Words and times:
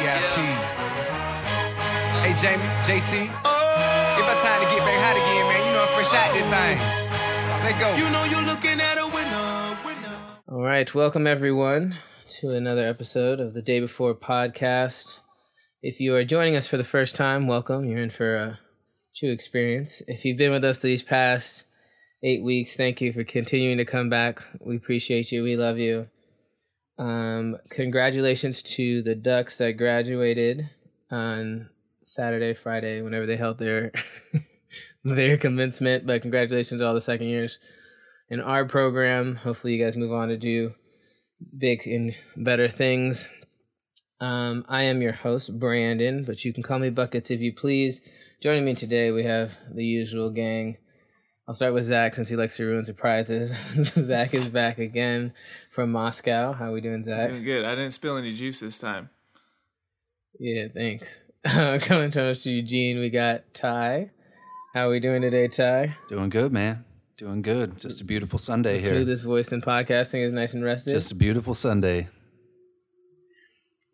VIP. 0.00 0.36
Hey, 2.24 2.32
Jamie, 2.40 2.64
JT. 2.88 3.28
Oh. 3.44 4.16
It's 4.16 4.24
my 4.24 4.32
time 4.40 4.60
to 4.64 4.68
get 4.72 4.80
back 4.80 4.96
hot 4.96 5.16
again, 5.20 5.44
man. 5.44 5.60
You 5.66 5.72
know 5.74 5.82
I'm 5.82 5.92
fresh 5.92 6.14
out 6.16 6.32
this 6.32 6.48
thing. 6.48 6.78
Let 7.60 7.78
go. 7.78 7.88
You 7.96 8.10
know 8.10 8.24
you're 8.24 8.48
looking 8.48 8.80
at 8.80 8.96
a 8.96 9.06
winner, 9.06 9.78
winner. 9.84 10.16
All 10.48 10.62
right, 10.62 10.94
welcome 10.94 11.26
everyone 11.26 11.98
to 12.40 12.52
another 12.52 12.88
episode 12.88 13.40
of 13.40 13.52
the 13.52 13.60
Day 13.60 13.78
Before 13.80 14.14
podcast. 14.14 15.18
If 15.82 16.00
you 16.00 16.14
are 16.14 16.24
joining 16.24 16.56
us 16.56 16.66
for 16.66 16.78
the 16.78 16.84
first 16.84 17.14
time, 17.14 17.46
welcome. 17.46 17.84
You're 17.84 17.98
in 18.02 18.08
for 18.08 18.36
a 18.36 18.58
true 19.14 19.30
experience. 19.30 20.00
If 20.06 20.24
you've 20.24 20.38
been 20.38 20.52
with 20.52 20.64
us 20.64 20.78
these 20.78 21.02
past 21.02 21.64
eight 22.22 22.42
weeks, 22.42 22.74
thank 22.74 23.02
you 23.02 23.12
for 23.12 23.22
continuing 23.22 23.76
to 23.76 23.84
come 23.84 24.08
back. 24.08 24.42
We 24.60 24.76
appreciate 24.76 25.30
you. 25.30 25.42
We 25.42 25.56
love 25.58 25.76
you. 25.76 26.08
Um, 27.00 27.56
congratulations 27.70 28.62
to 28.74 29.00
the 29.02 29.14
Ducks 29.14 29.56
that 29.56 29.78
graduated 29.78 30.68
on 31.10 31.70
Saturday, 32.02 32.52
Friday, 32.52 33.00
whenever 33.00 33.24
they 33.24 33.38
held 33.38 33.58
their 33.58 33.90
their 35.04 35.38
commencement. 35.38 36.06
But 36.06 36.20
congratulations 36.20 36.82
to 36.82 36.86
all 36.86 36.92
the 36.92 37.00
second 37.00 37.28
years 37.28 37.58
in 38.28 38.38
our 38.38 38.66
program. 38.66 39.36
Hopefully, 39.36 39.76
you 39.76 39.84
guys 39.84 39.96
move 39.96 40.12
on 40.12 40.28
to 40.28 40.36
do 40.36 40.74
big 41.56 41.86
and 41.86 42.14
better 42.36 42.68
things. 42.68 43.30
Um, 44.20 44.66
I 44.68 44.82
am 44.82 45.00
your 45.00 45.14
host, 45.14 45.58
Brandon, 45.58 46.24
but 46.24 46.44
you 46.44 46.52
can 46.52 46.62
call 46.62 46.78
me 46.78 46.90
Buckets 46.90 47.30
if 47.30 47.40
you 47.40 47.54
please. 47.54 48.02
Joining 48.42 48.66
me 48.66 48.74
today, 48.74 49.10
we 49.10 49.24
have 49.24 49.52
the 49.74 49.84
usual 49.84 50.28
gang. 50.28 50.76
I'll 51.50 51.54
start 51.54 51.74
with 51.74 51.82
Zach 51.82 52.14
since 52.14 52.28
he 52.28 52.36
likes 52.36 52.56
to 52.58 52.64
ruin 52.64 52.84
surprises. 52.84 53.50
Zach 53.96 54.32
is 54.32 54.48
back 54.50 54.78
again 54.78 55.32
from 55.72 55.90
Moscow. 55.90 56.52
How 56.52 56.70
we 56.72 56.80
doing, 56.80 57.02
Zach? 57.02 57.26
Doing 57.28 57.42
good. 57.42 57.64
I 57.64 57.74
didn't 57.74 57.90
spill 57.90 58.16
any 58.16 58.32
juice 58.32 58.60
this 58.60 58.78
time. 58.78 59.10
Yeah, 60.38 60.68
thanks. 60.72 61.18
Coming 61.88 62.12
to 62.12 62.22
us 62.22 62.44
to 62.44 62.50
Eugene, 62.52 63.00
we 63.00 63.10
got 63.10 63.52
Ty. 63.52 64.10
How 64.74 64.86
are 64.86 64.90
we 64.90 65.00
doing 65.00 65.22
today, 65.22 65.48
Ty? 65.48 65.96
Doing 66.06 66.28
good, 66.28 66.52
man. 66.52 66.84
Doing 67.16 67.42
good. 67.42 67.80
Just 67.80 68.00
a 68.00 68.04
beautiful 68.04 68.38
Sunday 68.38 68.76
The 68.76 68.82
here. 68.82 68.94
smoothest 68.94 69.24
voice 69.24 69.50
in 69.50 69.60
podcasting 69.60 70.24
is 70.24 70.32
nice 70.32 70.54
and 70.54 70.62
rested. 70.62 70.92
Just 70.92 71.10
a 71.10 71.16
beautiful 71.16 71.56
Sunday. 71.56 72.06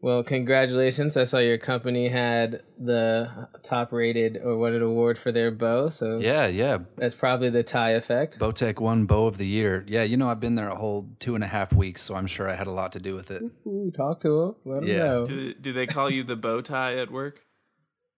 Well, 0.06 0.22
congratulations. 0.22 1.16
I 1.16 1.24
saw 1.24 1.38
your 1.38 1.58
company 1.58 2.08
had 2.08 2.62
the 2.78 3.48
top 3.64 3.90
rated 3.90 4.36
or 4.40 4.56
won 4.56 4.72
an 4.72 4.80
award 4.80 5.18
for 5.18 5.32
their 5.32 5.50
bow. 5.50 5.88
So 5.88 6.18
Yeah, 6.18 6.46
yeah. 6.46 6.78
that's 6.96 7.16
probably 7.16 7.50
the 7.50 7.64
tie 7.64 7.90
effect. 7.90 8.38
Bowtech 8.38 8.78
won 8.78 9.06
Bow 9.06 9.26
of 9.26 9.36
the 9.36 9.48
Year. 9.48 9.84
Yeah, 9.88 10.04
you 10.04 10.16
know, 10.16 10.30
I've 10.30 10.38
been 10.38 10.54
there 10.54 10.68
a 10.68 10.76
whole 10.76 11.08
two 11.18 11.34
and 11.34 11.42
a 11.42 11.48
half 11.48 11.72
weeks, 11.72 12.02
so 12.02 12.14
I'm 12.14 12.28
sure 12.28 12.48
I 12.48 12.54
had 12.54 12.68
a 12.68 12.70
lot 12.70 12.92
to 12.92 13.00
do 13.00 13.16
with 13.16 13.32
it. 13.32 13.42
Ooh, 13.66 13.90
talk 13.92 14.20
to 14.20 14.54
them. 14.64 14.72
Let 14.74 14.82
him 14.84 14.88
Yeah. 14.90 14.98
know. 14.98 15.24
Do, 15.24 15.52
do 15.54 15.72
they 15.72 15.88
call 15.88 16.08
you 16.08 16.22
the 16.22 16.36
bow 16.36 16.60
tie 16.60 16.96
at 16.98 17.10
work? 17.10 17.40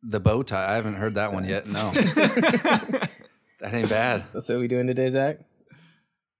The 0.02 0.20
bow 0.20 0.42
tie, 0.42 0.70
I 0.70 0.74
haven't 0.74 0.96
heard 0.96 1.14
that 1.14 1.32
one 1.32 1.48
yet. 1.48 1.68
No. 1.72 1.90
that 1.92 3.08
ain't 3.72 3.88
bad. 3.88 4.24
That's 4.34 4.46
what 4.50 4.58
we 4.58 4.68
doing 4.68 4.88
today, 4.88 5.08
Zach? 5.08 5.38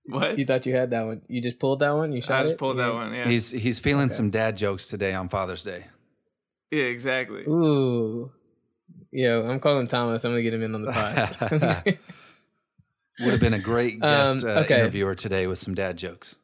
What? 0.08 0.38
You 0.38 0.46
thought 0.46 0.64
you 0.66 0.74
had 0.74 0.90
that 0.90 1.04
one. 1.06 1.22
You 1.28 1.40
just 1.42 1.58
pulled 1.58 1.80
that 1.80 1.90
one? 1.90 2.12
You 2.12 2.22
shot 2.22 2.40
I 2.40 2.42
just 2.44 2.54
it? 2.54 2.58
pulled 2.58 2.78
Yeah. 2.78 2.86
that 2.86 2.94
one. 2.94 3.14
Yeah. 3.14 3.26
He's 3.28 3.50
he's 3.50 3.78
feeling 3.78 4.08
some 4.10 4.30
dad 4.30 4.56
jokes 4.56 4.86
today 4.88 5.12
on 5.14 5.28
Father's 5.28 5.62
Day. 5.62 5.84
yeah, 6.70 6.84
exactly. 6.84 7.42
Ooh. 7.42 8.30
Yo, 9.10 9.48
I'm 9.48 9.60
calling 9.60 9.86
Thomas. 9.88 10.24
I'm 10.24 10.32
going 10.32 10.38
to 10.38 10.42
get 10.42 10.54
him 10.54 10.62
in 10.62 10.74
on 10.74 10.82
the 10.82 10.92
pod. 10.92 11.98
Would 13.20 13.30
have 13.32 13.40
been 13.40 13.54
a 13.54 13.58
great 13.58 14.00
guest 14.02 14.44
Um, 14.44 14.50
uh, 14.50 14.62
interviewer 14.68 15.14
today 15.14 15.46
with 15.46 15.58
some 15.58 15.74
dad 15.74 15.96
jokes. 15.96 16.36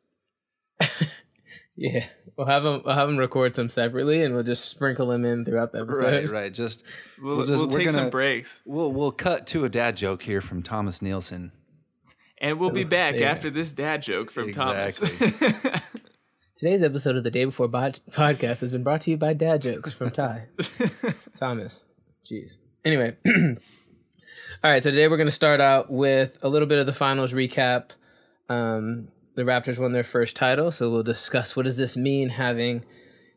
yeah. 1.76 2.06
We'll 2.36 2.46
have 2.48 2.64
him 2.64 2.82
we'll 2.84 2.94
have 2.94 3.08
him 3.08 3.16
record 3.16 3.54
some 3.54 3.70
separately 3.70 4.22
and 4.24 4.34
we'll 4.34 4.42
just 4.42 4.64
sprinkle 4.64 5.06
them 5.06 5.24
in 5.24 5.44
throughout 5.44 5.72
the 5.72 5.82
episode. 5.82 6.02
Right, 6.02 6.28
right. 6.30 6.52
Just 6.54 6.82
We'll, 7.22 7.36
We'll 7.36 7.46
just- 7.46 7.60
we'll 7.60 7.68
take 7.70 7.90
some 7.90 8.00
gonna- 8.02 8.10
breaks. 8.10 8.60
we'll 8.64 8.90
we'll 8.92 9.12
cut 9.12 9.46
to 9.48 9.64
a 9.64 9.68
dad 9.68 9.96
joke 9.96 10.22
here 10.22 10.40
from 10.40 10.62
Thomas 10.62 11.00
Nielsen. 11.00 11.52
And 12.44 12.60
we'll 12.60 12.68
be 12.68 12.84
back 12.84 13.20
yeah. 13.20 13.30
after 13.30 13.48
this 13.48 13.72
dad 13.72 14.02
joke 14.02 14.30
from 14.30 14.52
Thomas. 14.52 14.98
Today's 16.54 16.82
episode 16.82 17.16
of 17.16 17.24
the 17.24 17.30
Day 17.30 17.46
Before 17.46 17.68
Bod- 17.68 18.00
podcast 18.10 18.60
has 18.60 18.70
been 18.70 18.82
brought 18.82 19.00
to 19.00 19.10
you 19.10 19.16
by 19.16 19.32
Dad 19.32 19.62
Jokes 19.62 19.94
from 19.94 20.10
Ty. 20.10 20.48
Thomas. 21.40 21.84
Jeez. 22.30 22.58
Anyway. 22.84 23.16
All 23.26 24.70
right, 24.70 24.84
so 24.84 24.90
today 24.90 25.08
we're 25.08 25.16
going 25.16 25.26
to 25.26 25.34
start 25.34 25.62
out 25.62 25.90
with 25.90 26.36
a 26.42 26.50
little 26.50 26.68
bit 26.68 26.78
of 26.78 26.84
the 26.84 26.92
finals 26.92 27.32
recap. 27.32 27.92
Um, 28.50 29.08
the 29.36 29.44
Raptors 29.44 29.78
won 29.78 29.94
their 29.94 30.04
first 30.04 30.36
title, 30.36 30.70
so 30.70 30.90
we'll 30.90 31.02
discuss 31.02 31.56
what 31.56 31.64
does 31.64 31.78
this 31.78 31.96
mean 31.96 32.28
having 32.28 32.84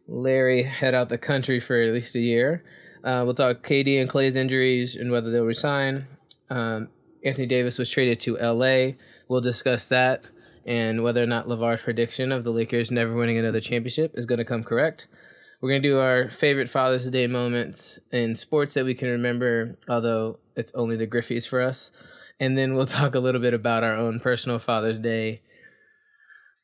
Larry 0.09 0.63
head 0.63 0.93
out 0.93 1.07
the 1.07 1.17
country 1.17 1.61
for 1.61 1.81
at 1.81 1.93
least 1.93 2.13
a 2.15 2.19
year. 2.19 2.61
Uh, 3.05 3.21
we'll 3.23 3.35
talk 3.35 3.65
KD 3.65 4.01
and 4.01 4.09
Klay's 4.09 4.35
injuries 4.35 4.97
and 4.97 5.11
whether 5.11 5.31
they'll 5.31 5.45
resign. 5.45 6.07
Um, 6.49 6.89
Anthony 7.27 7.47
Davis 7.47 7.77
was 7.77 7.89
traded 7.89 8.19
to 8.21 8.37
LA. 8.37 8.93
We'll 9.27 9.41
discuss 9.41 9.87
that 9.87 10.25
and 10.67 11.01
whether 11.01 11.23
or 11.23 11.27
not 11.27 11.47
LeVar's 11.47 11.81
prediction 11.81 12.31
of 12.31 12.43
the 12.43 12.51
Lakers 12.51 12.91
never 12.91 13.13
winning 13.13 13.37
another 13.37 13.61
championship 13.61 14.11
is 14.15 14.25
going 14.25 14.39
to 14.39 14.45
come 14.45 14.63
correct. 14.63 15.07
We're 15.61 15.69
going 15.69 15.81
to 15.81 15.89
do 15.89 15.97
our 15.97 16.29
favorite 16.29 16.69
Father's 16.69 17.09
Day 17.09 17.25
moments 17.25 17.99
in 18.11 18.35
sports 18.35 18.73
that 18.75 18.85
we 18.85 18.93
can 18.93 19.07
remember, 19.07 19.77
although 19.89 20.39
it's 20.55 20.73
only 20.75 20.97
the 20.97 21.07
Griffeys 21.07 21.47
for 21.47 21.61
us. 21.61 21.89
And 22.39 22.57
then 22.57 22.75
we'll 22.75 22.85
talk 22.99 23.15
a 23.15 23.19
little 23.19 23.41
bit 23.41 23.53
about 23.53 23.83
our 23.83 23.95
own 23.95 24.19
personal 24.19 24.59
Father's 24.59 24.99
Day 24.99 25.41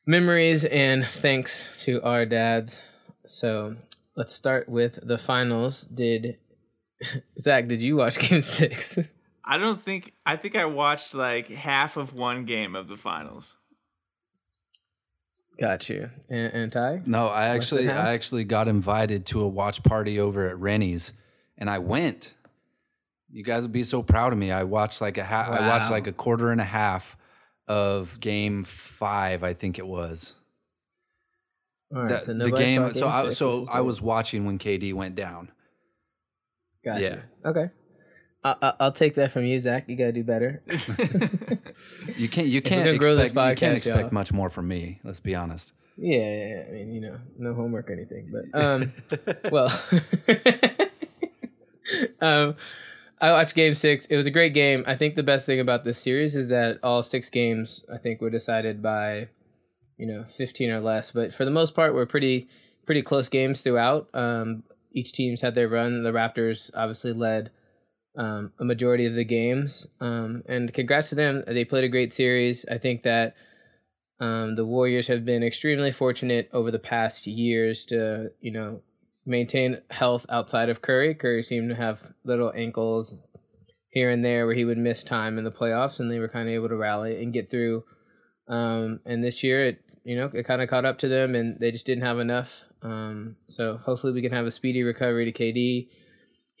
memories 0.06 0.66
and 0.66 1.06
thanks 1.06 1.64
to 1.80 2.02
our 2.02 2.26
dads. 2.26 2.82
So 3.26 3.76
let's 4.16 4.34
start 4.34 4.68
with 4.68 4.98
the 5.02 5.16
finals. 5.18 5.82
Did 5.82 6.36
Zach, 7.40 7.68
did 7.68 7.80
you 7.80 7.96
watch 7.96 8.18
game 8.28 8.42
six? 8.42 8.98
I 9.46 9.58
don't 9.58 9.80
think 9.80 10.12
I 10.24 10.36
think 10.36 10.56
I 10.56 10.64
watched 10.64 11.14
like 11.14 11.48
half 11.48 11.96
of 11.96 12.14
one 12.14 12.44
game 12.44 12.74
of 12.74 12.88
the 12.88 12.96
finals. 12.96 13.58
Got 15.58 15.88
you. 15.88 16.10
And, 16.28 16.52
and 16.52 16.72
Ty? 16.72 17.02
No, 17.06 17.26
I 17.26 17.46
actually? 17.48 17.88
I 17.88 18.12
actually 18.12 18.44
got 18.44 18.66
invited 18.68 19.26
to 19.26 19.40
a 19.42 19.48
watch 19.48 19.82
party 19.82 20.18
over 20.18 20.48
at 20.48 20.58
Rennie's, 20.58 21.12
and 21.56 21.70
I 21.70 21.78
went. 21.78 22.34
You 23.30 23.42
guys 23.44 23.62
would 23.62 23.72
be 23.72 23.84
so 23.84 24.02
proud 24.02 24.32
of 24.32 24.38
me. 24.38 24.50
I 24.52 24.64
watched 24.64 25.00
like 25.00 25.18
a 25.18 25.24
ha- 25.24 25.48
I 25.50 25.68
watched 25.68 25.90
like 25.90 26.06
a 26.06 26.12
quarter 26.12 26.50
and 26.50 26.60
a 26.60 26.64
half 26.64 27.16
of 27.66 28.18
game 28.20 28.64
five, 28.64 29.42
I 29.42 29.54
think 29.54 29.78
it 29.78 29.86
was. 29.86 30.34
All 31.94 32.02
right, 32.02 32.08
The- 32.10 32.20
so 32.22 32.32
the 32.32 32.38
nobody 32.38 32.64
game. 32.64 32.94
so 32.94 33.08
I, 33.08 33.22
six. 33.22 33.28
This 33.30 33.38
so 33.38 33.66
I 33.70 33.80
was 33.80 34.00
watching 34.00 34.46
when 34.46 34.58
KD 34.58 34.92
went 34.94 35.14
down. 35.16 35.50
Gotcha. 36.84 37.22
yeah. 37.44 37.50
Okay. 37.50 37.70
I, 38.44 38.54
I, 38.60 38.72
I'll 38.80 38.92
take 38.92 39.14
that 39.14 39.32
from 39.32 39.44
you, 39.46 39.58
Zach. 39.58 39.88
You 39.88 39.96
gotta 39.96 40.12
do 40.12 40.22
better. 40.24 40.62
You 42.16 42.28
can't 42.28 42.46
you 42.48 42.60
can't 42.60 42.84
gonna 42.84 42.98
grow 42.98 43.16
this 43.16 43.26
expect 43.26 43.50
you 43.50 43.66
can't 43.66 43.76
expect 43.76 43.98
y'all. 43.98 44.10
much 44.12 44.32
more 44.32 44.50
from 44.50 44.68
me. 44.68 45.00
Let's 45.04 45.20
be 45.20 45.34
honest. 45.34 45.72
yeah, 45.96 46.18
yeah, 46.18 46.46
yeah, 46.48 46.64
I 46.68 46.72
mean, 46.72 46.94
you 46.94 47.00
know, 47.00 47.18
no 47.38 47.54
homework 47.54 47.88
or 47.88 47.94
anything. 47.94 48.30
But 48.30 48.62
um, 48.62 48.92
well, 49.50 49.72
um, 52.20 52.56
I 53.20 53.32
watched 53.32 53.54
Game 53.54 53.74
Six. 53.74 54.04
It 54.06 54.16
was 54.16 54.26
a 54.26 54.30
great 54.30 54.54
game. 54.54 54.84
I 54.86 54.96
think 54.96 55.14
the 55.14 55.22
best 55.22 55.46
thing 55.46 55.60
about 55.60 55.84
this 55.84 55.98
series 55.98 56.36
is 56.36 56.48
that 56.48 56.78
all 56.82 57.02
six 57.02 57.30
games, 57.30 57.84
I 57.92 57.96
think, 57.96 58.20
were 58.20 58.30
decided 58.30 58.82
by, 58.82 59.28
you 59.96 60.06
know, 60.06 60.24
fifteen 60.36 60.70
or 60.70 60.80
less. 60.80 61.10
But 61.10 61.32
for 61.32 61.44
the 61.44 61.50
most 61.50 61.74
part, 61.74 61.94
were 61.94 62.06
pretty 62.06 62.48
pretty 62.86 63.02
close 63.02 63.28
games 63.28 63.62
throughout. 63.62 64.08
Um, 64.14 64.64
each 64.92 65.12
team's 65.12 65.40
had 65.40 65.54
their 65.54 65.68
run. 65.68 66.02
The 66.02 66.12
Raptors 66.12 66.70
obviously 66.74 67.12
led 67.12 67.50
um, 68.16 68.52
a 68.58 68.64
majority 68.64 69.06
of 69.06 69.14
the 69.14 69.24
games. 69.24 69.86
Um, 70.00 70.42
and 70.46 70.72
congrats 70.72 71.08
to 71.10 71.14
them. 71.14 71.42
They 71.46 71.64
played 71.64 71.84
a 71.84 71.88
great 71.88 72.14
series. 72.14 72.64
I 72.70 72.78
think 72.78 73.02
that 73.02 73.34
um, 74.20 74.56
the 74.56 74.64
Warriors 74.64 75.08
have 75.08 75.24
been 75.24 75.42
extremely 75.42 75.90
fortunate 75.90 76.48
over 76.52 76.70
the 76.70 76.78
past 76.78 77.26
years 77.26 77.84
to, 77.86 78.30
you 78.40 78.52
know, 78.52 78.80
maintain 79.26 79.78
health 79.90 80.26
outside 80.28 80.68
of 80.68 80.82
Curry. 80.82 81.14
Curry 81.14 81.42
seemed 81.42 81.70
to 81.70 81.76
have 81.76 82.12
little 82.24 82.52
ankles 82.54 83.14
here 83.90 84.10
and 84.10 84.24
there 84.24 84.46
where 84.46 84.54
he 84.54 84.64
would 84.64 84.78
miss 84.78 85.02
time 85.02 85.38
in 85.38 85.44
the 85.44 85.50
playoffs, 85.50 86.00
and 86.00 86.10
they 86.10 86.18
were 86.18 86.28
kind 86.28 86.48
of 86.48 86.54
able 86.54 86.68
to 86.68 86.76
rally 86.76 87.22
and 87.22 87.32
get 87.32 87.50
through. 87.50 87.84
Um, 88.48 89.00
and 89.06 89.24
this 89.24 89.42
year, 89.42 89.68
it 89.68 89.80
you 90.04 90.16
know 90.16 90.30
it 90.34 90.44
kind 90.46 90.60
of 90.60 90.68
caught 90.68 90.84
up 90.84 90.98
to 90.98 91.08
them, 91.08 91.34
and 91.34 91.58
they 91.58 91.70
just 91.70 91.86
didn't 91.86 92.04
have 92.04 92.18
enough. 92.18 92.50
Um, 92.82 93.36
so 93.46 93.78
hopefully, 93.78 94.12
we 94.12 94.20
can 94.20 94.32
have 94.32 94.46
a 94.46 94.50
speedy 94.50 94.82
recovery 94.82 95.30
to 95.30 95.38
KD. 95.38 95.88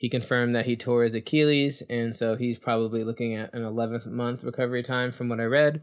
He 0.04 0.10
confirmed 0.10 0.54
that 0.54 0.66
he 0.66 0.76
tore 0.76 1.02
his 1.04 1.14
Achilles, 1.14 1.82
and 1.88 2.14
so 2.14 2.36
he's 2.36 2.58
probably 2.58 3.04
looking 3.04 3.36
at 3.36 3.54
an 3.54 3.62
11th 3.62 4.06
month 4.06 4.44
recovery 4.44 4.82
time 4.82 5.12
from 5.12 5.30
what 5.30 5.40
I 5.40 5.44
read. 5.44 5.82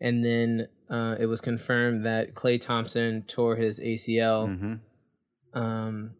And 0.00 0.24
then 0.24 0.66
uh, 0.90 1.14
it 1.20 1.26
was 1.26 1.40
confirmed 1.40 2.04
that 2.04 2.34
Klay 2.34 2.60
Thompson 2.60 3.22
tore 3.28 3.54
his 3.54 3.78
ACL. 3.78 4.48
hmm 4.48 5.56
Um, 5.56 6.14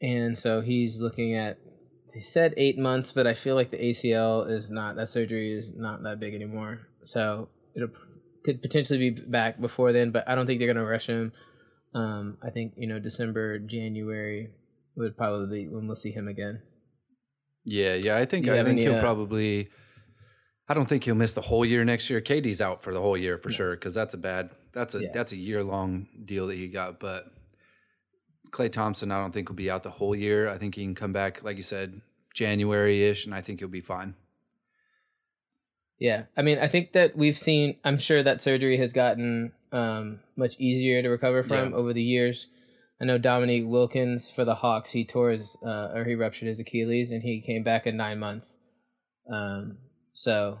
and 0.00 0.38
so 0.38 0.62
he's 0.62 0.98
looking 0.98 1.36
at, 1.36 1.58
they 2.14 2.20
said 2.20 2.54
eight 2.56 2.78
months, 2.78 3.12
but 3.12 3.26
I 3.26 3.34
feel 3.34 3.54
like 3.54 3.70
the 3.70 3.76
ACL 3.76 4.50
is 4.50 4.70
not, 4.70 4.96
that 4.96 5.10
surgery 5.10 5.52
is 5.52 5.74
not 5.76 6.04
that 6.04 6.20
big 6.20 6.34
anymore. 6.34 6.88
So 7.02 7.50
it'll 7.74 7.90
could 8.46 8.62
potentially 8.62 9.10
be 9.10 9.20
back 9.20 9.60
before 9.60 9.92
then, 9.92 10.10
but 10.10 10.26
I 10.26 10.34
don't 10.34 10.46
think 10.46 10.60
they're 10.60 10.72
going 10.72 10.82
to 10.82 10.90
rush 10.90 11.06
him. 11.06 11.34
Um, 11.94 12.38
I 12.42 12.48
think, 12.48 12.72
you 12.78 12.86
know, 12.86 12.98
December, 12.98 13.58
January 13.58 14.52
would 14.96 15.16
probably 15.16 15.64
be 15.64 15.68
when 15.68 15.86
we'll 15.86 15.96
see 15.96 16.10
him 16.12 16.28
again. 16.28 16.62
Yeah, 17.64 17.94
yeah. 17.94 18.16
I 18.16 18.24
think 18.24 18.46
You 18.46 18.52
I 18.52 18.56
think 18.58 18.68
any, 18.78 18.82
he'll 18.82 18.96
uh, 18.96 19.00
probably. 19.00 19.68
I 20.68 20.74
don't 20.74 20.88
think 20.88 21.04
he'll 21.04 21.14
miss 21.14 21.32
the 21.34 21.42
whole 21.42 21.64
year 21.64 21.84
next 21.84 22.10
year. 22.10 22.20
KD's 22.20 22.60
out 22.60 22.82
for 22.82 22.92
the 22.92 23.00
whole 23.00 23.16
year 23.16 23.38
for 23.38 23.50
sure 23.50 23.74
because 23.76 23.94
that's 23.94 24.14
a 24.14 24.18
bad. 24.18 24.50
That's 24.72 24.94
a 24.94 25.02
Yeah. 25.02 25.08
that's 25.14 25.32
a 25.32 25.36
year 25.36 25.62
long 25.62 26.08
deal 26.24 26.46
that 26.48 26.56
he 26.56 26.68
got. 26.68 26.98
But 27.00 27.26
Klay 28.50 28.70
Thompson, 28.70 29.10
I 29.12 29.20
don't 29.20 29.32
think 29.32 29.48
will 29.48 29.56
be 29.56 29.70
out 29.70 29.82
the 29.82 29.90
whole 29.90 30.14
year. 30.14 30.48
I 30.48 30.58
think 30.58 30.74
he 30.74 30.82
can 30.84 30.94
come 30.94 31.12
back, 31.12 31.42
like 31.42 31.56
you 31.56 31.62
said, 31.62 32.00
January 32.34 33.04
ish, 33.04 33.26
and 33.26 33.34
I 33.34 33.40
think 33.40 33.60
he'll 33.60 33.68
be 33.68 33.80
fine. 33.80 34.14
Yeah, 35.98 36.24
I 36.36 36.42
mean, 36.42 36.58
I 36.58 36.68
think 36.68 36.92
that 36.92 37.16
we've 37.16 37.38
seen. 37.38 37.78
I'm 37.84 37.98
sure 37.98 38.22
that 38.22 38.42
surgery 38.42 38.76
has 38.76 38.92
gotten 38.92 39.52
um, 39.72 40.20
much 40.36 40.54
easier 40.58 41.00
to 41.02 41.08
recover 41.08 41.42
from 41.42 41.70
Yeah. 41.70 41.76
over 41.76 41.92
the 41.92 42.02
years. 42.02 42.46
I 43.00 43.04
know 43.04 43.18
Dominique 43.18 43.64
Wilkins 43.66 44.30
for 44.30 44.44
the 44.44 44.54
Hawks. 44.54 44.92
He 44.92 45.04
tore 45.04 45.30
his 45.30 45.56
uh, 45.64 45.90
or 45.94 46.04
he 46.04 46.14
ruptured 46.14 46.48
his 46.48 46.60
Achilles, 46.60 47.10
and 47.10 47.22
he 47.22 47.42
came 47.42 47.62
back 47.62 47.86
in 47.86 47.96
nine 47.96 48.18
months. 48.18 48.56
Um, 49.30 49.78
so, 50.14 50.60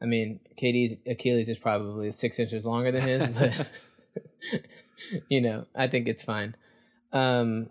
I 0.00 0.06
mean, 0.06 0.40
KD's 0.60 0.98
Achilles 1.08 1.48
is 1.48 1.58
probably 1.58 2.12
six 2.12 2.38
inches 2.38 2.64
longer 2.64 2.92
than 2.92 3.02
his, 3.02 3.28
but 3.28 3.66
you 5.28 5.40
know, 5.40 5.66
I 5.74 5.88
think 5.88 6.06
it's 6.06 6.22
fine. 6.22 6.54
Um, 7.12 7.70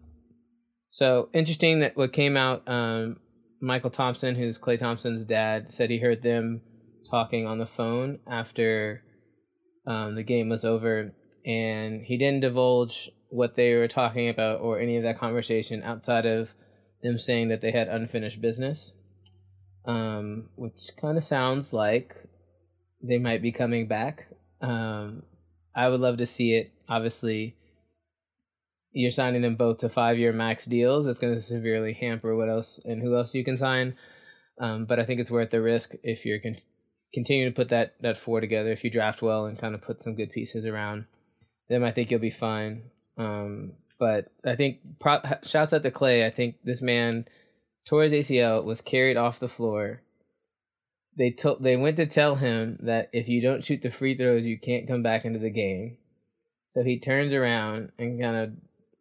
so 0.90 1.30
interesting 1.34 1.80
that 1.80 1.96
what 1.96 2.12
came 2.12 2.36
out. 2.36 2.68
Um, 2.68 3.18
Mychal 3.62 3.92
Thompson, 3.92 4.36
who's 4.36 4.58
Klay 4.58 4.80
Thompson's 4.80 5.26
dad, 5.26 5.72
said 5.72 5.90
he 5.90 6.00
heard 6.00 6.24
them 6.24 6.62
talking 7.10 7.46
on 7.46 7.58
the 7.58 7.66
phone 7.66 8.20
after 8.30 9.04
um, 9.86 10.16
the 10.16 10.24
game 10.24 10.50
was 10.50 10.64
over, 10.64 11.12
and 11.46 12.04
he 12.04 12.18
didn't 12.18 12.42
divulge 12.42 13.10
what 13.30 13.56
they 13.56 13.76
were 13.76 13.88
talking 13.88 14.28
about 14.30 14.60
or 14.62 14.80
any 14.80 14.98
of 14.98 15.04
that 15.04 15.20
conversation 15.20 15.84
outside 15.84 16.26
of 16.26 16.50
them 17.02 17.18
saying 17.18 17.50
that 17.50 17.62
they 17.62 17.72
had 17.72 17.88
unfinished 17.88 18.42
business, 18.42 18.94
um, 19.86 20.50
which 20.56 20.90
kind 21.00 21.18
of 21.18 21.24
sounds 21.24 21.72
like 21.72 22.16
they 23.02 23.18
might 23.18 23.42
be 23.42 23.52
coming 23.52 23.88
back. 23.88 24.28
Um, 24.62 25.24
I 25.76 25.88
would 25.88 26.02
love 26.02 26.18
to 26.18 26.26
see 26.26 26.54
it. 26.56 26.72
Obviously, 26.90 27.56
you're 28.92 29.12
signing 29.12 29.44
them 29.44 29.56
both 29.56 29.78
to 29.80 29.90
five 29.90 30.18
year 30.18 30.34
max 30.34 30.66
deals. 30.66 31.06
It's 31.06 31.20
going 31.20 31.36
to 31.36 31.42
severely 31.42 31.94
hamper 31.94 32.36
what 32.36 32.50
else 32.50 32.80
and 32.84 33.02
who 33.02 33.16
else 33.16 33.34
you 33.34 33.46
can 33.46 33.58
sign. 33.58 33.96
Um, 34.60 34.86
but 34.86 35.00
I 35.00 35.06
think 35.06 35.22
it's 35.22 35.32
worth 35.32 35.52
the 35.52 35.62
risk 35.62 35.94
if 36.04 36.26
you're 36.26 36.40
con- 36.40 36.58
continuing 37.14 37.52
to 37.52 37.56
put 37.56 37.70
that 37.70 37.94
that 38.02 38.18
four 38.18 38.42
together. 38.42 38.72
If 38.72 38.84
you 38.84 38.90
draft 38.90 39.22
well 39.22 39.46
and 39.46 39.58
kind 39.58 39.74
of 39.74 39.82
put 39.82 40.02
some 40.02 40.16
good 40.16 40.32
pieces 40.32 40.66
around, 40.66 41.06
them, 41.70 41.84
I 41.84 41.92
think 41.92 42.12
you'll 42.12 42.20
be 42.20 42.32
fine. 42.32 42.84
Um, 43.20 43.74
but 44.00 44.32
I 44.44 44.56
think 44.56 44.80
pro- 45.00 45.22
shouts 45.44 45.74
out 45.74 45.84
to 45.84 45.92
Klay. 45.92 46.26
I 46.26 46.32
think 46.32 46.56
this 46.64 46.82
man 46.82 47.26
tore 47.90 48.04
his 48.04 48.14
ACL, 48.14 48.64
was 48.64 48.82
carried 48.82 49.18
off 49.18 49.40
the 49.40 49.48
floor. 49.48 50.02
They 51.18 51.32
told 51.32 51.64
they 51.64 51.76
went 51.76 51.98
to 51.98 52.06
tell 52.06 52.36
him 52.36 52.78
that 52.84 53.10
if 53.12 53.28
you 53.28 53.42
don't 53.42 53.66
shoot 53.66 53.82
the 53.82 53.90
free 53.90 54.16
throws, 54.16 54.46
you 54.46 54.60
can't 54.60 54.88
come 54.88 55.02
back 55.02 55.26
into 55.26 55.40
the 55.40 55.50
game. 55.50 55.98
So 56.70 56.84
he 56.84 57.00
turns 57.00 57.34
around 57.34 57.92
and 57.98 58.22
kind 58.22 58.36
of 58.36 58.52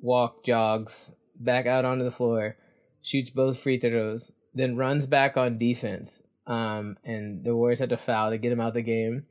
walk 0.01 0.45
jogs 0.45 1.13
back 1.39 1.67
out 1.67 1.85
onto 1.85 2.05
the 2.05 2.11
floor, 2.11 2.57
shoots 3.03 3.31
both 3.31 3.61
free 3.61 3.79
throws, 3.79 4.33
then 4.55 4.77
runs 4.77 5.07
back 5.07 5.37
on 5.37 5.59
defense. 5.59 6.23
Um, 6.47 6.97
and 7.05 7.45
the 7.45 7.55
Warriors 7.55 7.79
had 7.79 7.91
to 7.91 7.99
foul 7.99 8.31
to 8.31 8.39
get 8.39 8.53
him 8.53 8.61
out 8.61 8.69
of 8.69 8.75
the 8.75 8.83
game. 8.83 9.25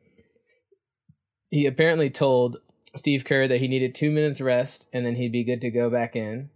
He 1.50 1.66
apparently 1.66 2.12
told 2.12 2.58
Steve 2.96 3.26
Kerr 3.26 3.48
that 3.48 3.60
he 3.60 3.68
needed 3.68 3.94
two 3.94 4.12
minutes 4.12 4.42
rest 4.42 4.88
and 4.94 5.06
then 5.06 5.16
he'd 5.16 5.32
be 5.32 5.44
good 5.44 5.62
to 5.62 5.70
go 5.70 5.90
back 5.90 6.16
in. 6.16 6.50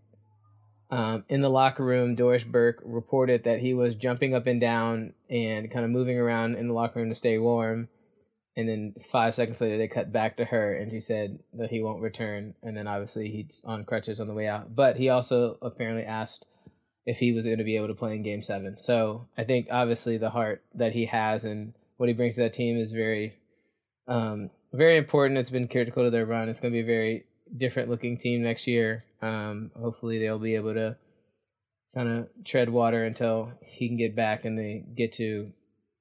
Um, 0.91 1.23
in 1.29 1.41
the 1.41 1.49
locker 1.49 1.85
room, 1.85 2.15
Doris 2.15 2.43
Burke 2.43 2.81
reported 2.83 3.45
that 3.45 3.59
he 3.59 3.73
was 3.73 3.95
jumping 3.95 4.35
up 4.35 4.45
and 4.45 4.59
down 4.59 5.13
and 5.29 5.71
kind 5.71 5.85
of 5.85 5.91
moving 5.91 6.17
around 6.17 6.55
in 6.55 6.67
the 6.67 6.73
locker 6.73 6.99
room 6.99 7.09
to 7.09 7.15
stay 7.15 7.37
warm. 7.37 7.87
And 8.57 8.67
then 8.67 8.95
five 9.09 9.33
seconds 9.33 9.61
later, 9.61 9.77
they 9.77 9.87
cut 9.87 10.11
back 10.11 10.35
to 10.35 10.45
her, 10.45 10.73
and 10.73 10.91
she 10.91 10.99
said 10.99 11.39
that 11.53 11.69
he 11.69 11.81
won't 11.81 12.01
return. 12.01 12.55
And 12.61 12.75
then 12.75 12.85
obviously 12.85 13.31
he's 13.31 13.61
on 13.63 13.85
crutches 13.85 14.19
on 14.19 14.27
the 14.27 14.33
way 14.33 14.47
out. 14.47 14.75
But 14.75 14.97
he 14.97 15.07
also 15.07 15.57
apparently 15.61 16.03
asked 16.03 16.45
if 17.05 17.19
he 17.19 17.31
was 17.31 17.45
going 17.45 17.59
to 17.59 17.63
be 17.63 17.77
able 17.77 17.87
to 17.87 17.95
play 17.95 18.13
in 18.13 18.23
Game 18.23 18.43
Seven. 18.43 18.77
So 18.77 19.29
I 19.37 19.45
think 19.45 19.67
obviously 19.71 20.17
the 20.17 20.29
heart 20.29 20.63
that 20.75 20.91
he 20.91 21.05
has 21.05 21.45
and 21.45 21.73
what 21.95 22.09
he 22.09 22.13
brings 22.13 22.35
to 22.35 22.41
that 22.41 22.53
team 22.53 22.77
is 22.77 22.91
very, 22.91 23.37
um, 24.09 24.49
very 24.73 24.97
important. 24.97 25.39
It's 25.39 25.49
been 25.49 25.67
critical 25.67 26.03
to 26.03 26.09
their 26.09 26.25
run. 26.25 26.49
It's 26.49 26.59
going 26.59 26.73
to 26.73 26.77
be 26.77 26.83
a 26.83 26.85
very 26.85 27.25
different 27.57 27.89
looking 27.89 28.17
team 28.17 28.43
next 28.43 28.67
year. 28.67 29.03
Um, 29.21 29.71
hopefully 29.79 30.19
they'll 30.19 30.39
be 30.39 30.55
able 30.55 30.73
to 30.73 30.95
kind 31.93 32.07
of 32.09 32.27
tread 32.45 32.69
water 32.69 33.03
until 33.03 33.51
he 33.61 33.87
can 33.87 33.97
get 33.97 34.15
back 34.15 34.45
and 34.45 34.57
they 34.57 34.83
get 34.95 35.13
to 35.13 35.51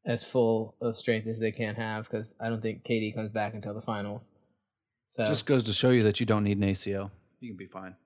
as 0.07 0.25
full 0.25 0.75
of 0.81 0.97
strength 0.97 1.27
as 1.27 1.39
they 1.39 1.53
can 1.53 1.75
have 1.75 2.09
because 2.09 2.35
I 2.41 2.49
don't 2.49 2.63
think 2.63 2.85
KD 2.85 3.15
comes 3.15 3.31
back 3.31 3.55
until 3.55 3.75
the 3.75 3.83
finals. 3.83 4.29
So 5.09 5.25
Just 5.25 5.45
goes 5.47 5.65
to 5.65 5.73
show 5.73 5.91
you 5.91 6.03
that 6.05 6.21
you 6.21 6.27
don't 6.27 6.45
need 6.45 6.57
an 6.59 6.63
ACL. 6.65 7.11
You 7.41 7.51
can 7.51 7.57
be 7.57 7.67
fine. 7.67 7.97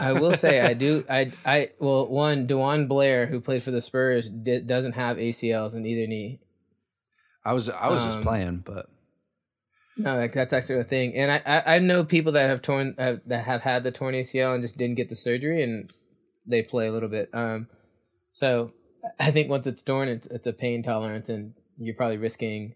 I 0.00 0.12
will 0.12 0.34
say 0.34 0.60
I 0.60 0.74
do 0.74 1.04
I 1.10 1.30
I 1.44 1.70
well 1.78 2.08
one 2.08 2.46
DeJuan 2.46 2.88
Blair 2.88 3.26
who 3.26 3.40
played 3.40 3.62
for 3.62 3.70
the 3.70 3.82
Spurs 3.82 4.28
di- 4.28 4.60
doesn't 4.60 4.92
have 4.92 5.16
ACLs 5.16 5.74
in 5.74 5.84
either 5.86 6.06
knee. 6.06 6.40
I 7.44 7.52
was 7.52 7.68
I 7.68 7.88
was 7.88 8.04
just 8.04 8.18
Um, 8.18 8.22
playing, 8.22 8.62
but 8.64 8.86
No, 9.96 10.16
like 10.16 10.34
that's 10.34 10.52
actually 10.52 10.80
a 10.80 10.84
thing, 10.84 11.14
and 11.14 11.30
I, 11.30 11.42
I, 11.46 11.76
I 11.76 11.78
know 11.78 12.04
people 12.04 12.32
that 12.32 12.50
have 12.50 12.62
torn 12.62 12.96
uh, 12.98 13.16
that 13.26 13.44
have 13.44 13.62
had 13.62 13.84
the 13.84 13.92
torn 13.92 14.14
ACL 14.14 14.54
and 14.54 14.62
just 14.62 14.76
didn't 14.76 14.96
get 14.96 15.08
the 15.08 15.14
surgery, 15.14 15.62
and 15.62 15.92
they 16.46 16.62
play 16.62 16.88
a 16.88 16.92
little 16.92 17.08
bit. 17.08 17.30
Um, 17.32 17.68
so 18.32 18.72
I 19.20 19.30
think 19.30 19.48
once 19.48 19.66
it's 19.66 19.82
torn, 19.82 20.08
it's 20.08 20.26
it's 20.26 20.46
a 20.48 20.52
pain 20.52 20.82
tolerance, 20.82 21.28
and 21.28 21.54
you're 21.78 21.94
probably 21.94 22.16
risking 22.16 22.74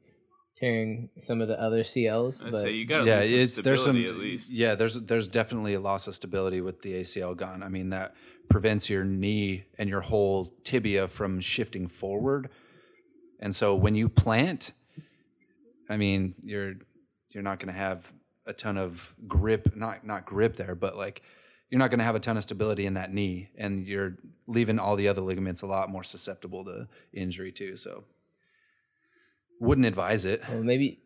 tearing 0.59 1.09
some 1.19 1.41
of 1.41 1.49
the 1.49 1.61
other 1.61 1.83
CLs. 1.83 2.45
I 2.45 2.51
say 2.51 2.73
you 2.73 2.85
got 2.87 3.07
yeah, 3.07 3.17
lose 3.17 3.29
some 3.29 3.41
it's 3.41 3.53
there's 3.57 3.85
some 3.85 3.97
at 3.97 4.17
least. 4.17 4.51
yeah 4.51 4.75
there's 4.75 4.95
there's 5.05 5.29
definitely 5.29 5.75
a 5.75 5.81
loss 5.81 6.07
of 6.07 6.15
stability 6.15 6.61
with 6.61 6.83
the 6.83 6.95
ACL 6.95 7.37
gone. 7.37 7.63
I 7.63 7.69
mean 7.69 7.91
that 7.91 8.15
prevents 8.49 8.89
your 8.91 9.05
knee 9.05 9.65
and 9.79 9.89
your 9.89 10.01
whole 10.01 10.53
tibia 10.65 11.09
from 11.09 11.41
shifting 11.41 11.87
forward, 11.87 12.51
and 13.41 13.55
so 13.55 13.75
when 13.75 13.95
you 13.95 14.09
plant, 14.09 14.73
I 15.89 15.97
mean 15.97 16.35
you're 16.43 16.75
you're 17.39 17.45
not 17.45 17.61
going 17.61 17.73
to 17.73 17.79
have 17.79 18.13
a 18.47 18.53
ton 18.53 18.77
of 18.77 19.15
grip, 19.29 19.77
not 19.77 20.05
not 20.05 20.27
grip 20.27 20.57
there, 20.57 20.75
but 20.75 20.97
like 20.97 21.23
you're 21.71 21.79
not 21.79 21.89
going 21.89 22.01
to 22.01 22.05
have 22.05 22.17
a 22.17 22.21
ton 22.21 22.37
of 22.37 22.43
stability 22.43 22.85
in 22.85 22.95
that 22.95 23.15
knee, 23.15 23.49
and 23.57 23.87
you're 23.87 24.17
leaving 24.49 24.81
all 24.81 24.97
the 24.97 25.07
other 25.07 25.21
ligaments 25.21 25.63
a 25.63 25.67
lot 25.67 25.89
more 25.89 26.03
susceptible 26.03 26.65
to 26.65 26.89
injury 27.13 27.53
too. 27.53 27.77
So 27.77 28.03
wouldn't 29.61 29.87
advise 29.87 30.25
it. 30.25 30.43
well, 30.49 30.65
maybe 30.65 30.99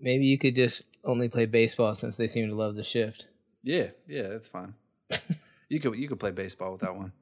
maybe 0.00 0.24
you 0.24 0.38
could 0.38 0.54
just 0.54 0.82
only 1.04 1.28
play 1.28 1.44
baseball 1.44 1.94
since 1.94 2.16
they 2.16 2.26
seem 2.26 2.48
to 2.48 2.54
love 2.54 2.74
the 2.74 2.82
shift. 2.82 3.26
Yeah, 3.62 3.88
yeah, 4.08 4.28
that's 4.28 4.48
fine. 4.48 4.72
you 5.68 5.78
could 5.78 5.94
you 5.98 6.08
could 6.08 6.20
play 6.20 6.30
baseball 6.30 6.72
with 6.72 6.80
that 6.80 6.96
one. 6.96 7.12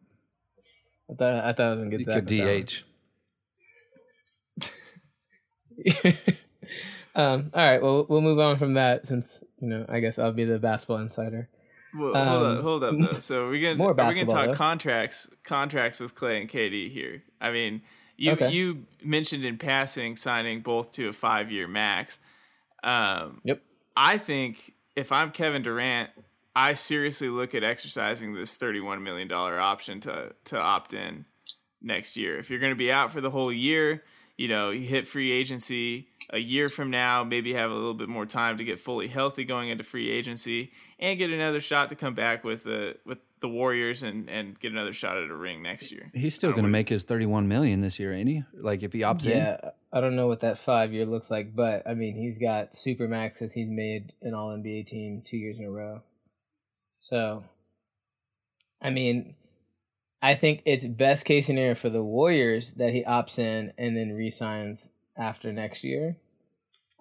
I 1.10 1.14
thought 1.14 1.44
I 1.44 1.52
thought 1.54 1.60
I 1.60 1.70
was 1.70 1.78
gonna 1.80 1.90
get 1.90 1.98
You 1.98 2.06
Zach 2.06 2.14
could 2.24 2.30
with 2.30 2.38
that 2.38 2.84
one. 6.06 6.24
DH. 6.24 6.34
um, 7.14 7.50
all 7.54 7.62
right, 7.62 7.82
well, 7.82 8.06
we'll 8.08 8.20
move 8.20 8.38
on 8.38 8.58
from 8.58 8.74
that 8.74 9.06
since 9.06 9.42
you 9.60 9.68
know 9.68 9.86
I 9.88 10.00
guess 10.00 10.18
I'll 10.18 10.32
be 10.32 10.44
the 10.44 10.58
basketball 10.58 10.98
insider. 10.98 11.48
Well, 11.96 12.12
hold 12.14 12.46
Um, 12.46 12.56
up, 12.58 12.62
hold 12.62 12.84
up 12.84 12.94
though. 12.98 13.18
So 13.20 13.48
we're 13.48 13.62
gonna 13.62 13.76
more 13.78 13.90
are 13.90 13.94
gonna 13.94 14.26
talk 14.26 14.46
though. 14.46 14.54
contracts 14.54 15.30
contracts 15.44 16.00
with 16.00 16.14
Klay 16.14 16.40
and 16.40 16.50
KD 16.50 16.90
here. 16.90 17.22
I 17.40 17.52
mean, 17.52 17.82
you 18.16 18.32
Okay. 18.32 18.50
you 18.50 18.86
mentioned 19.02 19.44
in 19.44 19.58
passing 19.58 20.16
signing 20.16 20.60
both 20.60 20.92
to 20.92 21.08
a 21.08 21.12
five 21.12 21.52
year 21.52 21.68
max. 21.68 22.18
Um, 22.82 23.40
Yep. 23.44 23.62
I 23.96 24.18
think 24.18 24.72
if 24.96 25.12
I'm 25.12 25.30
Kevin 25.30 25.62
Durant, 25.62 26.10
I 26.56 26.74
seriously 26.74 27.28
look 27.28 27.54
at 27.54 27.62
exercising 27.64 28.34
this 28.34 28.56
$31 28.56 29.02
million 29.02 29.30
option 29.32 30.00
to 30.00 30.32
to 30.46 30.58
opt 30.58 30.94
in 30.94 31.24
next 31.80 32.16
year. 32.16 32.38
If 32.38 32.50
you're 32.50 32.60
going 32.60 32.72
to 32.72 32.76
be 32.76 32.90
out 32.92 33.10
for 33.12 33.20
the 33.20 33.30
whole 33.30 33.52
year, 33.52 34.02
you 34.36 34.48
know, 34.48 34.70
you 34.70 34.86
hit 34.86 35.06
free 35.06 35.30
agency 35.32 36.08
a 36.30 36.38
year 36.38 36.68
from 36.68 36.90
now, 36.90 37.22
maybe 37.22 37.54
have 37.54 37.70
a 37.70 37.74
little 37.74 37.94
bit 37.94 38.08
more 38.08 38.26
time 38.26 38.56
to 38.56 38.64
get 38.64 38.80
fully 38.80 39.06
healthy 39.06 39.44
going 39.44 39.68
into 39.68 39.84
free 39.84 40.10
agency 40.10 40.72
and 40.98 41.18
get 41.18 41.30
another 41.30 41.60
shot 41.60 41.90
to 41.90 41.96
come 41.96 42.14
back 42.14 42.42
with 42.42 42.64
the 42.64 42.96
with 43.04 43.18
the 43.40 43.48
Warriors 43.48 44.02
and 44.02 44.28
and 44.28 44.58
get 44.58 44.72
another 44.72 44.92
shot 44.92 45.16
at 45.16 45.30
a 45.30 45.34
ring 45.34 45.62
next 45.62 45.92
year. 45.92 46.10
He's 46.14 46.34
still 46.34 46.50
going 46.50 46.64
to 46.64 46.70
make 46.70 46.88
his 46.88 47.04
31 47.04 47.46
million 47.46 47.80
this 47.80 47.98
year, 47.98 48.12
ain't 48.12 48.28
he? 48.28 48.42
Like 48.54 48.82
if 48.82 48.92
he 48.92 49.00
opts 49.00 49.26
in. 49.26 49.36
Yeah, 49.36 49.70
I 49.92 50.00
don't 50.00 50.16
know 50.16 50.26
what 50.26 50.40
that 50.40 50.58
five 50.58 50.92
year 50.92 51.06
looks 51.06 51.30
like, 51.30 51.54
but 51.54 51.86
I 51.86 51.94
mean 51.94 52.16
he's 52.16 52.38
got 52.38 52.74
super 52.74 53.06
max 53.06 53.36
because 53.38 53.52
he's 53.52 53.70
made 53.70 54.12
an 54.22 54.34
All 54.34 54.48
NBA 54.48 54.86
team 54.86 55.22
two 55.24 55.36
years 55.36 55.58
in 55.58 55.64
a 55.64 55.70
row. 55.70 56.02
So, 56.98 57.44
I 58.82 58.88
mean, 58.88 59.34
I 60.24 60.34
think 60.36 60.62
it's 60.64 60.86
best 60.86 61.26
case 61.26 61.44
scenario 61.46 61.74
for 61.74 61.90
the 61.90 62.02
Warriors 62.02 62.72
that 62.74 62.94
he 62.94 63.04
opts 63.04 63.38
in 63.38 63.74
and 63.76 63.94
then 63.94 64.14
resigns 64.14 64.88
after 65.18 65.52
next 65.52 65.84
year, 65.84 66.16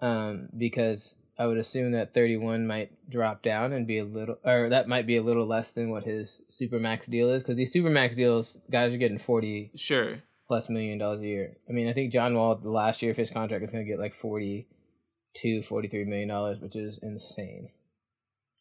um, 0.02 0.50
because 0.54 1.14
I 1.38 1.46
would 1.46 1.56
assume 1.56 1.92
that 1.92 2.12
31 2.12 2.66
might 2.66 2.90
drop 3.10 3.42
down 3.42 3.72
and 3.72 3.86
be 3.86 3.98
a 3.98 4.04
little, 4.04 4.36
or 4.44 4.68
that 4.68 4.88
might 4.88 5.06
be 5.06 5.16
a 5.16 5.22
little 5.22 5.46
less 5.46 5.72
than 5.72 5.88
what 5.88 6.04
his 6.04 6.42
super 6.48 6.78
max 6.78 7.06
deal 7.06 7.30
is, 7.30 7.42
because 7.42 7.56
these 7.56 7.72
super 7.72 7.88
max 7.88 8.14
deals, 8.14 8.58
guys 8.70 8.92
are 8.92 8.98
getting 8.98 9.18
40 9.18 9.70
Sure. 9.74 10.22
plus 10.46 10.68
million 10.68 10.98
dollars 10.98 11.22
a 11.22 11.26
year. 11.26 11.56
I 11.66 11.72
mean, 11.72 11.88
I 11.88 11.94
think 11.94 12.12
John 12.12 12.34
Wall 12.34 12.56
the 12.56 12.68
last 12.68 13.00
year 13.00 13.12
of 13.12 13.16
his 13.16 13.30
contract 13.30 13.64
is 13.64 13.70
going 13.72 13.86
to 13.86 13.90
get 13.90 13.98
like 13.98 14.14
42, 14.14 15.62
43 15.62 16.04
million 16.04 16.28
dollars, 16.28 16.58
which 16.60 16.76
is 16.76 16.98
insane. 17.02 17.70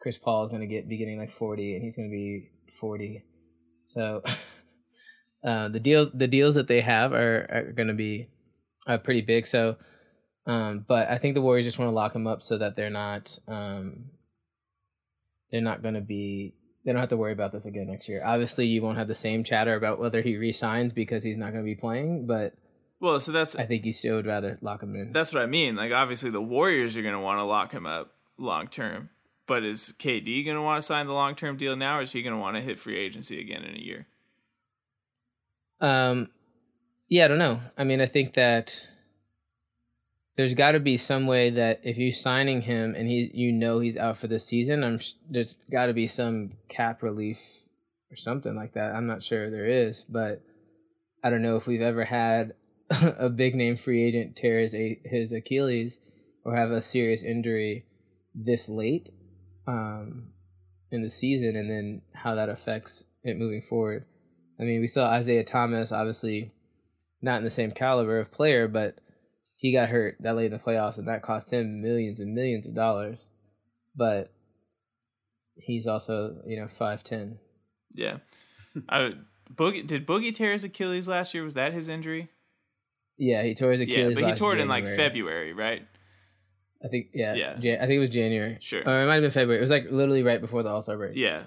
Chris 0.02 0.18
Paul 0.18 0.46
is 0.46 0.52
going 0.52 0.62
to 0.62 0.68
get 0.74 0.88
be 0.88 0.96
getting 0.98 1.20
like 1.20 1.32
40, 1.32 1.76
and 1.76 1.84
he's 1.84 1.98
going 1.98 2.10
to 2.10 2.16
be 2.16 2.50
40. 2.80 3.24
So, 3.88 4.24
uh, 5.44 5.70
the 5.70 5.80
deals 5.80 6.12
the 6.12 6.28
deals 6.28 6.56
that 6.56 6.68
they 6.68 6.82
have 6.82 7.14
are, 7.14 7.48
are 7.50 7.72
going 7.76 7.88
to 7.90 7.94
be 7.94 8.30
uh, 8.88 8.98
pretty 8.98 9.22
big. 9.22 9.48
So, 9.48 9.78
um, 10.46 10.86
but 10.88 11.10
I 11.10 11.18
think 11.18 11.36
the 11.36 11.42
Warriors 11.42 11.66
just 11.66 11.80
want 11.80 11.90
to 11.90 11.96
lock 11.96 12.16
him 12.16 12.28
up 12.28 12.44
so 12.44 12.58
that 12.58 12.76
they're 12.76 12.90
not 12.90 13.38
um, 13.48 14.06
they're 15.52 15.62
not 15.62 15.82
going 15.82 15.96
to 15.96 16.02
be 16.02 16.56
they 16.86 16.92
don't 16.92 17.00
have 17.00 17.10
to 17.10 17.18
worry 17.18 17.32
about 17.32 17.54
this 17.54 17.66
again 17.66 17.88
next 17.88 18.10
year. 18.10 18.22
Obviously, 18.26 18.66
you 18.68 18.82
won't 18.82 18.98
have 18.98 19.08
the 19.08 19.16
same 19.16 19.44
chatter 19.44 19.76
about 19.76 20.00
whether 20.00 20.22
he 20.22 20.36
resigns 20.36 20.92
because 20.92 21.24
he's 21.24 21.38
not 21.38 21.52
going 21.52 21.64
to 21.64 21.70
be 21.70 21.76
playing, 21.76 22.26
but 22.28 22.56
Well, 23.00 23.20
so 23.20 23.32
that's 23.32 23.56
I 23.56 23.66
think 23.66 23.86
you 23.86 23.94
still 23.94 24.16
would 24.16 24.26
rather 24.26 24.58
lock 24.62 24.84
him 24.84 24.96
in. 24.96 25.14
that's 25.14 25.32
what 25.34 25.44
I 25.44 25.46
mean. 25.46 25.76
Like 25.76 25.92
obviously 25.94 26.30
the 26.30 26.42
Warriors 26.42 26.98
are 26.98 27.02
going 27.02 27.14
to 27.14 27.20
want 27.20 27.40
to 27.40 27.44
lock 27.44 27.72
him 27.72 27.86
up 27.86 28.12
long 28.38 28.68
term. 28.68 29.10
But 29.46 29.64
is 29.64 29.94
KD 29.98 30.46
going 30.46 30.56
to 30.56 30.62
want 30.62 30.82
to 30.82 30.86
sign 30.86 31.08
the 31.08 31.14
long 31.14 31.36
term 31.36 31.58
deal 31.58 31.76
now, 31.76 32.00
or 32.00 32.02
is 32.02 32.12
he 32.12 32.24
going 32.24 32.36
to 32.36 32.40
want 32.40 32.56
to 32.56 32.62
hit 32.62 32.80
free 32.80 32.98
agency 32.98 33.42
again 33.42 33.64
in 33.64 33.76
a 33.76 33.80
year? 33.80 34.08
Um, 35.82 36.30
yeah, 37.10 37.26
I 37.26 37.28
don't 37.28 37.40
know. 37.40 37.60
I 37.78 37.84
mean, 37.84 38.00
I 38.00 38.08
think 38.08 38.36
that 38.36 38.88
there's 40.38 40.54
got 40.54 40.72
to 40.72 40.80
be 40.80 40.98
some 40.98 41.28
way 41.28 41.50
that 41.52 41.82
if 41.84 41.98
you're 41.98 42.14
signing 42.14 42.62
him 42.62 42.96
and 42.96 43.08
he, 43.08 43.30
you 43.34 43.52
know, 43.52 43.80
he's 43.80 43.98
out 43.98 44.18
for 44.18 44.28
the 44.28 44.40
season, 44.40 44.84
I'm 44.84 45.00
there's 45.30 45.56
got 45.72 45.88
to 45.88 45.94
be 45.94 46.08
some 46.08 46.54
cap 46.70 47.04
relief 47.04 47.38
or 48.12 48.16
something 48.16 48.56
like 48.56 48.74
that. 48.74 48.96
I'm 48.96 49.08
not 49.08 49.24
sure 49.24 49.50
there 49.50 49.68
is, 49.68 50.06
but 50.08 50.42
I 51.24 51.30
don't 51.30 51.42
know 51.42 51.58
if 51.58 51.68
we've 51.68 51.82
ever 51.82 52.06
had 52.06 52.54
a 52.90 53.30
big 53.30 53.56
name 53.56 53.78
free 53.78 54.04
agent 54.04 54.36
tear 54.36 54.60
his 54.60 54.76
his 55.04 55.32
Achilles 55.32 55.98
or 56.44 56.56
have 56.56 56.72
a 56.72 56.82
serious 56.82 57.24
injury 57.24 57.86
this 58.34 58.68
late 58.68 59.10
um, 59.68 60.30
in 60.92 61.02
the 61.02 61.10
season, 61.10 61.56
and 61.56 61.70
then 61.70 62.02
how 62.14 62.36
that 62.36 62.50
affects 62.50 63.06
it 63.24 63.38
moving 63.38 63.62
forward. 63.62 64.06
I 64.60 64.64
mean, 64.64 64.82
we 64.82 64.88
saw 64.88 65.10
Isaiah 65.10 65.44
Thomas, 65.44 65.92
obviously 65.92 66.52
not 67.22 67.38
in 67.38 67.44
the 67.44 67.50
same 67.50 67.72
caliber 67.72 68.20
of 68.20 68.32
player, 68.32 68.68
but 68.68 69.00
he 69.56 69.72
got 69.72 69.90
hurt 69.90 70.18
that 70.20 70.36
late 70.36 70.48
in 70.48 70.52
the 70.52 70.60
playoffs, 70.60 70.98
and 70.98 71.08
that 71.08 71.22
cost 71.24 71.52
him 71.52 71.82
millions 71.82 72.20
and 72.20 72.36
millions 72.36 72.68
of 72.68 72.76
dollars. 72.76 73.20
But 73.96 74.32
he's 75.56 75.88
also, 75.88 76.42
you 76.46 76.58
know, 76.58 76.68
five 76.68 77.04
ten. 77.04 77.40
Yeah. 77.94 78.18
I, 78.90 79.14
Boogie 79.54 79.88
did 79.88 80.06
Boogie 80.06 80.34
tear 80.34 80.52
his 80.52 80.64
Achilles 80.64 81.08
last 81.08 81.34
year? 81.34 81.44
Was 81.44 81.54
that 81.54 81.74
his 81.74 81.90
injury? 81.90 82.30
Yeah, 83.18 83.44
he 83.44 83.56
tore 83.56 83.72
his 83.72 83.82
Achilles. 83.82 84.10
yeah, 84.10 84.22
but 84.22 84.26
he 84.26 84.34
tore 84.34 84.54
it 84.54 84.60
in 84.60 84.68
like 84.68 84.86
February, 84.86 85.54
right? 85.54 85.88
I 86.84 86.88
think, 86.88 87.10
yeah, 87.14 87.34
Yeah. 87.36 87.56
yeah. 87.60 87.76
I 87.76 87.88
think 87.88 87.98
it 87.98 88.02
was 88.02 88.10
January. 88.10 88.58
Sure. 88.60 88.82
or 88.82 89.04
it 89.04 89.08
might 89.08 89.14
have 89.16 89.24
been 89.24 89.32
February. 89.32 89.60
It 89.60 89.62
was 89.62 89.72
like 89.72 89.86
literally 89.90 90.24
right 90.24 90.42
before 90.42 90.64
the 90.64 90.70
All 90.70 90.82
Star 90.82 90.98
break. 90.98 91.16
Yeah. 91.16 91.44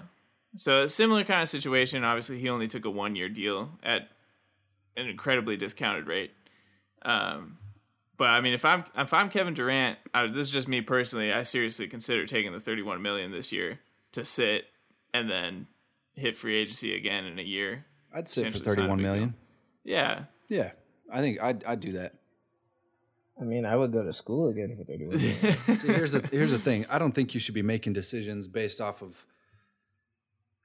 So 0.55 0.83
a 0.83 0.89
similar 0.89 1.23
kind 1.23 1.41
of 1.43 1.49
situation. 1.49 2.03
Obviously, 2.03 2.39
he 2.39 2.49
only 2.49 2.67
took 2.67 2.85
a 2.85 2.89
one 2.89 3.15
year 3.15 3.29
deal 3.29 3.71
at 3.83 4.09
an 4.95 5.07
incredibly 5.07 5.55
discounted 5.57 6.07
rate. 6.07 6.31
Um, 7.03 7.57
but 8.17 8.29
I 8.29 8.41
mean, 8.41 8.53
if 8.53 8.65
I'm 8.65 8.83
if 8.97 9.13
I'm 9.13 9.29
Kevin 9.29 9.53
Durant, 9.53 9.99
I, 10.13 10.25
this 10.27 10.47
is 10.47 10.49
just 10.49 10.67
me 10.67 10.81
personally. 10.81 11.31
I 11.31 11.43
seriously 11.43 11.87
consider 11.87 12.25
taking 12.25 12.51
the 12.51 12.59
31 12.59 13.01
million 13.03 13.31
this 13.31 13.51
year 13.51 13.79
to 14.13 14.25
sit 14.25 14.65
and 15.13 15.29
then 15.29 15.67
hit 16.15 16.35
free 16.35 16.55
agency 16.55 16.95
again 16.95 17.25
in 17.25 17.37
a 17.37 17.43
year. 17.43 17.85
I'd 18.11 18.27
sit 18.27 18.45
for 18.45 18.59
Potentially 18.59 18.75
sign 18.75 18.85
a 18.85 18.87
31 18.87 18.97
big 18.97 19.21
deal. 19.21 19.33
Yeah. 19.83 20.21
Yeah, 20.49 20.71
I 21.11 21.19
think 21.19 21.39
I'd, 21.41 21.63
I'd 21.65 21.79
do 21.81 21.91
that. 21.91 22.13
I 23.39 23.43
mean, 23.43 23.65
I 23.65 23.75
would 23.75 23.91
go 23.91 24.03
to 24.03 24.13
school 24.13 24.49
again 24.49 24.75
for 24.75 24.83
thirty 24.83 25.05
one. 25.05 25.17
See, 25.17 25.31
here's 25.87 26.11
the 26.11 26.27
here's 26.31 26.51
the 26.51 26.59
thing. 26.59 26.85
I 26.89 26.97
don't 26.97 27.13
think 27.13 27.33
you 27.33 27.39
should 27.39 27.53
be 27.53 27.61
making 27.61 27.93
decisions 27.93 28.47
based 28.47 28.81
off 28.81 29.01
of. 29.01 29.25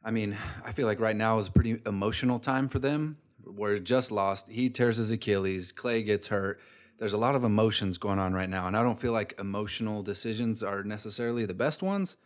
I 0.04 0.10
mean, 0.10 0.36
I 0.64 0.72
feel 0.72 0.86
like 0.86 0.98
right 0.98 1.14
now 1.14 1.38
is 1.38 1.46
a 1.46 1.52
pretty 1.52 1.80
emotional 1.86 2.38
time 2.38 2.68
for 2.68 2.78
them. 2.78 3.18
We're 3.44 3.78
just 3.78 4.10
lost. 4.10 4.50
He 4.50 4.70
tears 4.70 4.96
his 4.96 5.12
Achilles. 5.12 5.72
Klay 5.72 6.04
gets 6.04 6.28
hurt. 6.28 6.60
There's 6.98 7.12
a 7.12 7.18
lot 7.18 7.34
of 7.34 7.44
emotions 7.44 7.98
going 7.98 8.18
on 8.18 8.32
right 8.32 8.48
now, 8.48 8.66
and 8.66 8.76
I 8.76 8.82
don't 8.82 9.00
feel 9.00 9.12
like 9.12 9.34
emotional 9.38 10.02
decisions 10.02 10.62
are 10.62 10.82
necessarily 10.82 11.44
the 11.46 11.54
best 11.54 11.82
ones. 11.82 12.16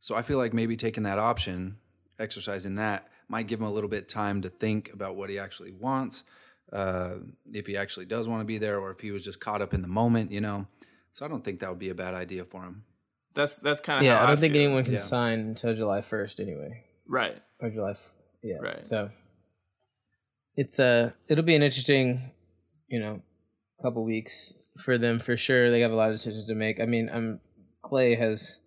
So 0.00 0.16
I 0.16 0.22
feel 0.22 0.38
like 0.38 0.52
maybe 0.52 0.76
taking 0.76 1.04
that 1.04 1.18
option, 1.18 1.76
exercising 2.18 2.74
that, 2.76 3.08
might 3.28 3.46
give 3.46 3.60
him 3.60 3.66
a 3.66 3.72
little 3.72 3.88
bit 3.88 4.08
time 4.08 4.42
to 4.42 4.48
think 4.48 4.92
about 4.92 5.14
what 5.14 5.30
he 5.30 5.38
actually 5.38 5.70
wants, 5.70 6.24
uh, 6.72 7.16
if 7.52 7.66
he 7.66 7.76
actually 7.76 8.06
does 8.06 8.26
want 8.28 8.40
to 8.40 8.44
be 8.46 8.58
there, 8.58 8.78
or 8.78 8.90
if 8.90 9.00
he 9.00 9.10
was 9.10 9.24
just 9.24 9.40
caught 9.40 9.60
up 9.62 9.74
in 9.74 9.82
the 9.82 9.88
moment, 9.88 10.32
you 10.32 10.40
know. 10.40 10.66
So 11.12 11.24
I 11.24 11.28
don't 11.28 11.44
think 11.44 11.60
that 11.60 11.68
would 11.68 11.78
be 11.78 11.90
a 11.90 11.94
bad 11.94 12.14
idea 12.14 12.44
for 12.44 12.62
him. 12.62 12.84
That's 13.34 13.56
that's 13.56 13.80
kind 13.80 13.98
of 14.00 14.04
yeah, 14.04 14.18
how 14.18 14.24
I 14.24 14.26
don't 14.28 14.38
think 14.38 14.54
feel. 14.54 14.62
anyone 14.64 14.84
can 14.84 14.94
Yeah. 14.94 14.98
sign 15.00 15.38
until 15.40 15.74
July 15.74 16.00
first 16.00 16.40
anyway. 16.40 16.84
Right. 17.06 17.36
or 17.60 17.70
July. 17.70 17.90
f- 17.92 18.12
Yeah. 18.42 18.56
Right. 18.56 18.84
So 18.84 19.10
it's 20.56 20.78
uh 20.78 21.10
it'll 21.28 21.44
be 21.44 21.54
an 21.54 21.62
interesting, 21.62 22.30
you 22.88 23.00
know, 23.00 23.22
couple 23.82 24.04
weeks 24.04 24.54
for 24.78 24.98
them 24.98 25.18
for 25.18 25.36
sure. 25.36 25.70
They 25.70 25.80
have 25.80 25.92
a 25.92 25.94
lot 25.96 26.10
of 26.10 26.14
decisions 26.16 26.46
to 26.46 26.54
make. 26.54 26.80
I 26.80 26.86
mean, 26.86 27.10
I'm 27.12 27.40
Klay 27.82 28.18
has 28.18 28.60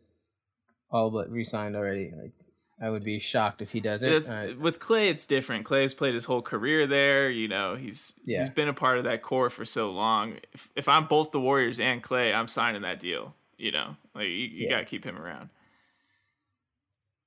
all 0.92 1.10
but 1.10 1.30
re-signed 1.32 1.76
already. 1.76 2.12
Like, 2.16 2.34
I 2.82 2.90
would 2.90 3.04
be 3.06 3.20
shocked 3.20 3.62
if 3.62 3.72
he 3.72 3.80
doesn't. 3.80 4.08
With, 4.10 4.30
Uh, 4.30 4.48
with 4.60 4.80
Klay, 4.80 5.10
it's 5.10 5.26
different. 5.26 5.66
Klay 5.66 5.84
has 5.84 5.94
played 5.94 6.14
his 6.14 6.26
whole 6.26 6.42
career 6.42 6.86
there. 6.86 7.30
You 7.30 7.48
know, 7.48 7.76
he's 7.76 8.14
Yeah. 8.26 8.40
he's 8.40 8.50
been 8.50 8.68
a 8.68 8.74
part 8.74 8.98
of 8.98 9.06
that 9.06 9.22
core 9.22 9.50
for 9.50 9.64
so 9.64 9.92
long. 9.92 10.38
If, 10.54 10.70
if 10.76 10.90
I'm 10.90 11.08
both 11.08 11.32
the 11.32 11.40
Warriors 11.40 11.80
and 11.80 12.04
Klay, 12.04 12.36
I'm 12.36 12.50
signing 12.50 12.82
that 12.82 13.00
deal. 13.00 13.34
You 13.58 13.72
know, 13.72 13.96
like 14.14 14.26
you, 14.26 14.32
you 14.32 14.66
Yeah. 14.66 14.72
got 14.72 14.80
to 14.80 14.86
keep 14.86 15.06
him 15.06 15.18
around. 15.18 15.50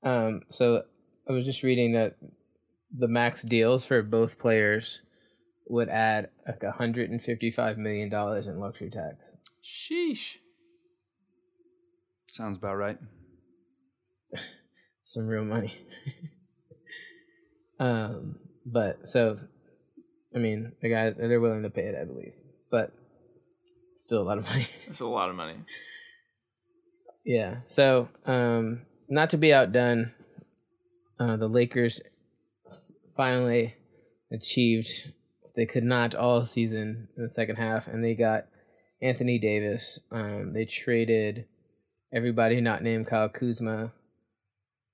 um. 0.02 0.42
So 0.50 0.82
I 1.28 1.32
was 1.32 1.44
just 1.46 1.62
reading 1.62 1.92
that 1.94 2.16
the 2.94 3.08
max 3.08 3.42
deals 3.42 3.84
for 3.86 4.02
both 4.02 4.38
players 4.38 5.00
would 5.66 5.88
add 5.88 6.28
like 6.46 6.62
155 6.62 7.78
million 7.78 8.08
dollars 8.10 8.46
in 8.46 8.58
luxury 8.60 8.90
tax. 8.90 9.36
Sheesh. 9.62 10.36
Sounds 12.30 12.58
about 12.58 12.76
right. 12.76 12.98
Some 15.08 15.26
real 15.26 15.44
money. 15.44 15.74
um, 17.80 18.36
but 18.66 19.08
so, 19.08 19.38
I 20.36 20.38
mean, 20.38 20.72
the 20.82 20.90
guy 20.90 21.10
they're 21.10 21.40
willing 21.40 21.62
to 21.62 21.70
pay 21.70 21.84
it, 21.84 21.94
I 21.98 22.04
believe, 22.04 22.34
but 22.70 22.92
still 23.96 24.20
a 24.20 24.28
lot 24.28 24.36
of 24.36 24.44
money. 24.44 24.68
That's 24.86 25.00
a 25.00 25.06
lot 25.06 25.30
of 25.30 25.34
money. 25.34 25.56
yeah. 27.24 27.60
So, 27.68 28.10
um, 28.26 28.82
not 29.08 29.30
to 29.30 29.38
be 29.38 29.54
outdone, 29.54 30.12
uh, 31.18 31.36
the 31.36 31.48
Lakers 31.48 32.02
finally 33.16 33.76
achieved 34.30 34.90
what 35.40 35.54
they 35.56 35.64
could 35.64 35.84
not 35.84 36.14
all 36.14 36.44
season 36.44 37.08
in 37.16 37.22
the 37.22 37.30
second 37.30 37.56
half, 37.56 37.86
and 37.86 38.04
they 38.04 38.14
got 38.14 38.44
Anthony 39.00 39.38
Davis. 39.38 40.00
Um, 40.12 40.52
they 40.52 40.66
traded 40.66 41.46
everybody 42.12 42.60
not 42.60 42.82
named 42.82 43.06
Kyle 43.06 43.30
Kuzma. 43.30 43.92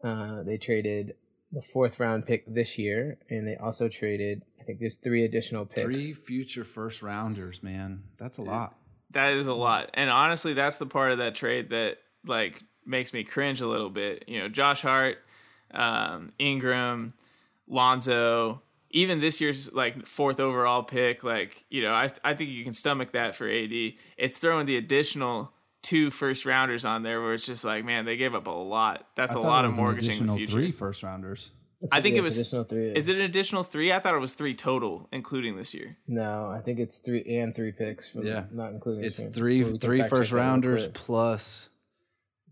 Uh, 0.04 0.42
they 0.42 0.58
traded 0.58 1.14
the 1.50 1.62
fourth 1.72 1.98
round 1.98 2.26
pick 2.26 2.44
this 2.52 2.76
year, 2.76 3.18
and 3.30 3.48
they 3.48 3.56
also 3.56 3.88
traded. 3.88 4.42
I 4.60 4.64
think 4.64 4.80
there's 4.80 4.96
three 4.96 5.24
additional 5.24 5.64
picks. 5.64 5.82
Three 5.82 6.12
future 6.12 6.64
first 6.64 7.02
rounders, 7.02 7.62
man. 7.62 8.02
That's 8.18 8.38
a 8.38 8.42
lot. 8.42 8.76
That 9.10 9.32
is 9.32 9.46
a 9.46 9.54
lot. 9.54 9.90
And 9.94 10.10
honestly, 10.10 10.54
that's 10.54 10.76
the 10.76 10.86
part 10.86 11.12
of 11.12 11.18
that 11.18 11.34
trade 11.34 11.70
that 11.70 11.98
like 12.26 12.62
makes 12.84 13.12
me 13.12 13.24
cringe 13.24 13.60
a 13.60 13.66
little 13.66 13.90
bit. 13.90 14.24
You 14.28 14.40
know, 14.40 14.48
Josh 14.48 14.82
Hart, 14.82 15.18
um, 15.72 16.32
Ingram, 16.38 17.14
Lonzo, 17.66 18.62
even 18.90 19.20
this 19.20 19.40
year's 19.40 19.72
like 19.72 20.06
fourth 20.06 20.40
overall 20.40 20.82
pick, 20.82 21.24
like, 21.24 21.64
you 21.70 21.82
know, 21.82 21.92
I 21.92 22.10
I 22.22 22.34
think 22.34 22.50
you 22.50 22.62
can 22.62 22.72
stomach 22.72 23.12
that 23.12 23.34
for 23.34 23.48
AD. 23.48 23.72
It's 24.16 24.38
throwing 24.38 24.66
the 24.66 24.76
additional 24.76 25.52
two 25.84 26.10
first 26.10 26.44
rounders 26.44 26.84
on 26.84 27.04
there 27.04 27.22
where 27.22 27.34
it's 27.34 27.46
just 27.46 27.64
like, 27.64 27.84
man, 27.84 28.04
they 28.04 28.16
gave 28.16 28.34
up 28.34 28.48
a 28.48 28.50
lot. 28.50 29.06
That's 29.14 29.36
I 29.36 29.38
a 29.38 29.42
lot 29.42 29.64
it 29.64 29.68
of 29.68 29.72
was 29.74 29.78
an 29.78 29.84
mortgaging 29.84 30.08
the 30.08 30.14
additional 30.16 30.36
future. 30.36 30.52
Three 30.52 30.72
first 30.72 31.02
rounders. 31.04 31.50
I 31.92 32.00
think 32.00 32.16
it 32.16 32.22
was- 32.22 32.38
additional 32.38 32.64
three. 32.64 32.92
Is 32.96 33.08
it 33.08 33.16
an 33.16 33.22
additional 33.22 33.62
three? 33.62 33.92
I 33.92 33.98
thought 34.00 34.14
it 34.14 34.18
was 34.20 34.32
three 34.34 34.54
total, 34.54 35.06
including 35.12 35.56
this 35.56 35.74
year. 35.74 35.98
No, 36.08 36.46
I 36.50 36.60
think 36.60 36.78
it's 36.80 36.98
three 36.98 37.22
and 37.38 37.54
three 37.54 37.72
picks. 37.72 38.08
From, 38.08 38.26
Yeah. 38.26 38.44
not 38.50 38.72
including. 38.72 39.04
It's 39.04 39.20
one. 39.20 39.32
three 39.32 39.62
Well, 39.62 39.72
we 39.72 39.78
can 39.78 39.86
three 39.88 39.98
fact 39.98 40.10
check 40.10 40.18
first 40.18 40.30
that 40.30 40.36
real 40.36 40.44
rounders 40.46 40.86
plus 40.88 41.68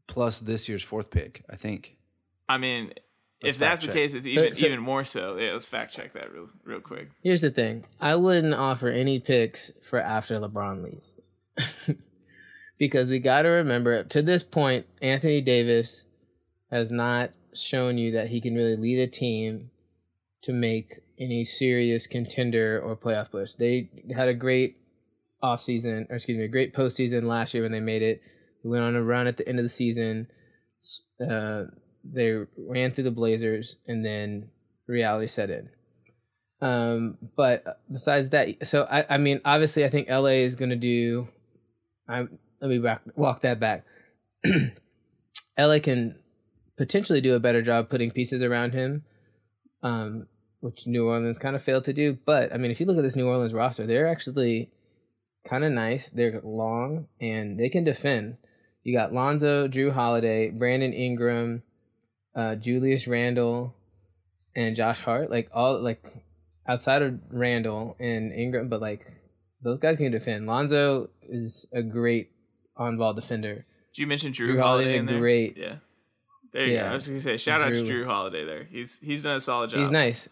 plus 0.07 0.39
this 0.41 0.69
year's 0.69 0.83
fourth 0.83 1.11
pick. 1.11 1.43
I 1.49 1.57
think. 1.57 1.97
I 2.49 2.59
mean, 2.59 2.93
Let's 3.43 3.57
if 3.57 3.59
that's 3.59 3.81
fact 3.81 3.93
the 3.95 3.99
case, 3.99 4.15
it's 4.15 4.25
So- 4.25 4.31
even 4.31 4.53
so- 4.53 4.67
even 4.67 4.81
more 4.81 5.05
so. 5.05 5.39
Yeah, 5.39 5.53
let's 5.53 5.65
fact 5.67 5.95
check 5.95 6.12
that 6.12 6.31
real 6.33 6.49
real 6.65 6.81
quick. 6.81 7.09
Here's 7.23 7.41
the 7.41 7.51
thing: 7.51 7.85
I 8.01 8.17
wouldn't 8.17 8.53
offer 8.55 8.89
any 8.89 9.19
picks 9.19 9.73
for 9.81 9.99
after 9.99 10.39
LeBron 10.39 10.85
leaves. 10.85 11.97
because 12.83 13.09
we 13.09 13.21
got 13.21 13.43
to 13.43 13.49
remember 13.49 14.03
to 14.03 14.23
this 14.23 14.43
point, 14.43 14.87
Anthony 15.01 15.41
Davis 15.41 16.03
has 16.73 16.91
not 16.91 17.31
shown 17.55 17.97
you 17.97 18.11
that 18.11 18.31
he 18.31 18.41
can 18.41 18.57
really 18.57 18.75
lead 18.75 18.99
a 18.99 19.07
team 19.07 19.71
to 20.43 20.53
make 20.53 20.99
any 21.17 21.45
serious 21.45 22.09
contender 22.09 22.83
or 22.85 22.97
playoff 22.97 23.31
push. 23.31 23.53
They 23.53 23.89
had 24.12 24.27
a 24.27 24.35
great 24.35 24.79
offseason, 25.45 26.11
or 26.11 26.17
excuse 26.17 26.37
me, 26.37 26.43
a 26.43 26.49
great 26.49 26.75
postseason 26.75 27.23
last 27.23 27.55
year 27.55 27.62
when 27.62 27.71
they 27.71 27.79
made 27.79 28.03
it. 28.03 28.21
They 28.65 28.69
went 28.69 28.83
on 28.83 28.97
a 28.97 29.03
run 29.05 29.29
at 29.29 29.37
the 29.37 29.49
end 29.49 29.61
of 29.61 29.65
the 29.65 29.69
season. 29.69 30.27
Uh, 31.25 31.67
they 32.03 32.35
ran 32.59 32.91
through 32.91 33.05
the 33.05 33.12
Blazers, 33.12 33.77
and 33.87 34.05
then 34.05 34.49
reality 34.89 35.29
set 35.29 35.51
in. 35.51 35.69
Um, 36.61 37.19
but 37.37 37.81
besides 37.93 38.31
that, 38.31 38.67
so 38.67 38.89
I, 38.91 39.07
I 39.09 39.19
mean, 39.19 39.41
obviously, 39.45 39.85
I 39.85 39.89
think 39.89 40.09
LA 40.09 40.43
is 40.43 40.57
going 40.57 40.71
to 40.71 40.77
do. 40.77 41.29
I'm 42.09 42.41
let 42.62 42.71
me 42.71 42.78
back, 42.78 43.02
walk 43.16 43.42
that 43.42 43.59
back. 43.59 43.85
LA 45.59 45.81
can 45.81 46.14
potentially 46.78 47.21
do 47.21 47.35
a 47.35 47.40
better 47.40 47.61
job 47.61 47.90
putting 47.90 48.12
pieces 48.12 48.40
around 48.40 48.73
him, 48.73 49.02
um, 49.83 50.28
which 50.61 50.87
New 50.87 51.09
Orleans 51.09 51.40
kind 51.40 51.57
of 51.57 51.62
failed 51.64 51.85
to 51.87 51.92
do. 51.92 52.16
But 52.25 52.54
I 52.54 52.57
mean, 52.57 52.71
if 52.71 52.78
you 52.78 52.87
look 52.87 52.97
at 52.97 53.02
this 53.02 53.16
New 53.16 53.26
Orleans 53.26 53.52
roster, 53.52 53.85
they're 53.85 54.07
actually 54.07 54.71
kind 55.45 55.64
of 55.64 55.73
nice. 55.73 56.09
They're 56.09 56.40
long 56.45 57.09
and 57.21 57.59
they 57.59 57.69
can 57.69 57.83
defend. 57.83 58.37
You 58.85 58.97
got 58.97 59.12
Lonzo, 59.12 59.66
Jrue 59.66 59.92
Holiday, 59.92 60.50
Brandon 60.50 60.92
Ingram, 60.92 61.64
uh, 62.35 62.54
Julius 62.54 63.09
Randle, 63.09 63.75
and 64.54 64.76
Josh 64.76 65.00
Hart. 65.00 65.31
Like 65.31 65.50
all 65.52 65.81
like 65.83 66.02
outside 66.69 67.02
of 67.02 67.19
Randle 67.31 67.97
and 67.99 68.33
Ingram, 68.33 68.69
but 68.69 68.81
like 68.81 69.04
those 69.62 69.81
guys 69.81 69.97
can 69.97 70.12
defend. 70.12 70.47
Lonzo 70.47 71.11
is 71.28 71.66
a 71.73 71.83
great 71.83 72.31
on 72.76 72.97
ball 72.97 73.14
defender. 73.14 73.64
Did 73.95 74.00
you 74.00 74.07
mention 74.07 74.33
Drew, 74.33 74.55
Jrue 74.55 74.62
Holiday, 74.62 74.97
in 74.97 75.07
there? 75.07 75.19
Great. 75.19 75.57
Yeah. 75.57 75.76
There 76.52 76.67
you 76.67 76.75
yeah. 76.75 76.85
go. 76.85 76.91
I 76.91 76.95
was 76.95 77.09
gonna 77.09 77.21
say 77.21 77.37
shout 77.37 77.61
Jrue. 77.61 77.64
out 77.64 77.87
to 77.87 77.93
Jrue 77.93 78.07
Holiday 78.07 78.45
there. 78.45 78.64
He's 78.71 78.99
he's 79.00 79.23
done 79.23 79.37
a 79.37 79.41
solid 79.41 79.71
job. 79.71 79.81
He's 79.81 79.91
nice. 79.91 80.29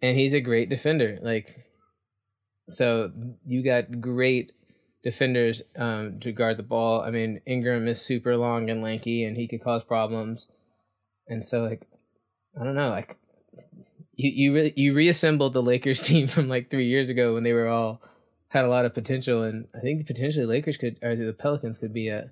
And 0.00 0.16
he's 0.16 0.32
a 0.32 0.40
great 0.40 0.68
defender. 0.68 1.18
Like 1.22 1.66
so 2.68 3.10
you 3.46 3.64
got 3.64 4.00
great 4.00 4.52
defenders 5.02 5.62
um, 5.76 6.20
to 6.20 6.32
guard 6.32 6.58
the 6.58 6.62
ball. 6.62 7.00
I 7.00 7.10
mean, 7.10 7.40
Ingram 7.46 7.88
is 7.88 8.00
super 8.00 8.36
long 8.36 8.68
and 8.68 8.82
lanky, 8.82 9.24
and 9.24 9.36
he 9.36 9.48
could 9.48 9.62
cause 9.62 9.82
problems. 9.84 10.46
And 11.28 11.46
so, 11.46 11.62
like, 11.62 11.86
I 12.60 12.64
don't 12.64 12.74
know, 12.74 12.90
like, 12.90 13.16
you 14.14 14.30
you 14.34 14.54
really 14.54 14.74
you 14.76 14.94
reassembled 14.94 15.52
the 15.52 15.62
Lakers 15.62 16.00
team 16.08 16.26
from 16.26 16.48
like 16.48 16.70
three 16.70 16.88
years 16.88 17.08
ago 17.08 17.34
when 17.34 17.44
they 17.44 17.52
were 17.52 17.68
all 17.68 18.02
had 18.48 18.64
a 18.64 18.68
lot 18.68 18.84
of 18.84 18.94
potential, 18.94 19.42
and 19.42 19.66
I 19.74 19.80
think 19.80 20.06
potentially 20.06 20.46
Lakers 20.46 20.76
could 20.76 20.98
or 21.02 21.14
the 21.14 21.32
Pelicans 21.32 21.78
could 21.78 21.92
be 21.92 22.08
a 22.08 22.30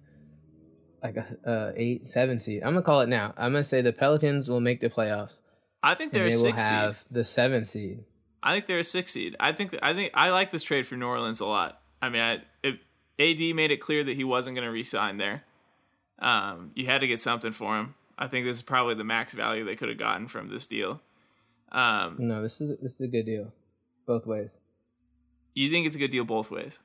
like 1.03 1.17
a, 1.17 1.37
a 1.45 1.73
eight 1.77 2.09
seven 2.09 2.41
seed. 2.41 2.63
I'm 2.63 2.73
gonna 2.73 2.83
call 2.83 3.01
it 3.01 3.09
now. 3.09 3.35
I'm 3.37 3.53
gonna 3.53 3.65
say 3.65 3.83
the 3.83 3.93
Pelicans 3.93 4.49
will 4.49 4.61
make 4.61 4.81
the 4.81 4.91
playoffs. 4.91 5.41
I 5.83 5.95
think 5.95 6.13
they're 6.13 6.29
they 6.29 6.35
a 6.35 6.39
six 6.39 6.63
will 6.63 6.77
have 6.77 6.93
seed. 6.93 7.01
The 7.11 7.25
seventh 7.25 7.71
seed. 7.71 8.05
I 8.43 8.55
think 8.55 8.67
they're 8.67 8.79
a 8.79 8.85
six 8.85 9.11
seed. 9.13 9.37
I 9.41 9.53
think 9.53 9.77
I 9.83 9.93
think 9.93 10.13
I 10.15 10.31
like 10.31 10.51
this 10.51 10.63
trade 10.63 10.87
for 10.87 10.97
New 10.97 11.07
Orleans 11.07 11.41
a 11.41 11.47
lot. 11.47 11.81
I 12.01 12.09
mean, 12.09 12.23
I, 12.23 12.43
it, 12.63 12.79
AD 13.19 13.57
made 13.57 13.71
it 13.71 13.81
clear 13.81 14.05
that 14.05 14.17
he 14.17 14.25
wasn't 14.25 14.55
going 14.55 14.67
to 14.67 14.71
resign 14.71 15.17
there. 15.17 15.45
Um, 16.19 16.71
you 16.75 16.87
had 16.87 17.01
to 17.01 17.07
get 17.07 17.19
something 17.19 17.53
for 17.53 17.79
him. 17.79 17.95
I 18.19 18.29
think 18.29 18.47
this 18.47 18.57
is 18.57 18.63
probably 18.63 18.95
the 18.95 19.05
max 19.05 19.35
value 19.35 19.65
they 19.65 19.77
could 19.77 19.89
have 19.89 19.99
gotten 19.99 20.29
from 20.29 20.49
this 20.49 20.67
deal. 20.67 21.01
Um, 21.73 22.17
no, 22.19 22.43
this 22.43 22.61
is 22.61 22.79
this 22.81 22.95
is 22.95 23.01
a 23.01 23.09
good 23.09 23.27
deal, 23.27 23.53
both 24.07 24.27
ways. 24.27 24.51
You 25.57 25.71
think 25.71 25.87
it's 25.87 25.97
a 25.97 25.99
good 25.99 26.11
deal 26.11 26.25
both 26.25 26.51
ways? 26.51 26.81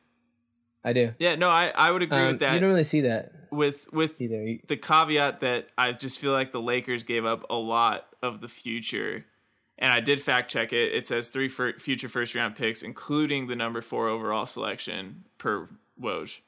I 0.83 0.93
do. 0.93 1.13
Yeah, 1.19 1.35
no, 1.35 1.49
I, 1.49 1.71
I 1.75 1.91
would 1.91 2.01
agree 2.01 2.17
um, 2.17 2.27
with 2.27 2.39
that. 2.39 2.55
You 2.55 2.59
don't 2.61 2.69
really 2.69 2.83
see 2.83 3.01
that 3.01 3.33
with 3.51 3.91
with 3.91 4.19
either. 4.21 4.57
the 4.67 4.77
caveat 4.77 5.41
that 5.41 5.67
I 5.77 5.91
just 5.91 6.19
feel 6.19 6.31
like 6.31 6.51
the 6.51 6.61
Lakers 6.61 7.03
gave 7.03 7.25
up 7.25 7.45
a 7.49 7.55
lot 7.55 8.07
of 8.23 8.39
the 8.41 8.47
future, 8.47 9.25
and 9.77 9.91
I 9.91 9.99
did 9.99 10.21
fact 10.21 10.49
check 10.49 10.73
it. 10.73 10.93
It 10.93 11.05
says 11.05 11.27
three 11.27 11.49
future 11.49 12.09
first 12.09 12.33
round 12.33 12.55
picks, 12.55 12.81
including 12.81 13.47
the 13.47 13.55
number 13.55 13.81
four 13.81 14.07
overall 14.07 14.45
selection 14.45 15.25
per 15.37 15.69
Woj. 16.01 16.39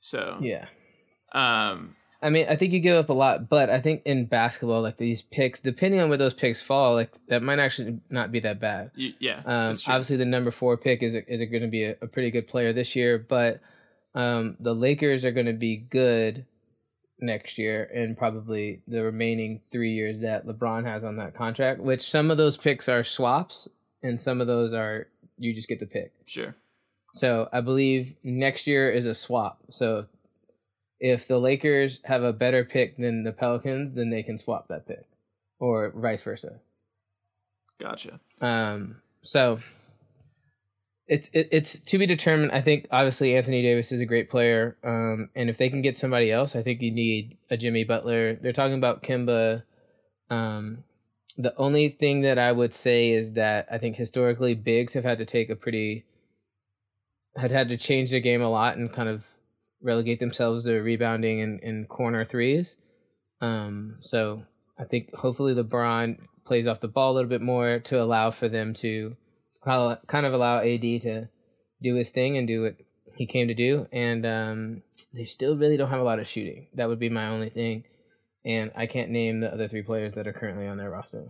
So 0.00 0.38
yeah, 0.40 0.66
um, 1.32 1.96
I 2.20 2.30
mean, 2.30 2.46
I 2.48 2.56
think 2.56 2.72
you 2.72 2.80
give 2.80 2.96
up 2.96 3.10
a 3.10 3.14
lot, 3.14 3.48
but 3.48 3.70
I 3.70 3.80
think 3.80 4.02
in 4.04 4.26
basketball, 4.26 4.82
like 4.82 4.96
these 4.96 5.22
picks, 5.22 5.60
depending 5.60 6.00
on 6.00 6.08
where 6.08 6.18
those 6.18 6.34
picks 6.34 6.60
fall, 6.60 6.94
like 6.94 7.12
that 7.28 7.42
might 7.42 7.60
actually 7.60 8.00
not 8.10 8.32
be 8.32 8.40
that 8.40 8.58
bad. 8.58 8.90
You, 8.96 9.12
yeah, 9.20 9.42
um, 9.46 9.72
obviously 9.86 10.16
the 10.16 10.24
number 10.24 10.50
four 10.50 10.76
pick 10.76 11.02
is 11.02 11.14
is 11.14 11.48
going 11.48 11.62
to 11.62 11.68
be 11.68 11.84
a, 11.84 11.96
a, 12.02 12.08
pretty 12.08 12.32
good 12.32 12.48
player 12.48 12.72
this 12.72 12.96
year, 12.96 13.18
but 13.18 13.60
um, 14.16 14.56
the 14.58 14.74
Lakers 14.74 15.24
are 15.24 15.30
going 15.30 15.46
to 15.46 15.52
be 15.52 15.76
good 15.76 16.44
next 17.20 17.56
year 17.56 17.88
and 17.94 18.16
probably 18.16 18.80
the 18.88 19.02
remaining 19.02 19.60
three 19.70 19.92
years 19.92 20.20
that 20.20 20.46
LeBron 20.46 20.84
has 20.84 21.04
on 21.04 21.16
that 21.16 21.36
contract. 21.36 21.80
Which 21.80 22.08
some 22.08 22.32
of 22.32 22.36
those 22.36 22.56
picks 22.56 22.88
are 22.88 23.04
swaps, 23.04 23.68
and 24.02 24.20
some 24.20 24.40
of 24.40 24.48
those 24.48 24.72
are 24.72 25.06
you 25.38 25.54
just 25.54 25.68
get 25.68 25.78
the 25.78 25.86
pick. 25.86 26.12
Sure. 26.26 26.56
So 27.14 27.48
I 27.52 27.60
believe 27.60 28.14
next 28.24 28.66
year 28.66 28.90
is 28.90 29.06
a 29.06 29.14
swap. 29.14 29.60
So 29.70 30.06
if 31.00 31.28
the 31.28 31.38
Lakers 31.38 32.00
have 32.04 32.22
a 32.22 32.32
better 32.32 32.64
pick 32.64 32.96
than 32.96 33.24
the 33.24 33.32
Pelicans, 33.32 33.94
then 33.94 34.10
they 34.10 34.22
can 34.22 34.38
swap 34.38 34.68
that 34.68 34.86
pick, 34.86 35.06
or 35.58 35.92
vice 35.94 36.22
versa. 36.22 36.60
Gotcha. 37.78 38.20
Um. 38.40 38.96
So 39.22 39.60
it's 41.06 41.28
it, 41.32 41.48
it's 41.52 41.78
to 41.78 41.98
be 41.98 42.06
determined. 42.06 42.52
I 42.52 42.60
think 42.60 42.86
obviously 42.90 43.36
Anthony 43.36 43.62
Davis 43.62 43.92
is 43.92 44.00
a 44.00 44.06
great 44.06 44.30
player. 44.30 44.76
Um. 44.82 45.30
And 45.34 45.48
if 45.48 45.58
they 45.58 45.70
can 45.70 45.82
get 45.82 45.98
somebody 45.98 46.32
else, 46.32 46.56
I 46.56 46.62
think 46.62 46.82
you 46.82 46.90
need 46.90 47.38
a 47.50 47.56
Jimmy 47.56 47.84
Butler. 47.84 48.34
They're 48.34 48.52
talking 48.52 48.78
about 48.78 49.02
Kemba. 49.02 49.62
Um. 50.30 50.84
The 51.40 51.56
only 51.56 51.88
thing 51.88 52.22
that 52.22 52.36
I 52.36 52.50
would 52.50 52.74
say 52.74 53.10
is 53.10 53.34
that 53.34 53.68
I 53.70 53.78
think 53.78 53.94
historically 53.94 54.54
bigs 54.54 54.94
have 54.94 55.04
had 55.04 55.18
to 55.18 55.24
take 55.24 55.48
a 55.50 55.54
pretty 55.54 56.04
had 57.36 57.52
had 57.52 57.68
to 57.68 57.76
change 57.76 58.10
their 58.10 58.18
game 58.18 58.42
a 58.42 58.50
lot 58.50 58.76
and 58.76 58.92
kind 58.92 59.08
of 59.08 59.22
relegate 59.82 60.20
themselves 60.20 60.64
to 60.64 60.80
rebounding 60.80 61.40
and, 61.40 61.60
and 61.62 61.88
corner 61.88 62.24
threes. 62.24 62.76
Um, 63.40 63.96
so 64.00 64.42
I 64.78 64.84
think 64.84 65.14
hopefully 65.14 65.54
LeBron 65.54 66.18
plays 66.44 66.66
off 66.66 66.80
the 66.80 66.88
ball 66.88 67.12
a 67.12 67.14
little 67.14 67.28
bit 67.28 67.42
more 67.42 67.78
to 67.78 68.02
allow 68.02 68.30
for 68.30 68.48
them 68.48 68.74
to 68.74 69.16
kind 69.64 70.26
of 70.26 70.32
allow 70.32 70.58
AD 70.58 70.80
to 70.80 71.28
do 71.82 71.94
his 71.94 72.10
thing 72.10 72.36
and 72.36 72.48
do 72.48 72.62
what 72.62 72.76
he 73.16 73.26
came 73.26 73.48
to 73.48 73.54
do. 73.54 73.86
And 73.92 74.24
um, 74.26 74.82
they 75.12 75.24
still 75.24 75.56
really 75.56 75.76
don't 75.76 75.90
have 75.90 76.00
a 76.00 76.04
lot 76.04 76.18
of 76.18 76.28
shooting. 76.28 76.68
That 76.74 76.88
would 76.88 76.98
be 76.98 77.10
my 77.10 77.28
only 77.28 77.50
thing. 77.50 77.84
And 78.44 78.70
I 78.76 78.86
can't 78.86 79.10
name 79.10 79.40
the 79.40 79.52
other 79.52 79.68
three 79.68 79.82
players 79.82 80.14
that 80.14 80.26
are 80.26 80.32
currently 80.32 80.66
on 80.66 80.78
their 80.78 80.90
roster 80.90 81.24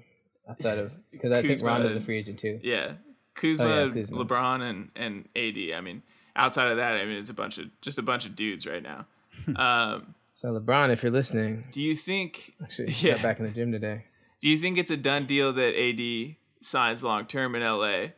outside 0.48 0.78
of 0.78 0.92
because 1.11 1.32
I 1.32 1.42
think 1.42 1.62
Rondo's 1.62 1.96
a 1.96 2.00
free 2.00 2.18
agent 2.18 2.38
too. 2.38 2.61
Yeah, 2.62 2.92
Kuzma, 3.34 3.66
oh, 3.66 3.87
yeah, 3.87 3.92
Kuzma, 3.92 4.24
LeBron, 4.24 4.62
and 4.62 4.90
and 4.96 5.28
AD. 5.37 5.76
I 5.76 5.80
mean, 5.80 6.02
outside 6.38 6.68
of 6.70 6.79
that, 6.79 6.94
I 6.94 7.05
mean, 7.05 7.18
it's 7.18 7.29
a 7.29 7.35
bunch 7.35 7.59
of 7.59 7.66
just 7.83 7.98
a 7.98 8.03
bunch 8.03 8.24
of 8.24 8.35
dudes 8.35 8.66
right 8.66 8.83
now. 8.83 9.07
Um, 9.57 10.14
so 10.31 10.53
LeBron, 10.59 10.90
if 10.90 11.03
you're 11.03 11.12
listening, 11.12 11.64
do 11.70 11.81
you 11.83 11.94
think? 11.94 12.55
Actually, 12.62 12.92
yeah, 12.98 13.14
got 13.14 13.22
back 13.22 13.38
in 13.40 13.46
the 13.46 13.53
gym 13.53 13.72
today. 13.72 14.05
Do 14.40 14.48
you 14.48 14.59
think 14.59 14.79
it's 14.79 14.90
a 14.90 14.96
done 14.96 15.27
deal 15.27 15.53
that 15.53 15.74
AD 15.77 16.37
signs 16.61 17.05
long 17.05 17.27
term 17.27 17.55
in 17.55 17.62
LA? 17.62 18.09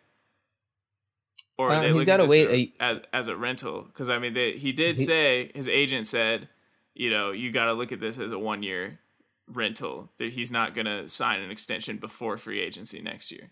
Or 1.58 1.72
uh, 1.72 1.92
he's 1.92 2.04
got 2.04 2.18
to 2.18 2.26
wait 2.26 2.74
a, 2.80 2.82
as 2.82 3.00
as 3.12 3.28
a 3.28 3.36
rental 3.36 3.82
because 3.82 4.08
I 4.08 4.18
mean 4.18 4.34
they, 4.34 4.52
he 4.52 4.72
did 4.72 4.98
he, 4.98 5.04
say 5.04 5.50
his 5.54 5.68
agent 5.68 6.06
said, 6.06 6.48
you 6.94 7.10
know, 7.10 7.32
you 7.32 7.52
got 7.52 7.66
to 7.66 7.74
look 7.74 7.92
at 7.92 8.00
this 8.00 8.18
as 8.18 8.30
a 8.30 8.38
one 8.38 8.62
year 8.62 8.98
rental 9.46 10.08
that 10.18 10.32
he's 10.32 10.50
not 10.50 10.74
going 10.74 10.86
to 10.86 11.08
sign 11.08 11.40
an 11.40 11.50
extension 11.50 11.98
before 11.98 12.38
free 12.38 12.60
agency 12.60 13.02
next 13.02 13.30
year. 13.30 13.50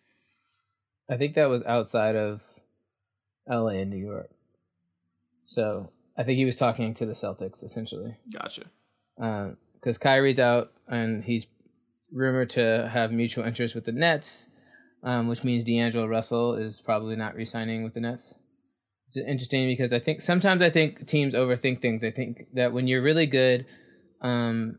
I 1.08 1.16
think 1.16 1.34
that 1.34 1.46
was 1.46 1.62
outside 1.64 2.16
of 2.16 2.40
LA 3.48 3.68
and 3.68 3.90
New 3.90 3.96
York. 3.96 4.30
So 5.48 5.90
I 6.16 6.24
think 6.24 6.36
he 6.36 6.44
was 6.44 6.56
talking 6.56 6.94
to 6.94 7.06
the 7.06 7.14
Celtics 7.14 7.64
essentially. 7.64 8.16
Gotcha. 8.32 8.66
Because 9.16 9.96
uh, 9.96 10.00
Kyrie's 10.00 10.38
out 10.38 10.72
and 10.86 11.24
he's 11.24 11.46
rumored 12.12 12.50
to 12.50 12.88
have 12.92 13.10
mutual 13.10 13.44
interest 13.44 13.74
with 13.74 13.86
the 13.86 13.92
Nets, 13.92 14.46
um, 15.02 15.26
which 15.26 15.44
means 15.44 15.64
D'Angelo 15.64 16.06
Russell 16.06 16.54
is 16.54 16.82
probably 16.84 17.16
not 17.16 17.34
re-signing 17.34 17.82
with 17.82 17.94
the 17.94 18.00
Nets. 18.00 18.34
It's 19.08 19.16
interesting 19.16 19.68
because 19.68 19.92
I 19.92 20.00
think 20.00 20.20
sometimes 20.20 20.60
I 20.60 20.68
think 20.68 21.06
teams 21.08 21.32
overthink 21.32 21.80
things. 21.80 22.04
I 22.04 22.10
think 22.10 22.48
that 22.52 22.74
when 22.74 22.86
you're 22.86 23.02
really 23.02 23.26
good, 23.26 23.64
um, 24.20 24.78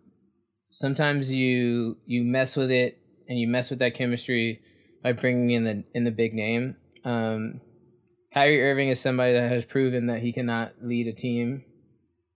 sometimes 0.70 1.32
you 1.32 1.98
you 2.06 2.24
mess 2.24 2.56
with 2.56 2.70
it 2.70 3.00
and 3.28 3.40
you 3.40 3.48
mess 3.48 3.72
with 3.72 3.80
that 3.80 3.96
chemistry 3.96 4.62
by 5.02 5.14
bringing 5.14 5.50
in 5.50 5.64
the 5.64 5.84
in 5.96 6.04
the 6.04 6.12
big 6.12 6.36
name. 6.36 6.76
Um, 7.04 7.62
Kyrie 8.34 8.62
Irving 8.62 8.90
is 8.90 9.00
somebody 9.00 9.34
that 9.34 9.52
has 9.52 9.66
proven 9.66 10.08
that 10.08 10.20
he 10.20 10.32
cannot 10.32 10.74
lead 10.82 11.08
a 11.08 11.14
team, 11.14 11.64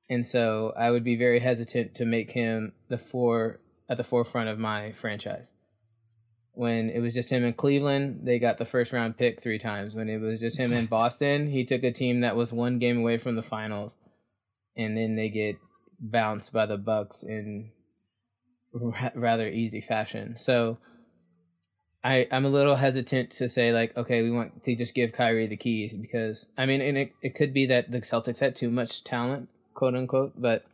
and 0.10 0.26
so 0.26 0.74
I 0.78 0.90
would 0.92 1.04
be 1.04 1.16
very 1.16 1.40
hesitant 1.40 1.96
to 1.96 2.06
make 2.06 2.32
him 2.32 2.74
the 2.90 2.98
four 2.98 3.60
at 3.90 3.98
the 3.98 4.04
forefront 4.04 4.50
of 4.50 4.58
my 4.58 4.92
franchise. 4.94 5.52
When 6.56 6.90
it 6.90 7.00
was 7.00 7.14
just 7.14 7.32
him 7.32 7.44
in 7.44 7.54
Cleveland, 7.54 8.22
they 8.24 8.38
got 8.40 8.58
the 8.60 8.66
first 8.66 8.94
round 8.94 9.18
pick 9.18 9.42
three 9.42 9.58
times. 9.60 9.96
When 9.96 10.08
it 10.10 10.20
was 10.20 10.40
just 10.40 10.58
him 10.58 10.72
in 10.72 10.86
Boston, 10.98 11.48
he 11.48 11.66
took 11.66 11.84
a 11.84 11.92
team 11.92 12.22
that 12.22 12.36
was 12.36 12.52
one 12.52 12.78
game 12.80 13.00
away 13.00 13.18
from 13.18 13.36
the 13.36 13.44
finals. 13.44 13.96
and 14.76 14.98
then 14.98 15.16
they 15.16 15.30
get 15.30 15.56
bounced 16.00 16.52
by 16.54 16.66
the 16.66 16.78
Bucks 16.78 17.24
in 17.24 17.72
ra- 18.74 19.12
rather 19.16 19.48
easy 19.48 19.82
fashion. 19.82 20.36
So 20.38 20.78
I 22.04 22.28
I'm 22.32 22.46
a 22.46 22.50
little 22.50 22.76
hesitant 22.76 23.32
to 23.32 23.48
say 23.48 23.72
like 23.72 23.96
okay 23.96 24.22
we 24.22 24.32
want 24.32 24.64
to 24.64 24.76
just 24.76 24.94
give 24.94 25.14
Kyrie 25.14 25.48
the 25.48 25.58
keys 25.58 25.96
because 25.96 26.48
I 26.58 26.66
mean 26.66 26.82
and 26.82 26.98
it, 26.98 27.14
it 27.22 27.36
could 27.36 27.54
be 27.54 27.66
that 27.68 27.92
the 27.92 28.02
Celtics 28.02 28.40
had 28.40 28.56
too 28.56 28.70
much 28.70 29.04
talent 29.04 29.50
quote 29.74 29.96
unquote 29.96 30.34
but 30.40 30.66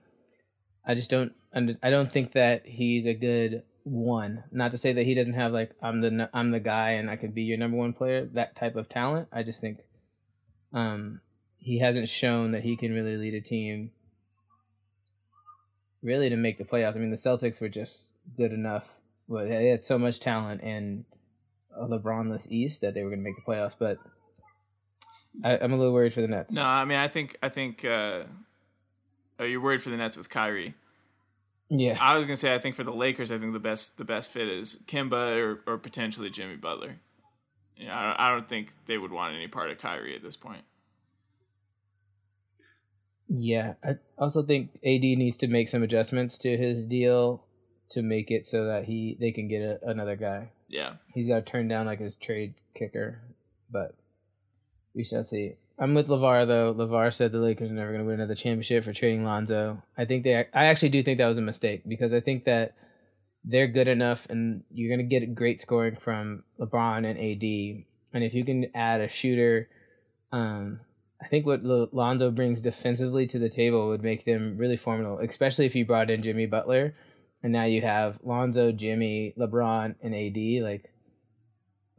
I 0.85 0.95
just 0.95 1.09
don't 1.09 1.33
I 1.53 1.89
don't 1.89 2.11
think 2.11 2.33
that 2.33 2.65
he's 2.65 3.05
a 3.05 3.13
good 3.13 3.63
one 3.83 4.43
not 4.51 4.71
to 4.71 4.77
say 4.77 4.93
that 4.93 5.05
he 5.05 5.15
doesn't 5.15 5.33
have 5.33 5.51
like 5.51 5.71
I'm 5.81 6.01
the 6.01 6.29
I'm 6.33 6.51
the 6.51 6.59
guy 6.59 6.91
and 6.91 7.09
I 7.09 7.15
could 7.15 7.35
be 7.35 7.43
your 7.43 7.57
number 7.57 7.77
one 7.77 7.93
player 7.93 8.25
that 8.33 8.55
type 8.55 8.75
of 8.75 8.89
talent 8.89 9.27
I 9.31 9.43
just 9.43 9.61
think 9.61 9.79
um 10.73 11.21
he 11.57 11.79
hasn't 11.79 12.09
shown 12.09 12.51
that 12.53 12.63
he 12.63 12.75
can 12.75 12.93
really 12.93 13.17
lead 13.17 13.33
a 13.33 13.41
team 13.41 13.91
really 16.01 16.29
to 16.29 16.37
make 16.37 16.57
the 16.57 16.63
playoffs. 16.63 16.95
I 16.95 16.99
mean, 16.99 17.11
the 17.11 17.17
Celtics 17.17 17.61
were 17.61 17.69
just 17.69 18.11
good 18.37 18.53
enough. 18.53 18.99
Well, 19.27 19.47
they 19.47 19.67
had 19.67 19.85
so 19.85 19.99
much 19.99 20.19
talent 20.19 20.61
and 20.63 21.05
a 21.79 21.87
LeBronless 21.87 22.49
East 22.51 22.81
that 22.81 22.93
they 22.93 23.03
were 23.03 23.09
going 23.09 23.19
to 23.19 23.23
make 23.23 23.35
the 23.35 23.51
playoffs. 23.51 23.75
But 23.77 23.97
I, 25.43 25.57
I'm 25.57 25.73
a 25.73 25.77
little 25.77 25.93
worried 25.93 26.13
for 26.13 26.21
the 26.21 26.27
Nets. 26.27 26.53
No, 26.53 26.63
I 26.63 26.85
mean 26.85 26.97
I 26.97 27.07
think 27.07 27.37
I 27.41 27.49
think 27.49 27.85
uh, 27.85 28.23
oh, 29.39 29.43
you're 29.45 29.61
worried 29.61 29.81
for 29.81 29.89
the 29.89 29.97
Nets 29.97 30.17
with 30.17 30.29
Kyrie. 30.29 30.75
Yeah, 31.69 31.97
I 31.99 32.15
was 32.15 32.25
gonna 32.25 32.35
say 32.35 32.55
I 32.55 32.59
think 32.59 32.75
for 32.75 32.83
the 32.83 32.91
Lakers, 32.93 33.31
I 33.31 33.37
think 33.37 33.53
the 33.53 33.59
best 33.59 33.97
the 33.97 34.05
best 34.05 34.31
fit 34.31 34.47
is 34.47 34.83
Kemba 34.87 35.37
or, 35.37 35.61
or 35.67 35.77
potentially 35.77 36.29
Jimmy 36.29 36.55
Butler. 36.55 36.97
Yeah, 37.77 37.97
I 37.97 38.03
don't, 38.03 38.19
I 38.19 38.29
don't 38.31 38.49
think 38.49 38.71
they 38.87 38.97
would 38.97 39.11
want 39.11 39.35
any 39.35 39.47
part 39.47 39.69
of 39.71 39.77
Kyrie 39.77 40.15
at 40.15 40.23
this 40.23 40.35
point. 40.35 40.63
yeah. 43.29 43.73
I 43.83 43.95
also 44.17 44.43
think 44.43 44.71
AD 44.77 45.01
needs 45.01 45.37
to 45.37 45.47
make 45.47 45.69
some 45.69 45.83
adjustments 45.83 46.37
to 46.39 46.57
his 46.57 46.85
deal 46.85 47.45
to 47.91 48.01
make 48.01 48.31
it 48.31 48.47
so 48.47 48.65
that 48.65 48.85
he 48.85 49.17
they 49.19 49.31
can 49.31 49.47
get 49.47 49.61
a, 49.61 49.79
another 49.83 50.15
guy. 50.15 50.49
Yeah, 50.69 50.93
He's 51.13 51.27
got 51.27 51.45
to 51.45 51.51
turn 51.51 51.67
down 51.67 51.87
like 51.87 51.99
his 51.99 52.15
trade 52.15 52.53
kicker, 52.75 53.19
but 53.71 53.95
we 54.93 55.03
shall 55.03 55.23
see. 55.23 55.55
I'm 55.79 55.95
with 55.95 56.07
Levar 56.07 56.45
though. 56.45 56.73
Levar 56.73 57.11
said 57.13 57.31
the 57.31 57.39
Lakers 57.39 57.71
are 57.71 57.73
never 57.73 57.91
going 57.91 58.03
to 58.03 58.07
win 58.07 58.19
another 58.19 58.35
championship 58.35 58.83
for 58.83 58.93
trading 58.93 59.23
Lonzo. 59.23 59.81
I 59.97 60.05
think 60.05 60.23
they. 60.23 60.35
I 60.35 60.65
actually 60.65 60.89
do 60.89 61.01
think 61.01 61.17
that 61.17 61.27
was 61.27 61.37
a 61.37 61.41
mistake 61.41 61.83
because 61.87 62.13
I 62.13 62.19
think 62.19 62.45
that 62.45 62.75
they're 63.45 63.67
good 63.67 63.87
enough, 63.87 64.27
and 64.29 64.63
you're 64.71 64.95
going 64.95 65.09
to 65.09 65.19
get 65.19 65.33
great 65.33 65.61
scoring 65.61 65.95
from 65.95 66.43
LeBron 66.59 67.09
and 67.09 67.17
AD. 67.17 67.85
And 68.13 68.23
if 68.23 68.33
you 68.33 68.43
can 68.43 68.69
add 68.75 69.01
a 69.01 69.09
shooter, 69.09 69.69
um, 70.31 70.81
I 71.21 71.27
think 71.27 71.45
what 71.45 71.63
Lonzo 71.63 72.29
brings 72.31 72.61
defensively 72.61 73.25
to 73.27 73.39
the 73.39 73.49
table 73.49 73.87
would 73.87 74.03
make 74.03 74.25
them 74.25 74.57
really 74.57 74.77
formidable. 74.77 75.19
Especially 75.19 75.65
if 75.65 75.75
you 75.75 75.85
brought 75.85 76.09
in 76.09 76.23
Jimmy 76.23 76.45
Butler, 76.45 76.93
and 77.43 77.53
now 77.53 77.65
you 77.65 77.81
have 77.81 78.19
Lonzo, 78.23 78.71
Jimmy, 78.71 79.33
LeBron, 79.37 79.95
and 80.01 80.15
AD. 80.15 80.63
Like 80.63 80.91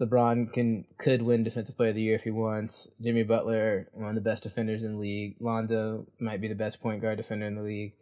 LeBron 0.01 0.53
can 0.53 0.85
could 0.99 1.23
win 1.23 1.45
Defensive 1.45 1.77
Player 1.77 1.91
of 1.91 1.95
the 1.95 2.03
Year 2.03 2.15
if 2.17 2.23
he 2.23 2.31
wants. 2.31 2.89
Jimmy 3.03 3.23
Butler, 3.23 3.89
one 3.93 4.11
of 4.11 4.15
the 4.15 4.21
best 4.21 4.43
defenders 4.43 4.83
in 4.83 4.95
the 4.95 4.99
league. 4.99 5.37
Lonzo 5.41 6.07
might 6.19 6.41
be 6.41 6.49
the 6.49 6.55
best 6.55 6.81
point 6.81 7.03
guard 7.03 7.19
defender 7.19 7.47
in 7.47 7.55
the 7.57 7.63
league. 7.63 7.93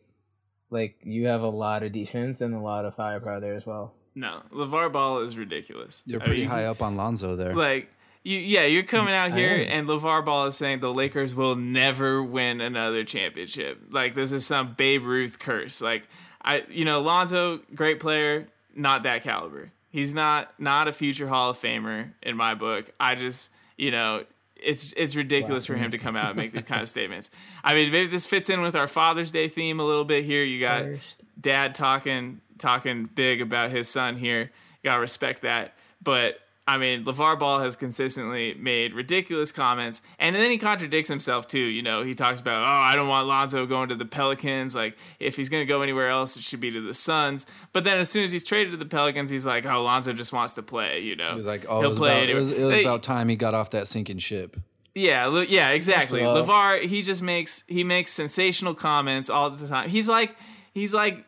Like 0.71 0.97
you 1.03 1.27
have 1.27 1.43
a 1.43 1.49
lot 1.49 1.83
of 1.83 1.93
defense 1.93 2.41
and 2.41 2.55
a 2.55 2.61
lot 2.61 2.85
of 2.85 2.95
firepower 2.95 3.41
there 3.41 3.55
as 3.55 3.67
well. 3.67 3.95
no, 4.15 4.43
Levar 4.53 4.93
Ball 4.93 5.21
is 5.21 5.37
ridiculous. 5.37 6.03
You're 6.07 6.21
I 6.21 6.25
pretty 6.27 6.43
mean, 6.43 6.51
high 6.51 6.67
up 6.67 6.83
on 6.83 6.97
Lonzo 6.97 7.37
there. 7.37 7.55
Like 7.55 7.89
you, 8.23 8.39
yeah, 8.39 8.65
you're 8.67 8.83
coming 8.83 9.15
out 9.15 9.33
here 9.33 9.65
and 9.67 9.89
LeVar 9.89 10.25
Ball 10.25 10.47
is 10.47 10.57
saying 10.57 10.81
the 10.81 10.93
Lakers 10.93 11.35
will 11.35 11.57
never 11.57 12.23
win 12.23 12.61
another 12.61 13.03
championship. 13.05 13.81
Like 13.91 14.15
this 14.15 14.33
is 14.33 14.45
some 14.45 14.75
Babe 14.75 15.05
Ruth 15.05 15.39
curse. 15.39 15.81
Like 15.81 16.07
I, 16.49 16.65
you 16.71 16.87
know, 16.87 17.03
Lonzo, 17.03 17.61
great 17.75 18.01
player, 18.01 18.49
not 18.75 19.03
that 19.03 19.23
caliber. 19.23 19.71
He's 19.91 20.15
not 20.15 20.59
not 20.59 20.89
a 20.89 20.93
future 20.95 21.29
Hall 21.29 21.51
of 21.51 21.59
Famer 21.59 22.13
in 22.23 22.37
my 22.37 22.55
book. 22.55 22.91
I 22.99 23.15
just, 23.15 23.51
you 23.77 23.91
know, 23.91 24.25
it's 24.57 24.95
it's 24.97 25.15
ridiculous 25.15 25.67
for 25.67 25.75
him 25.75 25.91
to 25.91 25.99
come 25.99 26.17
out 26.17 26.31
and 26.31 26.37
make 26.37 26.53
these 26.53 26.65
kind 26.65 26.81
of 26.81 26.89
statements. 26.89 27.31
I 27.63 27.75
mean, 27.75 27.93
maybe 27.93 28.11
this 28.11 28.25
fits 28.25 28.49
in 28.49 28.63
with 28.63 28.75
our 28.75 28.89
Father's 28.89 29.31
Day 29.31 29.49
theme 29.49 29.79
a 29.79 29.85
little 29.85 30.07
bit 30.07 30.25
here. 30.25 30.43
You 30.43 30.59
got 30.59 30.85
First. 30.85 31.03
dad 31.39 31.75
talking 31.75 32.41
talking 32.57 33.05
big 33.15 33.43
about 33.43 33.71
his 33.71 33.89
son 33.89 34.17
here. 34.17 34.51
You 34.83 34.91
gotta 34.91 35.01
respect 35.01 35.43
that. 35.43 35.75
But 36.03 36.41
I 36.69 36.77
mean, 36.77 37.05
LeVar 37.05 37.39
Ball 37.39 37.61
has 37.61 37.77
consistently 37.77 38.53
made 38.53 38.93
ridiculous 38.93 39.51
comments, 39.53 40.03
and 40.19 40.37
then 40.37 40.51
he 40.51 40.59
contradicts 40.59 41.09
himself 41.09 41.47
too. 41.47 41.59
You 41.59 41.81
know, 41.81 42.03
he 42.03 42.13
talks 42.13 42.43
about, 42.43 42.63
oh, 42.63 42.67
I 42.67 42.95
don't 42.95 43.09
want 43.09 43.27
Lonzo 43.27 43.65
going 43.65 43.89
to 43.89 43.95
the 43.95 44.05
Pelicans. 44.05 44.75
Like, 44.75 44.99
if 45.19 45.35
he's 45.35 45.49
gonna 45.49 45.65
go 45.65 45.81
anywhere 45.81 46.11
else, 46.11 46.37
it 46.37 46.43
should 46.43 46.61
be 46.61 46.71
to 46.71 46.81
the 46.83 46.93
Suns. 46.93 47.47
But 47.73 47.85
then 47.85 47.99
as 47.99 48.11
soon 48.11 48.23
as 48.23 48.33
he's 48.33 48.45
traded 48.45 48.73
to 48.73 48.77
the 48.77 48.85
Pelicans, 48.85 49.31
he's 49.31 49.47
like, 49.47 49.65
oh, 49.65 49.83
Lonzo 49.83 50.13
just 50.13 50.33
wants 50.35 50.53
to 50.55 50.63
play. 50.63 51.01
You 51.01 51.17
know, 51.17 51.37
He's 51.37 51.47
like, 51.47 51.65
oh, 51.69 51.81
he'll 51.81 51.89
was, 51.91 51.99
play 51.99 52.19
about, 52.19 52.29
it, 52.29 52.35
was, 52.35 52.51
it 52.51 52.61
was 52.61 52.69
They- 52.69 52.85
about 52.85 53.03
time 53.03 53.31
he 53.31 53.37
got 53.37 53.55
off 53.55 53.71
that 53.71 53.89
sinking 53.89 54.19
ship. 54.19 54.59
yeah, 54.95 55.43
yeah, 55.49 55.71
exactly. 55.71 56.21
Levar, 56.21 56.83
he 56.83 57.01
just 57.01 57.23
makes 57.23 57.65
he 57.67 57.83
makes 57.83 58.13
sensational 58.13 58.75
comments 58.75 59.31
all 59.31 59.49
the 59.49 59.67
time. 59.67 59.89
He's 59.89 60.09
like 60.09 60.37
he's 60.75 60.93
like 60.93 61.25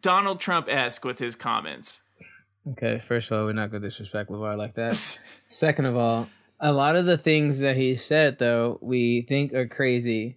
Donald 0.00 0.40
Trump 0.40 0.66
esque 0.68 1.04
with 1.04 1.20
his 1.20 1.36
comments. 1.36 2.02
Okay, 2.68 3.00
first 3.06 3.30
of 3.30 3.38
all, 3.38 3.46
we're 3.46 3.52
not 3.52 3.70
going 3.70 3.82
to 3.82 3.88
disrespect 3.88 4.30
LeVar 4.30 4.56
like 4.56 4.74
that. 4.74 4.94
Second 5.48 5.86
of 5.86 5.96
all, 5.96 6.28
a 6.60 6.72
lot 6.72 6.96
of 6.96 7.06
the 7.06 7.16
things 7.16 7.60
that 7.60 7.76
he 7.76 7.96
said, 7.96 8.38
though, 8.38 8.78
we 8.82 9.22
think 9.22 9.54
are 9.54 9.66
crazy. 9.66 10.36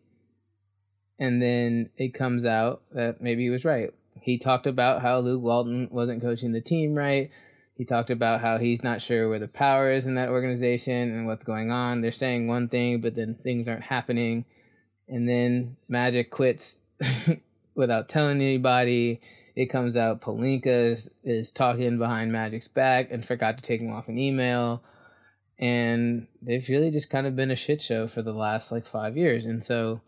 And 1.20 1.42
then 1.42 1.90
it 1.98 2.14
comes 2.14 2.46
out 2.46 2.82
that 2.94 3.22
maybe 3.22 3.44
he 3.44 3.50
was 3.50 3.66
right. 3.66 3.94
He 4.22 4.38
talked 4.38 4.68
about 4.68 5.02
how 5.02 5.20
Luke 5.20 5.42
Walton 5.42 5.90
wasn't 5.92 6.22
coaching 6.22 6.54
the 6.54 6.62
team 6.62 6.96
right. 6.96 7.30
He 7.76 7.86
talked 7.86 8.10
about 8.10 8.40
how 8.40 8.58
he's 8.58 8.84
not 8.84 9.02
sure 9.02 9.28
where 9.28 9.40
the 9.40 9.48
power 9.48 9.92
is 9.92 10.06
in 10.06 10.16
that 10.16 10.30
organization 10.30 11.12
and 11.12 11.26
what's 11.26 11.44
going 11.44 11.72
on. 11.72 12.02
They're 12.02 12.12
saying 12.12 12.48
one 12.48 12.70
thing, 12.70 13.02
but 13.02 13.16
then 13.16 13.36
things 13.36 13.68
aren't 13.68 13.84
happening. 13.84 14.46
And 15.10 15.28
then 15.28 15.76
Magic 15.90 16.32
quits 16.32 16.80
without 17.76 18.08
telling 18.08 18.42
anybody. 18.42 19.20
It 19.56 19.68
comes 19.68 19.96
out 19.96 20.22
Pelinka 20.22 20.92
is, 20.92 21.10
is 21.24 21.52
talking 21.52 21.98
behind 21.98 22.32
Magic's 22.32 22.68
back 22.68 23.10
and 23.12 23.26
forgot 23.26 23.58
to 23.58 23.64
take 23.64 23.82
him 23.82 23.94
off 23.94 24.08
an 24.08 24.18
email. 24.18 24.82
And 25.60 26.28
they've 26.42 26.68
really 26.68 26.90
just 26.90 27.10
kind 27.10 27.28
of 27.28 27.36
been 27.36 27.52
a 27.52 27.56
shit 27.56 27.82
show 27.82 28.08
for 28.08 28.22
the 28.22 28.34
last 28.34 28.72
like 28.72 28.86
five 28.86 29.16
years. 29.16 29.46
And 29.46 29.64
so, 29.64 30.02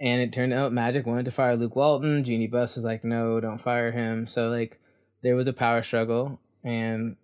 and 0.00 0.20
it 0.20 0.32
turned 0.32 0.52
out 0.52 0.72
Magic 0.72 1.06
wanted 1.06 1.26
to 1.26 1.30
fire 1.30 1.56
Luke 1.56 1.76
Walton. 1.76 2.24
Jeanie 2.24 2.46
Buss 2.46 2.76
was 2.76 2.84
like, 2.84 3.04
no, 3.04 3.40
don't 3.40 3.60
fire 3.60 3.92
him. 3.92 4.26
So, 4.26 4.48
like, 4.48 4.80
there 5.22 5.36
was 5.36 5.46
a 5.46 5.52
power 5.52 5.82
struggle, 5.82 6.38
and 6.62 7.16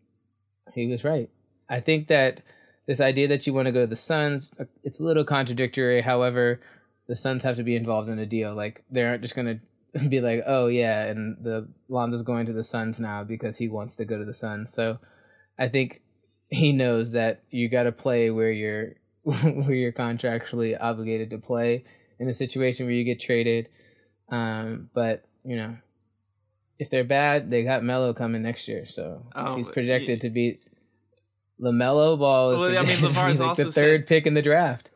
he 0.75 0.87
was 0.87 1.05
right. 1.05 1.29
I 1.69 1.81
think 1.81 2.09
that 2.09 2.41
this 2.87 3.01
idea 3.01 3.29
that 3.29 3.47
you 3.47 3.53
want 3.53 3.67
to 3.67 3.73
go 3.73 3.83
to 3.83 3.87
the 3.87 3.97
Suns, 3.97 4.51
uh, 4.59 4.65
it's 4.83 5.01
a 5.01 5.05
little 5.05 5.25
contradictory. 5.25 6.01
However, 6.01 6.61
the 7.09 7.17
Suns 7.17 7.43
have 7.43 7.57
to 7.57 7.63
be 7.63 7.77
involved 7.77 8.09
in 8.09 8.19
a 8.19 8.27
deal. 8.27 8.55
Like, 8.55 8.85
they 8.91 9.03
aren't 9.03 9.23
just 9.23 9.35
going 9.35 9.47
to 9.47 9.61
be 10.09 10.21
like, 10.21 10.43
oh, 10.47 10.67
yeah, 10.69 11.03
and 11.05 11.37
the 11.43 11.69
Lonzo's 11.89 12.23
going 12.23 12.47
to 12.47 12.53
the 12.53 12.65
Suns 12.65 12.99
now 12.99 13.25
because 13.25 13.59
he 13.59 13.69
wants 13.69 13.97
to 13.97 14.05
go 14.05 14.19
to 14.19 14.25
the 14.25 14.35
Suns. 14.35 14.73
So, 14.73 14.99
I 15.59 15.69
think 15.69 16.01
he 16.49 16.73
knows 16.73 17.13
that 17.13 17.43
you 17.51 17.69
got 17.69 17.85
to 17.85 17.93
play 17.93 18.31
where 18.31 18.51
you're 18.51 18.95
where 19.23 19.75
you're 19.75 19.93
contractually 19.93 20.77
obligated 20.81 21.31
to 21.31 21.39
play 21.39 21.85
in 22.19 22.29
a 22.29 22.35
situation 22.35 22.87
where 22.87 22.95
you 22.95 23.05
get 23.05 23.21
traded. 23.21 23.69
Um, 24.31 24.89
but 24.95 25.25
you 25.45 25.57
know, 25.57 25.77
if 26.79 26.89
they're 26.91 27.05
bad, 27.05 27.51
they 27.51 27.63
got 27.63 27.85
Melo 27.85 28.15
coming 28.15 28.43
next 28.43 28.67
year, 28.69 28.87
so 28.89 29.27
Oh, 29.35 29.57
he's 29.57 29.69
projected 29.69 30.23
he- 30.23 30.29
to 30.29 30.31
be 30.31 30.61
Lamelo 31.61 32.19
Ball 32.19 32.53
is 32.53 32.61
Well, 32.61 32.79
I 32.79 32.83
mean, 32.83 33.03
like 33.15 33.17
also 33.41 33.65
the 33.65 33.73
said- 33.73 33.75
third 33.75 34.07
pick 34.07 34.27
in 34.27 34.35
the 34.35 34.43
draft. 34.43 34.91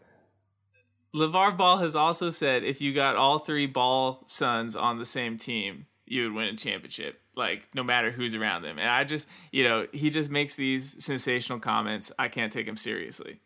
LeVar 1.16 1.57
Ball 1.57 1.79
has 1.79 1.96
also 1.96 2.31
said 2.31 2.62
if 2.62 2.81
you 2.81 2.92
got 2.92 3.16
all 3.16 3.38
three 3.38 3.66
Ball 3.66 4.22
sons 4.26 4.76
on 4.76 4.98
the 4.98 5.05
same 5.05 5.38
team, 5.38 5.87
you 6.05 6.24
would 6.24 6.33
win 6.35 6.48
a 6.48 6.57
championship. 6.57 7.20
Like 7.35 7.62
no 7.74 7.83
matter 7.83 8.11
who's 8.11 8.35
around 8.35 8.62
them. 8.62 8.79
And 8.79 8.88
I 8.88 9.05
just, 9.05 9.26
you 9.50 9.64
know, 9.64 9.87
he 9.92 10.11
just 10.11 10.31
makes 10.31 10.57
these 10.57 11.02
sensational 11.05 11.59
comments. 11.59 12.12
I 12.18 12.29
can't 12.29 12.52
take 12.52 12.66
him 12.66 12.76
seriously. 12.76 13.40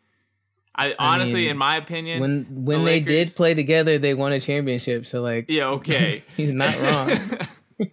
I, 0.73 0.95
honestly, 0.97 1.41
mean, 1.41 1.51
in 1.51 1.57
my 1.57 1.75
opinion, 1.77 2.21
When 2.21 2.45
when 2.63 2.85
they 2.85 3.01
Lakers- 3.01 3.31
did 3.31 3.37
play 3.37 3.53
together, 3.53 3.97
they 3.97 4.13
won 4.13 4.31
a 4.31 4.39
championship. 4.39 5.05
So 5.05 5.21
like, 5.21 5.45
yeah, 5.49 5.67
okay. 5.67 6.23
he's 6.37 6.51
not 6.51 6.77
wrong. 6.79 7.89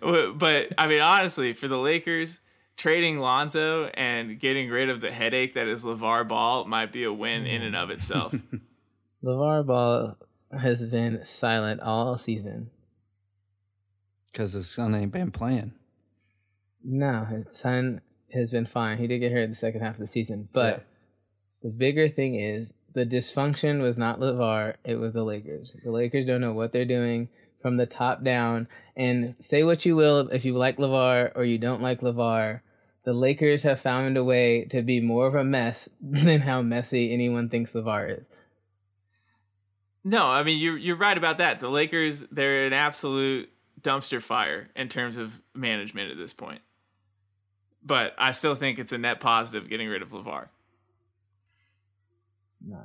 but 0.36 0.68
I 0.76 0.86
mean, 0.88 1.00
honestly, 1.00 1.52
for 1.52 1.68
the 1.68 1.78
Lakers, 1.78 2.40
trading 2.80 3.18
Lonzo 3.18 3.90
and 3.92 4.40
getting 4.40 4.70
rid 4.70 4.88
of 4.88 5.02
the 5.02 5.12
headache 5.12 5.52
that 5.54 5.68
is 5.68 5.84
LeVar 5.84 6.26
Ball 6.26 6.64
might 6.64 6.92
be 6.92 7.04
a 7.04 7.12
win 7.12 7.46
in 7.46 7.60
and 7.60 7.76
of 7.76 7.90
mm. 7.90 7.92
itself. 7.92 8.34
LeVar 9.24 9.66
Ball 9.66 10.16
has 10.58 10.86
been 10.86 11.22
silent 11.24 11.82
all 11.82 12.16
season. 12.16 12.70
Because 14.32 14.54
his 14.54 14.70
son 14.70 14.94
ain't 14.94 15.12
been 15.12 15.30
playing. 15.30 15.74
No, 16.82 17.26
his 17.26 17.48
son 17.50 18.00
has 18.32 18.50
been 18.50 18.64
fine. 18.64 18.96
He 18.96 19.06
did 19.06 19.18
get 19.18 19.32
hurt 19.32 19.42
in 19.42 19.50
the 19.50 19.56
second 19.56 19.82
half 19.82 19.96
of 19.96 20.00
the 20.00 20.06
season, 20.06 20.48
but 20.54 20.86
the 21.62 21.68
bigger 21.68 22.08
thing 22.08 22.36
is 22.36 22.72
the 22.94 23.04
dysfunction 23.04 23.82
was 23.82 23.98
not 23.98 24.20
LeVar, 24.20 24.76
it 24.84 24.96
was 24.96 25.12
the 25.12 25.22
Lakers. 25.22 25.74
The 25.84 25.90
Lakers 25.90 26.24
don't 26.24 26.40
know 26.40 26.54
what 26.54 26.72
they're 26.72 26.86
doing 26.86 27.28
from 27.60 27.76
the 27.76 27.84
top 27.84 28.24
down. 28.24 28.68
And 28.96 29.34
say 29.38 29.64
what 29.64 29.84
you 29.84 29.96
will 29.96 30.28
if 30.30 30.46
you 30.46 30.56
like 30.56 30.78
LeVar 30.78 31.32
or 31.34 31.44
you 31.44 31.58
don't 31.58 31.82
like 31.82 32.00
LeVar, 32.00 32.60
the 33.04 33.12
Lakers 33.12 33.62
have 33.62 33.80
found 33.80 34.16
a 34.16 34.24
way 34.24 34.64
to 34.66 34.82
be 34.82 35.00
more 35.00 35.26
of 35.26 35.34
a 35.34 35.44
mess 35.44 35.88
than 36.00 36.40
how 36.40 36.62
messy 36.62 37.12
anyone 37.12 37.48
thinks 37.48 37.72
LeVar 37.72 38.20
is. 38.20 38.24
No, 40.02 40.26
I 40.26 40.42
mean 40.42 40.58
you're 40.58 40.78
you're 40.78 40.96
right 40.96 41.16
about 41.16 41.38
that. 41.38 41.60
The 41.60 41.68
Lakers 41.68 42.22
they're 42.30 42.66
an 42.66 42.72
absolute 42.72 43.50
dumpster 43.80 44.22
fire 44.22 44.68
in 44.74 44.88
terms 44.88 45.16
of 45.16 45.40
management 45.54 46.10
at 46.10 46.16
this 46.16 46.32
point. 46.32 46.62
But 47.82 48.14
I 48.18 48.32
still 48.32 48.54
think 48.54 48.78
it's 48.78 48.92
a 48.92 48.98
net 48.98 49.20
positive 49.20 49.68
getting 49.68 49.88
rid 49.88 50.02
of 50.02 50.10
LeVar. 50.10 50.48
Nah. 52.66 52.76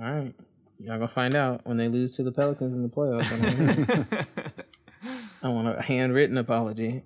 All 0.00 0.12
right. 0.12 0.34
Y'all 0.78 0.96
gonna 0.96 1.08
find 1.08 1.34
out 1.34 1.62
when 1.64 1.76
they 1.76 1.88
lose 1.88 2.16
to 2.16 2.22
the 2.22 2.32
Pelicans 2.32 2.72
in 2.72 2.82
the 2.82 2.88
playoffs. 2.88 4.26
I 5.42 5.48
want 5.48 5.76
a 5.76 5.82
handwritten 5.82 6.38
apology. 6.38 7.02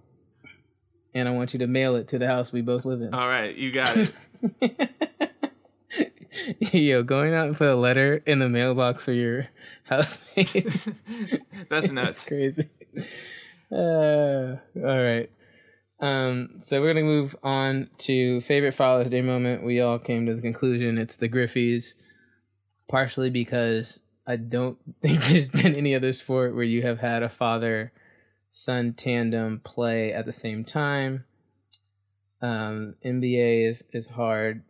And 1.14 1.28
I 1.28 1.32
want 1.32 1.52
you 1.52 1.58
to 1.58 1.66
mail 1.66 1.96
it 1.96 2.08
to 2.08 2.18
the 2.18 2.26
house 2.26 2.52
we 2.52 2.62
both 2.62 2.84
live 2.84 3.02
in. 3.02 3.12
All 3.12 3.28
right, 3.28 3.54
you 3.54 3.70
got 3.70 3.94
it. 3.96 4.12
Yo, 6.72 7.02
going 7.02 7.34
out 7.34 7.48
and 7.48 7.56
put 7.56 7.68
a 7.68 7.76
letter 7.76 8.22
in 8.26 8.38
the 8.38 8.48
mailbox 8.48 9.04
for 9.04 9.12
your 9.12 9.48
housemate. 9.84 10.86
That's 11.68 11.92
nuts. 11.92 12.26
crazy. 12.26 12.68
Uh, 13.70 14.56
all 14.76 15.02
right. 15.02 15.30
Um, 16.00 16.56
so 16.60 16.80
we're 16.80 16.94
gonna 16.94 17.04
move 17.04 17.36
on 17.42 17.90
to 17.98 18.40
favorite 18.40 18.72
Father's 18.72 19.10
Day 19.10 19.20
moment. 19.20 19.62
We 19.62 19.80
all 19.80 19.98
came 19.98 20.26
to 20.26 20.34
the 20.34 20.40
conclusion 20.40 20.98
it's 20.98 21.16
the 21.16 21.28
Griffeys, 21.28 21.92
partially 22.88 23.30
because 23.30 24.00
I 24.26 24.36
don't 24.36 24.78
think 25.00 25.22
there's 25.24 25.48
been 25.48 25.76
any 25.76 25.94
other 25.94 26.12
sport 26.12 26.54
where 26.54 26.64
you 26.64 26.82
have 26.82 27.00
had 27.00 27.22
a 27.22 27.28
father 27.28 27.92
son 28.52 28.92
tandem 28.92 29.60
play 29.64 30.12
at 30.12 30.26
the 30.26 30.32
same 30.32 30.64
time. 30.64 31.24
Um, 32.40 32.94
NBA 33.04 33.68
is 33.68 33.82
is 33.92 34.08
hard, 34.08 34.62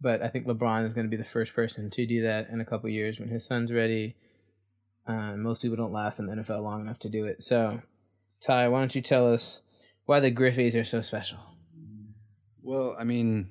but 0.00 0.22
I 0.22 0.28
think 0.28 0.46
LeBron 0.46 0.86
is 0.86 0.94
going 0.94 1.06
to 1.06 1.10
be 1.10 1.22
the 1.22 1.28
first 1.28 1.54
person 1.54 1.90
to 1.90 2.06
do 2.06 2.22
that 2.22 2.48
in 2.50 2.60
a 2.60 2.64
couple 2.64 2.88
years 2.88 3.20
when 3.20 3.28
his 3.28 3.46
son's 3.46 3.70
ready. 3.70 4.16
Uh, 5.06 5.36
most 5.36 5.62
people 5.62 5.76
don't 5.76 5.92
last 5.92 6.18
in 6.18 6.26
the 6.26 6.34
NFL 6.34 6.62
long 6.62 6.80
enough 6.80 6.98
to 7.00 7.08
do 7.08 7.24
it. 7.24 7.42
So, 7.42 7.82
Ty, 8.40 8.68
why 8.68 8.78
don't 8.80 8.94
you 8.94 9.02
tell 9.02 9.32
us 9.32 9.60
why 10.06 10.20
the 10.20 10.32
Griffeys 10.32 10.74
are 10.74 10.84
so 10.84 11.00
special? 11.00 11.38
Well, 12.62 12.96
I 12.98 13.04
mean, 13.04 13.50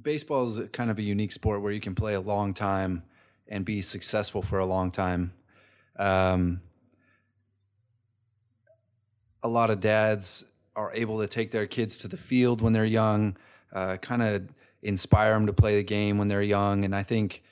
baseball 0.00 0.48
is 0.48 0.68
kind 0.72 0.90
of 0.90 0.98
a 0.98 1.02
unique 1.02 1.32
sport 1.32 1.62
where 1.62 1.72
you 1.72 1.80
can 1.80 1.94
play 1.94 2.14
a 2.14 2.20
long 2.20 2.54
time 2.54 3.04
and 3.46 3.64
be 3.64 3.80
successful 3.80 4.42
for 4.42 4.58
a 4.58 4.66
long 4.66 4.90
time. 4.90 5.32
Um, 5.98 6.62
a 9.42 9.48
lot 9.48 9.70
of 9.70 9.80
dads 9.80 10.44
are 10.76 10.92
able 10.94 11.18
to 11.20 11.26
take 11.26 11.50
their 11.50 11.66
kids 11.66 11.98
to 11.98 12.08
the 12.08 12.16
field 12.16 12.60
when 12.60 12.72
they're 12.72 12.84
young, 12.84 13.36
uh, 13.72 13.96
kind 13.96 14.22
of 14.22 14.48
inspire 14.82 15.32
them 15.34 15.46
to 15.46 15.52
play 15.52 15.76
the 15.76 15.84
game 15.84 16.18
when 16.18 16.28
they're 16.28 16.42
young, 16.42 16.84
and 16.84 16.94
I 16.94 17.02
think. 17.02 17.42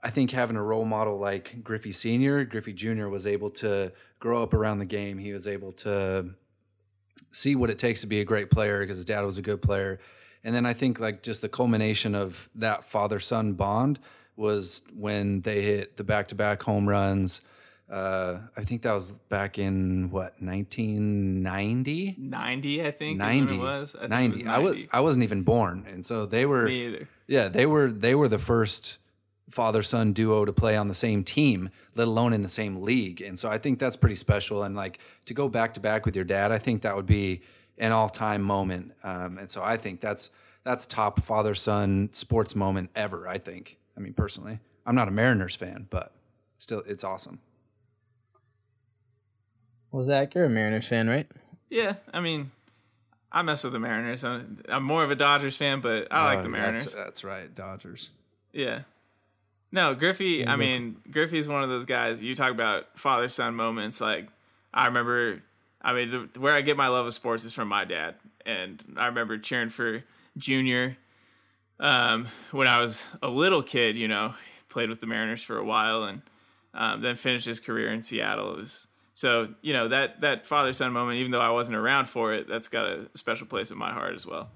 I 0.00 0.10
think 0.10 0.30
having 0.30 0.54
a 0.54 0.62
role 0.62 0.84
model 0.84 1.18
like 1.18 1.64
Griffey 1.64 1.90
Sr., 1.90 2.44
Griffey 2.44 2.72
Jr. 2.72 3.08
was 3.08 3.26
able 3.26 3.50
to 3.50 3.92
grow 4.20 4.44
up 4.44 4.54
around 4.54 4.78
the 4.78 4.86
game. 4.86 5.18
He 5.18 5.32
was 5.32 5.48
able 5.48 5.72
to 5.72 6.36
see 7.32 7.56
what 7.56 7.68
it 7.68 7.80
takes 7.80 8.02
to 8.02 8.06
be 8.06 8.20
a 8.20 8.24
great 8.24 8.48
player 8.48 8.78
because 8.78 8.96
his 8.96 9.04
dad 9.04 9.22
was 9.22 9.38
a 9.38 9.42
good 9.42 9.60
player. 9.60 9.98
And 10.44 10.54
then 10.54 10.66
I 10.66 10.72
think 10.72 11.00
like 11.00 11.22
just 11.22 11.40
the 11.40 11.48
culmination 11.48 12.14
of 12.14 12.48
that 12.54 12.84
father 12.84 13.20
son 13.20 13.54
bond 13.54 13.98
was 14.36 14.82
when 14.94 15.40
they 15.42 15.62
hit 15.62 15.96
the 15.96 16.04
back 16.04 16.28
to 16.28 16.34
back 16.34 16.62
home 16.62 16.88
runs. 16.88 17.40
Uh, 17.90 18.40
I 18.56 18.64
think 18.64 18.82
that 18.82 18.92
was 18.92 19.10
back 19.10 19.58
in 19.58 20.10
what 20.10 20.34
1990. 20.40 22.16
90, 22.18 22.86
I 22.86 22.90
think. 22.90 23.18
90 23.18 23.54
it 23.54 23.58
was. 23.58 23.94
I 23.94 24.00
think 24.00 24.10
90. 24.10 24.26
It 24.26 24.32
was 24.32 24.44
90. 24.44 24.50
I 24.50 24.58
was 24.58 24.76
I 24.92 25.00
wasn't 25.00 25.22
even 25.24 25.42
born, 25.42 25.86
and 25.88 26.04
so 26.04 26.26
they 26.26 26.44
were. 26.44 26.64
Me 26.64 26.86
either. 26.86 27.08
Yeah, 27.26 27.48
they 27.48 27.64
were 27.66 27.90
they 27.90 28.14
were 28.14 28.28
the 28.28 28.38
first 28.38 28.98
father 29.50 29.82
son 29.82 30.12
duo 30.12 30.44
to 30.44 30.52
play 30.52 30.76
on 30.76 30.88
the 30.88 30.94
same 30.94 31.24
team, 31.24 31.70
let 31.94 32.06
alone 32.06 32.34
in 32.34 32.42
the 32.42 32.48
same 32.48 32.82
league. 32.82 33.22
And 33.22 33.38
so 33.38 33.48
I 33.48 33.56
think 33.56 33.78
that's 33.78 33.96
pretty 33.96 34.16
special. 34.16 34.62
And 34.62 34.76
like 34.76 34.98
to 35.24 35.32
go 35.32 35.48
back 35.48 35.72
to 35.74 35.80
back 35.80 36.04
with 36.04 36.14
your 36.14 36.26
dad, 36.26 36.52
I 36.52 36.58
think 36.58 36.82
that 36.82 36.94
would 36.94 37.06
be 37.06 37.40
an 37.78 37.92
all 37.92 38.10
time 38.10 38.42
moment. 38.42 38.92
Um, 39.02 39.38
and 39.38 39.50
so 39.50 39.62
I 39.62 39.78
think 39.78 40.00
that's 40.00 40.30
that's 40.64 40.84
top 40.84 41.20
father 41.20 41.54
son 41.54 42.10
sports 42.12 42.54
moment 42.54 42.90
ever. 42.94 43.26
I 43.26 43.38
think. 43.38 43.78
I 43.96 44.00
mean, 44.00 44.12
personally, 44.12 44.60
I'm 44.86 44.94
not 44.94 45.08
a 45.08 45.10
Mariners 45.10 45.56
fan, 45.56 45.86
but 45.90 46.12
still, 46.58 46.82
it's 46.86 47.02
awesome. 47.02 47.40
Well, 49.92 50.04
Zach, 50.04 50.34
you're 50.34 50.44
a 50.44 50.48
Mariners 50.48 50.86
fan, 50.86 51.08
right? 51.08 51.26
Yeah, 51.70 51.94
I 52.12 52.20
mean, 52.20 52.50
I 53.32 53.42
mess 53.42 53.64
with 53.64 53.72
the 53.72 53.78
Mariners. 53.78 54.24
I'm, 54.24 54.58
I'm 54.68 54.82
more 54.82 55.02
of 55.04 55.10
a 55.10 55.14
Dodgers 55.14 55.56
fan, 55.56 55.80
but 55.80 56.08
I 56.10 56.24
like 56.24 56.38
Uh, 56.38 56.42
the 56.42 56.48
Mariners. 56.48 56.84
That's, 56.84 56.94
that's 56.94 57.24
right, 57.24 57.54
Dodgers. 57.54 58.10
Yeah. 58.52 58.80
No, 59.70 59.94
Griffey, 59.94 60.46
I 60.46 60.56
mean, 60.56 60.96
Griffey's 61.10 61.46
one 61.46 61.62
of 61.62 61.68
those 61.68 61.84
guys. 61.84 62.22
You 62.22 62.34
talk 62.34 62.52
about 62.52 62.98
father 62.98 63.28
son 63.28 63.54
moments. 63.54 64.00
Like, 64.00 64.28
I 64.72 64.86
remember, 64.86 65.42
I 65.82 65.92
mean, 65.92 66.28
the, 66.32 66.40
where 66.40 66.54
I 66.54 66.62
get 66.62 66.78
my 66.78 66.88
love 66.88 67.06
of 67.06 67.12
sports 67.12 67.44
is 67.44 67.52
from 67.52 67.68
my 67.68 67.84
dad. 67.84 68.14
And 68.46 68.82
I 68.96 69.06
remember 69.06 69.36
cheering 69.36 69.68
for 69.68 70.02
Junior 70.38 70.96
um, 71.80 72.28
when 72.50 72.66
I 72.66 72.80
was 72.80 73.06
a 73.22 73.28
little 73.28 73.62
kid, 73.62 73.96
you 73.98 74.08
know, 74.08 74.34
played 74.70 74.88
with 74.88 75.00
the 75.00 75.06
Mariners 75.06 75.42
for 75.42 75.58
a 75.58 75.64
while 75.64 76.04
and 76.04 76.22
um, 76.72 77.02
then 77.02 77.16
finished 77.16 77.44
his 77.44 77.60
career 77.60 77.92
in 77.92 78.00
Seattle. 78.00 78.54
It 78.54 78.58
was, 78.58 78.86
so, 79.18 79.52
you 79.62 79.72
know, 79.72 79.88
that, 79.88 80.20
that 80.20 80.46
father 80.46 80.72
son 80.72 80.92
moment, 80.92 81.18
even 81.18 81.32
though 81.32 81.40
I 81.40 81.50
wasn't 81.50 81.76
around 81.76 82.04
for 82.04 82.32
it, 82.34 82.46
that's 82.48 82.68
got 82.68 82.86
a 82.86 83.08
special 83.14 83.48
place 83.48 83.72
in 83.72 83.76
my 83.76 83.92
heart 83.92 84.14
as 84.14 84.24
well. 84.24 84.48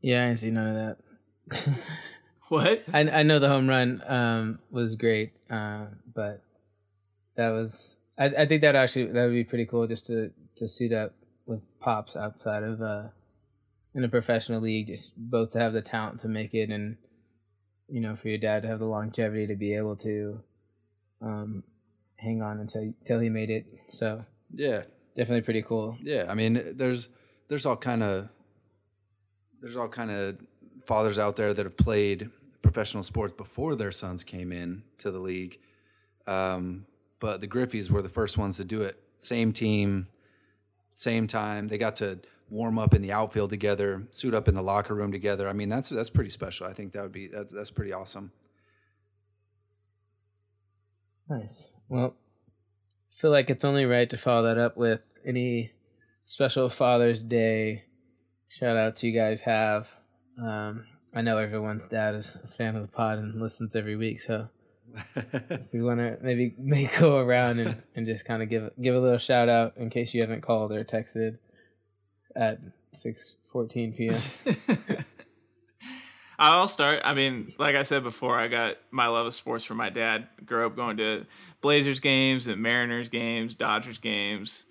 Yeah, 0.00 0.24
I 0.24 0.28
didn't 0.28 0.38
see 0.38 0.50
none 0.50 0.74
of 0.74 0.96
that. 1.52 1.78
What? 2.48 2.84
I 2.94 3.00
I 3.00 3.22
know 3.24 3.40
the 3.40 3.48
home 3.48 3.68
run 3.68 4.00
um, 4.06 4.60
was 4.70 4.94
great, 4.94 5.32
uh, 5.50 5.86
but 6.14 6.44
that 7.34 7.48
was 7.48 7.98
I, 8.16 8.26
I 8.26 8.46
think 8.46 8.62
that 8.62 8.76
actually 8.76 9.06
that 9.06 9.24
would 9.24 9.32
be 9.32 9.42
pretty 9.42 9.66
cool 9.66 9.88
just 9.88 10.06
to 10.06 10.30
to 10.58 10.68
suit 10.68 10.92
up 10.92 11.12
with 11.44 11.62
pops 11.80 12.14
outside 12.14 12.62
of 12.62 12.80
uh, 12.80 13.08
in 13.96 14.04
a 14.04 14.08
professional 14.08 14.60
league, 14.60 14.86
just 14.86 15.10
both 15.16 15.54
to 15.54 15.58
have 15.58 15.72
the 15.72 15.82
talent 15.82 16.20
to 16.20 16.28
make 16.28 16.54
it, 16.54 16.70
and 16.70 16.98
you 17.88 18.00
know 18.00 18.14
for 18.14 18.28
your 18.28 18.38
dad 18.38 18.62
to 18.62 18.68
have 18.68 18.78
the 18.78 18.86
longevity 18.86 19.48
to 19.48 19.56
be 19.56 19.74
able 19.74 19.96
to 19.96 20.40
um, 21.22 21.62
hang 22.16 22.42
on 22.42 22.60
until 22.60 22.82
until 22.82 23.20
he 23.20 23.28
made 23.28 23.50
it. 23.50 23.66
So 23.90 24.24
Yeah, 24.54 24.82
definitely 25.14 25.42
pretty 25.42 25.62
cool. 25.62 25.96
Yeah, 26.00 26.26
I 26.28 26.34
mean, 26.34 26.74
there's 26.76 27.08
there's 27.48 27.66
all 27.66 27.76
kind 27.76 28.02
of 28.02 28.28
there's 29.60 29.76
all 29.76 29.88
kind 29.88 30.10
of 30.10 30.38
fathers 30.84 31.18
out 31.18 31.36
there 31.36 31.52
that 31.54 31.66
have 31.66 31.76
played 31.76 32.30
professional 32.62 33.02
sports 33.02 33.34
before 33.36 33.74
their 33.74 33.92
sons 33.92 34.24
came 34.24 34.52
in 34.52 34.82
to 34.98 35.10
the 35.10 35.18
league, 35.18 35.58
um, 36.26 36.86
but 37.20 37.40
the 37.40 37.48
Griffeys 37.48 37.90
were 37.90 38.02
the 38.02 38.08
first 38.08 38.38
ones 38.38 38.56
to 38.56 38.64
do 38.64 38.82
it. 38.82 39.00
Same 39.18 39.52
team, 39.52 40.08
same 40.90 41.26
time. 41.26 41.68
They 41.68 41.78
got 41.78 41.96
to 41.96 42.20
warm 42.50 42.78
up 42.78 42.94
in 42.94 43.02
the 43.02 43.12
outfield 43.12 43.50
together, 43.50 44.06
suit 44.10 44.34
up 44.34 44.46
in 44.48 44.54
the 44.54 44.62
locker 44.62 44.94
room 44.94 45.10
together. 45.10 45.48
I 45.48 45.52
mean, 45.52 45.68
that's 45.68 45.88
that's 45.88 46.10
pretty 46.10 46.30
special. 46.30 46.66
I 46.66 46.72
think 46.72 46.92
that 46.92 47.02
would 47.02 47.12
be 47.12 47.28
that's, 47.28 47.52
that's 47.52 47.70
pretty 47.70 47.92
awesome. 47.92 48.32
Nice. 51.28 51.72
Well, 51.88 52.14
I 53.10 53.20
feel 53.20 53.30
like 53.30 53.50
it's 53.50 53.64
only 53.64 53.84
right 53.84 54.08
to 54.10 54.16
follow 54.16 54.44
that 54.44 54.58
up 54.58 54.76
with 54.76 55.00
any 55.24 55.72
special 56.24 56.68
Father's 56.68 57.22
Day 57.22 57.84
shout 58.48 58.76
out 58.76 58.96
to 58.96 59.06
you 59.06 59.18
guys 59.18 59.40
have. 59.42 59.88
Um, 60.40 60.84
I 61.14 61.22
know 61.22 61.38
everyone's 61.38 61.88
dad 61.88 62.14
is 62.14 62.36
a 62.44 62.48
fan 62.48 62.76
of 62.76 62.82
the 62.82 62.88
pod 62.88 63.18
and 63.18 63.40
listens 63.40 63.74
every 63.74 63.96
week, 63.96 64.20
so 64.20 64.48
if 65.16 65.72
we 65.72 65.82
want 65.82 65.98
to 65.98 66.18
maybe 66.22 66.54
may 66.58 66.90
go 66.98 67.18
around 67.18 67.58
and, 67.58 67.82
and 67.94 68.06
just 68.06 68.24
kind 68.24 68.42
of 68.42 68.48
give 68.48 68.70
give 68.80 68.94
a 68.94 69.00
little 69.00 69.18
shout 69.18 69.48
out 69.48 69.76
in 69.76 69.90
case 69.90 70.14
you 70.14 70.20
haven't 70.20 70.42
called 70.42 70.72
or 70.72 70.84
texted 70.84 71.38
at 72.34 72.60
six 72.92 73.36
fourteen 73.50 73.92
p.m. 73.92 74.14
I'll 76.38 76.68
start. 76.68 77.00
I 77.04 77.14
mean, 77.14 77.54
like 77.58 77.76
I 77.76 77.82
said 77.82 78.02
before, 78.02 78.38
I 78.38 78.48
got 78.48 78.76
my 78.90 79.06
love 79.08 79.26
of 79.26 79.34
sports 79.34 79.64
from 79.64 79.78
my 79.78 79.88
dad. 79.88 80.28
Grew 80.44 80.66
up 80.66 80.76
going 80.76 80.98
to 80.98 81.24
Blazers 81.60 82.00
games 82.00 82.46
and 82.46 82.60
Mariners 82.60 83.08
games, 83.08 83.54
Dodgers 83.54 83.98
games, 83.98 84.66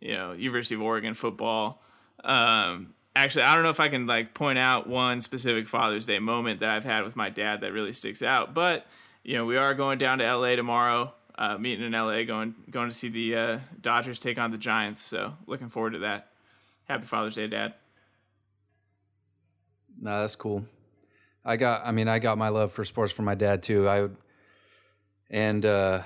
you 0.00 0.14
know, 0.14 0.32
University 0.32 0.76
of 0.76 0.82
Oregon 0.82 1.14
football. 1.14 1.82
Um, 2.22 2.94
actually, 3.16 3.42
I 3.42 3.54
don't 3.54 3.64
know 3.64 3.70
if 3.70 3.80
I 3.80 3.88
can 3.88 4.06
like 4.06 4.32
point 4.32 4.58
out 4.58 4.88
one 4.88 5.20
specific 5.20 5.66
Father's 5.66 6.06
Day 6.06 6.20
moment 6.20 6.60
that 6.60 6.70
I've 6.70 6.84
had 6.84 7.04
with 7.04 7.16
my 7.16 7.30
dad 7.30 7.62
that 7.62 7.72
really 7.72 7.92
sticks 7.92 8.22
out. 8.22 8.54
But 8.54 8.86
you 9.24 9.34
know, 9.34 9.44
we 9.44 9.56
are 9.56 9.74
going 9.74 9.98
down 9.98 10.18
to 10.18 10.36
LA 10.36 10.56
tomorrow. 10.56 11.12
Uh, 11.36 11.56
meeting 11.56 11.86
in 11.86 11.92
LA, 11.92 12.24
going 12.24 12.54
going 12.68 12.88
to 12.88 12.94
see 12.94 13.08
the 13.08 13.36
uh, 13.36 13.58
Dodgers 13.80 14.18
take 14.18 14.38
on 14.38 14.50
the 14.50 14.58
Giants. 14.58 15.00
So 15.00 15.34
looking 15.46 15.68
forward 15.68 15.92
to 15.92 16.00
that. 16.00 16.32
Happy 16.88 17.04
Father's 17.04 17.36
Day, 17.36 17.46
Dad. 17.46 17.74
No, 20.00 20.20
that's 20.20 20.34
cool. 20.34 20.64
I 21.48 21.56
got. 21.56 21.86
I 21.86 21.92
mean, 21.92 22.08
I 22.08 22.18
got 22.18 22.36
my 22.36 22.50
love 22.50 22.72
for 22.72 22.84
sports 22.84 23.10
from 23.10 23.24
my 23.24 23.34
dad 23.34 23.62
too. 23.62 23.88
I 23.88 24.08
and 25.30 25.64
uh, 25.64 26.02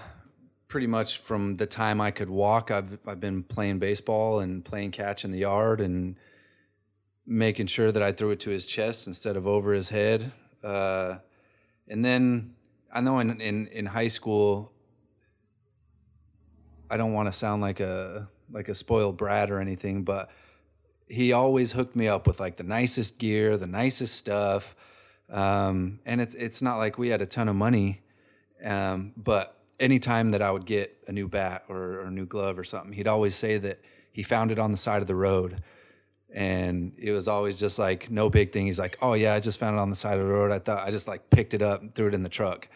pretty 0.68 0.86
much 0.86 1.18
from 1.18 1.56
the 1.56 1.66
time 1.66 2.00
I 2.00 2.12
could 2.12 2.30
walk, 2.30 2.70
I've 2.70 2.96
I've 3.08 3.18
been 3.18 3.42
playing 3.42 3.80
baseball 3.80 4.38
and 4.38 4.64
playing 4.64 4.92
catch 4.92 5.24
in 5.24 5.32
the 5.32 5.40
yard 5.40 5.80
and 5.80 6.16
making 7.26 7.66
sure 7.66 7.90
that 7.90 8.02
I 8.04 8.12
threw 8.12 8.30
it 8.30 8.38
to 8.40 8.50
his 8.50 8.66
chest 8.66 9.08
instead 9.08 9.36
of 9.36 9.48
over 9.48 9.72
his 9.72 9.88
head. 9.88 10.30
Uh, 10.62 11.16
and 11.88 12.04
then 12.04 12.54
I 12.92 13.00
know 13.00 13.18
in 13.18 13.40
in 13.40 13.66
in 13.66 13.86
high 13.86 14.08
school, 14.08 14.70
I 16.88 16.96
don't 16.96 17.14
want 17.14 17.26
to 17.26 17.32
sound 17.32 17.62
like 17.62 17.80
a 17.80 18.28
like 18.48 18.68
a 18.68 18.76
spoiled 18.76 19.16
brat 19.16 19.50
or 19.50 19.58
anything, 19.58 20.04
but 20.04 20.30
he 21.08 21.32
always 21.32 21.72
hooked 21.72 21.96
me 21.96 22.06
up 22.06 22.28
with 22.28 22.38
like 22.38 22.58
the 22.58 22.62
nicest 22.62 23.18
gear, 23.18 23.56
the 23.56 23.66
nicest 23.66 24.14
stuff. 24.14 24.76
Um, 25.30 26.00
and 26.04 26.20
it's 26.20 26.34
it's 26.34 26.62
not 26.62 26.76
like 26.76 26.98
we 26.98 27.08
had 27.08 27.22
a 27.22 27.26
ton 27.26 27.48
of 27.48 27.56
money, 27.56 28.02
um, 28.64 29.12
but 29.16 29.58
anytime 29.80 30.30
that 30.30 30.42
I 30.42 30.50
would 30.50 30.66
get 30.66 30.96
a 31.08 31.12
new 31.12 31.28
bat 31.28 31.64
or, 31.68 31.76
or 31.76 32.00
a 32.02 32.10
new 32.10 32.26
glove 32.26 32.58
or 32.58 32.64
something, 32.64 32.92
he'd 32.92 33.08
always 33.08 33.34
say 33.34 33.58
that 33.58 33.80
he 34.12 34.22
found 34.22 34.50
it 34.50 34.58
on 34.58 34.70
the 34.70 34.76
side 34.76 35.02
of 35.02 35.08
the 35.08 35.14
road. 35.14 35.62
And 36.34 36.92
it 36.98 37.12
was 37.12 37.28
always 37.28 37.56
just 37.56 37.78
like 37.78 38.10
no 38.10 38.30
big 38.30 38.52
thing. 38.52 38.66
He's 38.66 38.78
like, 38.78 38.96
"Oh 39.02 39.12
yeah, 39.14 39.34
I 39.34 39.40
just 39.40 39.58
found 39.58 39.76
it 39.76 39.80
on 39.80 39.90
the 39.90 39.96
side 39.96 40.18
of 40.18 40.24
the 40.24 40.32
road. 40.32 40.50
I 40.50 40.58
thought 40.58 40.86
I 40.86 40.90
just 40.90 41.06
like 41.06 41.28
picked 41.28 41.52
it 41.52 41.60
up 41.60 41.82
and 41.82 41.94
threw 41.94 42.08
it 42.08 42.14
in 42.14 42.22
the 42.22 42.30
truck." 42.30 42.68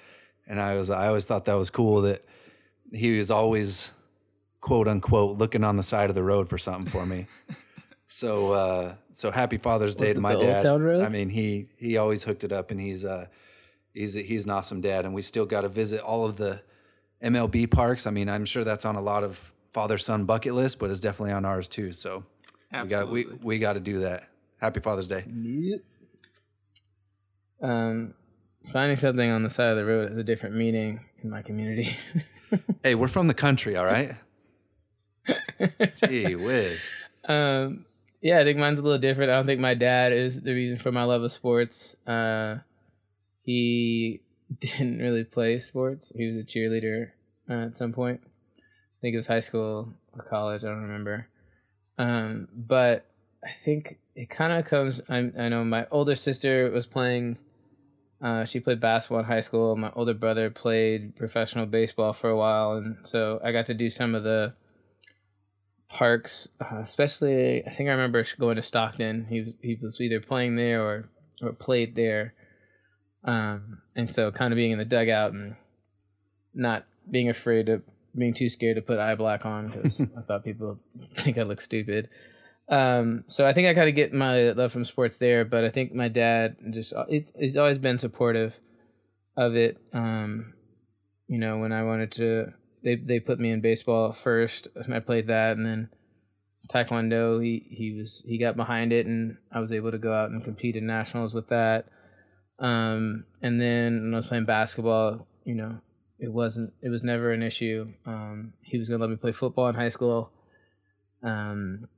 And 0.47 0.61
I 0.61 0.77
was 0.77 0.91
I 0.91 1.09
always 1.09 1.25
thought 1.25 1.47
that 1.47 1.55
was 1.55 1.71
cool 1.71 2.03
that 2.03 2.25
he 2.93 3.17
was 3.17 3.31
always 3.31 3.93
quote 4.61 4.89
unquote 4.89 5.39
looking 5.39 5.65
on 5.65 5.77
the 5.77 5.83
side 5.83 6.11
of 6.11 6.15
the 6.17 6.23
road 6.23 6.49
for 6.49 6.59
something 6.59 6.91
for 6.91 7.07
me. 7.07 7.27
so 8.09 8.53
uh, 8.53 8.95
so 9.12 9.31
happy 9.31 9.57
Father's 9.59 9.95
Day 9.95 10.09
Was 10.09 10.14
to 10.16 10.21
my 10.21 10.33
the 10.33 10.38
Old 10.38 10.47
dad. 10.47 10.62
Town 10.62 10.83
Road? 10.83 11.03
I 11.05 11.09
mean 11.09 11.29
he 11.29 11.69
he 11.77 11.97
always 11.97 12.25
hooked 12.25 12.45
it 12.45 12.53
up 12.53 12.71
and 12.71 12.81
he's 12.81 13.05
uh 13.05 13.27
he's 13.95 14.14
he's 14.14 14.45
an 14.45 14.51
awesome 14.51 14.81
dad 14.81 15.05
and 15.05 15.14
we 15.14 15.23
still 15.23 15.47
got 15.47 15.62
to 15.62 15.69
visit 15.69 16.01
all 16.01 16.25
of 16.25 16.37
the 16.37 16.61
MLB 17.23 17.71
parks. 17.71 18.07
I 18.07 18.11
mean 18.11 18.29
I'm 18.29 18.45
sure 18.45 18.64
that's 18.64 18.85
on 18.85 18.97
a 18.97 19.01
lot 19.03 19.25
of 19.25 19.53
father 19.73 19.99
son 19.99 20.25
bucket 20.25 20.55
list, 20.55 20.79
but 20.79 20.90
it's 20.90 21.01
definitely 21.01 21.33
on 21.33 21.45
ours 21.45 21.69
too. 21.69 21.92
So 21.92 22.25
we 22.73 22.88
got 22.88 23.09
we 23.11 23.27
we 23.42 23.59
got 23.59 23.75
to 23.75 23.81
do 23.81 24.01
that. 24.01 24.29
Happy 24.59 24.81
Father's 24.81 25.07
Day. 25.07 25.25
Yep. 25.29 25.81
Um, 27.62 28.14
finding 28.73 28.97
something 28.97 29.31
on 29.31 29.42
the 29.42 29.51
side 29.51 29.69
of 29.71 29.77
the 29.77 29.85
road 29.85 30.09
has 30.11 30.19
a 30.19 30.25
different 30.25 30.55
meaning 30.57 31.01
in 31.23 31.31
my 31.31 31.42
community. 31.42 31.97
Hey, 32.85 32.95
we're 32.95 33.09
from 33.09 33.27
the 33.27 33.35
country, 33.35 33.77
all 33.77 33.85
right? 33.85 34.14
Gee 35.97 36.37
whiz. 36.37 36.81
um, 37.25 37.85
yeah, 38.27 38.41
I 38.41 38.45
think 38.45 38.59
mine's 38.59 38.81
a 38.81 38.83
little 38.83 38.99
different. 38.99 39.31
I 39.31 39.37
don't 39.37 39.47
think 39.47 39.61
my 39.61 39.75
dad 39.75 40.12
is 40.12 40.41
the 40.41 40.53
reason 40.53 40.79
for 40.79 40.91
my 40.91 41.05
love 41.05 41.23
of 41.23 41.31
sports. 41.31 41.95
Uh, 42.09 42.57
he 43.45 44.21
didn't 44.61 44.99
really 44.99 45.23
play 45.23 45.61
sports. 45.61 46.12
He 46.17 46.27
was 46.27 46.43
a 46.43 46.45
cheerleader 46.45 47.11
uh, 47.49 47.67
at 47.67 47.77
some 47.77 47.93
point. 47.93 48.21
I 48.25 48.99
think 49.01 49.15
it 49.15 49.19
was 49.19 49.29
high 49.29 49.41
school 49.41 49.93
or 50.12 50.25
college. 50.25 50.65
I 50.65 50.67
don't 50.67 50.83
remember. 50.83 51.29
Um, 51.99 52.49
but 52.53 53.07
I 53.45 53.51
think 53.65 53.99
it 54.17 54.29
kind 54.29 54.53
of 54.53 54.65
comes. 54.65 55.01
I, 55.09 55.31
I 55.39 55.49
know 55.49 55.65
my 55.65 55.87
older 55.93 56.17
sister 56.17 56.69
was 56.73 56.85
playing. 56.85 57.39
Uh, 58.21 58.45
she 58.45 58.59
played 58.59 58.81
basketball 58.81 59.21
in 59.21 59.27
high 59.27 59.41
school. 59.41 59.77
My 59.77 59.93
older 59.95 60.15
brother 60.15 60.51
played 60.51 61.15
professional 61.15 61.67
baseball 61.67 62.12
for 62.12 62.29
a 62.29 62.37
while, 62.37 62.73
and 62.73 62.97
so 63.05 63.41
I 63.45 63.53
got 63.53 63.67
to 63.67 63.75
do 63.75 63.89
some 63.89 64.17
of 64.17 64.25
the 64.25 64.55
parks. 65.88 66.49
Uh, 66.61 66.79
especially, 66.79 67.64
I 67.66 67.70
think 67.75 67.88
I 67.88 67.92
remember 67.92 68.25
going 68.38 68.57
to 68.57 68.62
Stockton. 68.62 69.27
He 69.29 69.42
was 69.42 69.55
he 69.61 69.79
was 69.81 70.01
either 70.01 70.20
playing 70.20 70.57
there 70.57 70.83
or 70.83 71.09
or 71.42 71.53
played 71.53 71.94
there, 71.94 72.35
um, 73.25 73.83
and 73.94 74.12
so 74.12 74.31
kind 74.31 74.53
of 74.53 74.57
being 74.57 74.72
in 74.72 74.79
the 74.79 74.85
dugout 74.85 75.33
and 75.33 75.57
not 76.55 76.87
being 77.11 77.29
afraid 77.29 77.68
of 77.68 77.83
being 78.16 78.35
too 78.35 78.49
scared 78.49 78.77
to 78.77 78.83
put 78.83 78.99
eye 78.99 79.14
black 79.14 79.44
on 79.44 79.68
because 79.68 80.01
I 80.18 80.22
thought 80.22 80.44
people 80.44 80.79
think 81.16 81.38
I 81.38 81.42
look 81.42 81.61
stupid. 81.61 82.09
Um, 82.68 83.25
so 83.29 83.46
I 83.46 83.53
think 83.53 83.68
I 83.68 83.75
kind 83.75 83.88
of 83.88 83.94
get 83.94 84.12
my 84.12 84.51
love 84.51 84.72
from 84.72 84.85
sports 84.85 85.16
there, 85.16 85.44
but 85.44 85.64
I 85.64 85.70
think 85.70 85.94
my 85.94 86.09
dad 86.09 86.57
just 86.70 86.92
he's, 87.09 87.25
he's 87.38 87.57
always 87.57 87.79
been 87.79 87.99
supportive 87.99 88.55
of 89.37 89.55
it. 89.55 89.79
Um, 89.92 90.55
you 91.29 91.38
know, 91.38 91.59
when 91.59 91.72
I 91.72 91.85
wanted 91.85 92.12
to, 92.12 92.53
they 92.87 92.94
they 92.94 93.18
put 93.18 93.40
me 93.40 93.51
in 93.51 93.61
baseball 93.61 94.11
at 94.11 94.16
first. 94.16 94.68
I 94.90 95.01
played 95.01 95.27
that, 95.27 95.57
and 95.57 95.66
then 95.66 95.88
taekwondo. 96.72 97.42
He 97.42 97.66
he 97.68 97.92
was 97.92 98.22
he 98.25 98.38
got 98.38 98.57
behind 98.57 98.92
it, 98.92 99.07
and 99.07 99.37
I 99.53 99.59
was 99.59 99.72
able 99.72 99.90
to 99.90 99.99
go 99.99 100.14
out 100.14 100.31
and 100.31 100.42
compete 100.42 100.77
in 100.77 100.87
nationals 100.87 101.35
with 101.35 101.49
that. 101.49 101.87
Um, 102.61 103.25
and 103.42 103.61
then 103.61 104.03
when 104.03 104.14
I 104.14 104.18
was 104.18 104.27
playing 104.27 104.44
basketball, 104.44 105.27
you 105.44 105.57
know, 105.57 105.81
it 106.20 106.33
wasn't 106.33 106.75
it 106.81 106.88
was 106.88 107.03
never 107.03 107.33
an 107.33 107.42
issue. 107.42 107.92
Um, 108.07 108.53
he 108.62 108.79
was 108.79 108.88
gonna 108.88 109.01
let 109.01 109.11
me 109.11 109.16
play 109.16 109.33
football 109.33 109.68
in 109.68 109.75
high 109.75 109.88
school. 109.88 110.31
Um, 111.25 111.88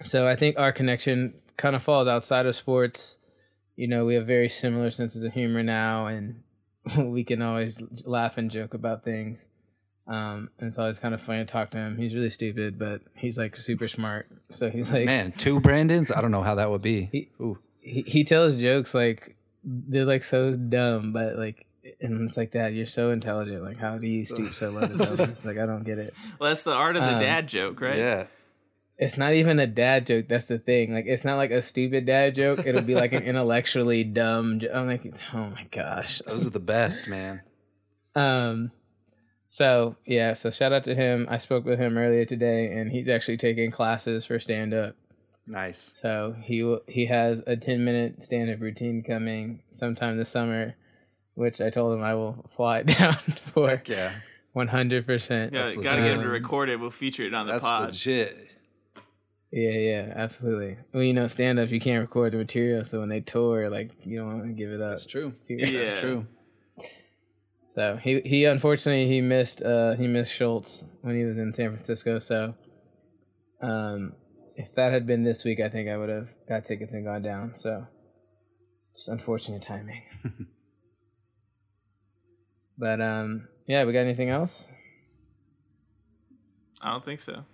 so 0.00 0.26
I 0.26 0.34
think 0.34 0.58
our 0.58 0.72
connection 0.72 1.34
kind 1.58 1.76
of 1.76 1.82
falls 1.82 2.08
outside 2.08 2.46
of 2.46 2.56
sports. 2.56 3.18
You 3.76 3.86
know, 3.86 4.06
we 4.06 4.14
have 4.14 4.26
very 4.26 4.48
similar 4.48 4.90
senses 4.90 5.24
of 5.24 5.34
humor 5.34 5.62
now, 5.62 6.06
and 6.06 6.42
we 6.96 7.22
can 7.22 7.42
always 7.42 7.78
laugh 8.06 8.38
and 8.38 8.50
joke 8.50 8.72
about 8.72 9.04
things. 9.04 9.48
Um, 10.06 10.50
and 10.58 10.74
so 10.74 10.86
it's 10.88 10.98
kind 10.98 11.14
of 11.14 11.20
funny 11.20 11.44
to 11.44 11.50
talk 11.50 11.70
to 11.70 11.76
him. 11.78 11.96
He's 11.96 12.14
really 12.14 12.30
stupid, 12.30 12.78
but 12.78 13.02
he's 13.14 13.38
like 13.38 13.56
super 13.56 13.86
smart. 13.88 14.26
So 14.50 14.68
he's 14.68 14.92
like, 14.92 15.06
Man, 15.06 15.32
two 15.32 15.60
Brandons? 15.60 16.10
I 16.14 16.20
don't 16.20 16.32
know 16.32 16.42
how 16.42 16.56
that 16.56 16.70
would 16.70 16.82
be. 16.82 17.08
He- 17.12 17.30
Ooh. 17.40 17.58
he, 17.80 18.02
he 18.06 18.24
tells 18.24 18.56
jokes 18.56 18.94
like 18.94 19.36
they're 19.64 20.04
like 20.04 20.24
so 20.24 20.52
dumb, 20.54 21.12
but 21.12 21.36
like, 21.36 21.66
and 22.00 22.22
it's 22.22 22.36
like, 22.36 22.50
Dad, 22.52 22.74
you're 22.74 22.86
so 22.86 23.10
intelligent. 23.10 23.62
Like, 23.62 23.78
how 23.78 23.98
do 23.98 24.06
you 24.06 24.24
stoop 24.24 24.54
so 24.54 24.70
low 24.70 24.86
to 24.86 24.98
tell? 24.98 25.26
Like, 25.44 25.58
I 25.58 25.66
don't 25.66 25.84
get 25.84 25.98
it. 25.98 26.14
Well, 26.38 26.50
that's 26.50 26.62
the 26.64 26.72
art 26.74 26.96
of 26.96 27.02
the 27.04 27.14
Um, 27.14 27.18
dad 27.20 27.48
joke, 27.48 27.80
right? 27.80 27.96
Yeah. 27.98 28.26
It's 28.98 29.16
not 29.18 29.34
even 29.34 29.58
a 29.58 29.66
dad 29.66 30.06
joke. 30.06 30.26
That's 30.28 30.44
the 30.44 30.58
thing. 30.58 30.92
Like, 30.94 31.06
it's 31.06 31.24
not 31.24 31.36
like 31.36 31.50
a 31.50 31.60
stupid 31.62 32.06
dad 32.06 32.36
joke. 32.36 32.64
It'll 32.66 32.82
be 32.82 32.94
like 32.94 33.12
an 33.12 33.22
intellectually 33.24 34.04
dumb. 34.04 34.60
Jo- 34.60 34.70
I'm 34.72 34.86
like, 34.86 35.02
oh 35.34 35.50
my 35.50 35.66
gosh. 35.72 36.22
Those 36.26 36.46
are 36.46 36.50
the 36.50 36.60
best, 36.60 37.06
man. 37.08 37.42
Um, 38.14 38.70
so 39.54 39.96
yeah, 40.06 40.32
so 40.32 40.48
shout 40.50 40.72
out 40.72 40.82
to 40.84 40.94
him. 40.94 41.26
I 41.30 41.36
spoke 41.36 41.66
with 41.66 41.78
him 41.78 41.98
earlier 41.98 42.24
today, 42.24 42.72
and 42.72 42.90
he's 42.90 43.06
actually 43.06 43.36
taking 43.36 43.70
classes 43.70 44.24
for 44.24 44.38
stand 44.40 44.72
up. 44.72 44.96
Nice. 45.46 45.92
So 46.00 46.34
he 46.42 46.60
w- 46.60 46.80
he 46.88 47.04
has 47.06 47.42
a 47.46 47.54
ten 47.54 47.84
minute 47.84 48.24
stand 48.24 48.48
up 48.50 48.62
routine 48.62 49.02
coming 49.06 49.60
sometime 49.70 50.16
this 50.16 50.30
summer, 50.30 50.74
which 51.34 51.60
I 51.60 51.68
told 51.68 51.92
him 51.98 52.02
I 52.02 52.14
will 52.14 52.46
fly 52.56 52.82
down 52.98 53.16
for 53.52 53.82
Yeah. 53.84 54.12
one 54.54 54.68
hundred 54.68 55.04
percent. 55.04 55.52
Yeah, 55.52 55.66
gotta 55.74 56.00
get 56.00 56.16
him 56.16 56.22
to 56.22 56.28
record 56.30 56.70
it. 56.70 56.80
We'll 56.80 56.88
feature 56.88 57.24
it 57.24 57.34
on 57.34 57.46
the 57.46 57.52
That's 57.52 57.64
pod. 57.64 57.84
legit. 57.90 58.48
Yeah, 59.52 59.72
yeah, 59.72 60.12
absolutely. 60.16 60.78
Well, 60.94 61.02
you 61.02 61.12
know, 61.12 61.26
stand 61.26 61.58
up 61.58 61.68
you 61.70 61.78
can't 61.78 62.00
record 62.00 62.32
the 62.32 62.38
material, 62.38 62.84
so 62.84 63.00
when 63.00 63.10
they 63.10 63.20
tour, 63.20 63.68
like 63.68 63.90
you 64.06 64.16
don't 64.20 64.28
want 64.38 64.44
to 64.46 64.52
give 64.54 64.70
it 64.70 64.80
up. 64.80 64.92
That's 64.92 65.04
true. 65.04 65.34
Yeah. 65.46 65.84
That's 65.84 66.00
true. 66.00 66.26
So 67.74 67.96
he 67.96 68.20
he 68.20 68.44
unfortunately 68.44 69.08
he 69.08 69.22
missed 69.22 69.62
uh 69.62 69.94
he 69.94 70.06
missed 70.06 70.32
Schulz 70.32 70.84
when 71.00 71.16
he 71.16 71.24
was 71.24 71.38
in 71.38 71.54
San 71.54 71.72
Francisco. 71.72 72.18
So 72.18 72.54
um 73.62 74.12
if 74.56 74.74
that 74.74 74.92
had 74.92 75.06
been 75.06 75.24
this 75.24 75.42
week, 75.44 75.60
I 75.60 75.70
think 75.70 75.88
I 75.88 75.96
would 75.96 76.10
have 76.10 76.28
got 76.48 76.66
tickets 76.66 76.92
and 76.92 77.04
gone 77.04 77.22
down. 77.22 77.54
So 77.54 77.86
just 78.94 79.08
unfortunate 79.08 79.62
timing. 79.62 80.02
but 82.78 83.00
um 83.00 83.48
yeah, 83.66 83.84
we 83.84 83.92
got 83.94 84.00
anything 84.00 84.28
else? 84.28 84.68
I 86.82 86.90
don't 86.90 87.04
think 87.04 87.20
so. 87.20 87.44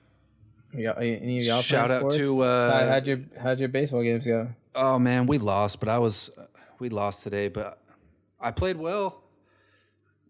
We 0.75 0.83
got, 0.83 0.99
any 0.99 1.39
of 1.39 1.45
y'all 1.45 1.63
Shout 1.63 1.91
out 1.91 2.01
sports? 2.01 2.17
to, 2.17 2.41
uh, 2.43 2.71
Ty, 2.71 2.89
how'd 2.89 3.07
your 3.07 3.21
how'd 3.41 3.59
your 3.59 3.69
baseball 3.69 4.03
games 4.03 4.27
go? 4.27 4.49
Oh 4.75 4.99
man, 4.99 5.27
we 5.27 5.39
lost, 5.39 5.79
but 5.81 5.89
I 5.89 5.99
was 5.99 6.31
we 6.81 6.89
lost 6.89 7.23
today, 7.23 7.49
but 7.49 7.81
I 8.41 8.51
played 8.51 8.77
well. 8.77 9.23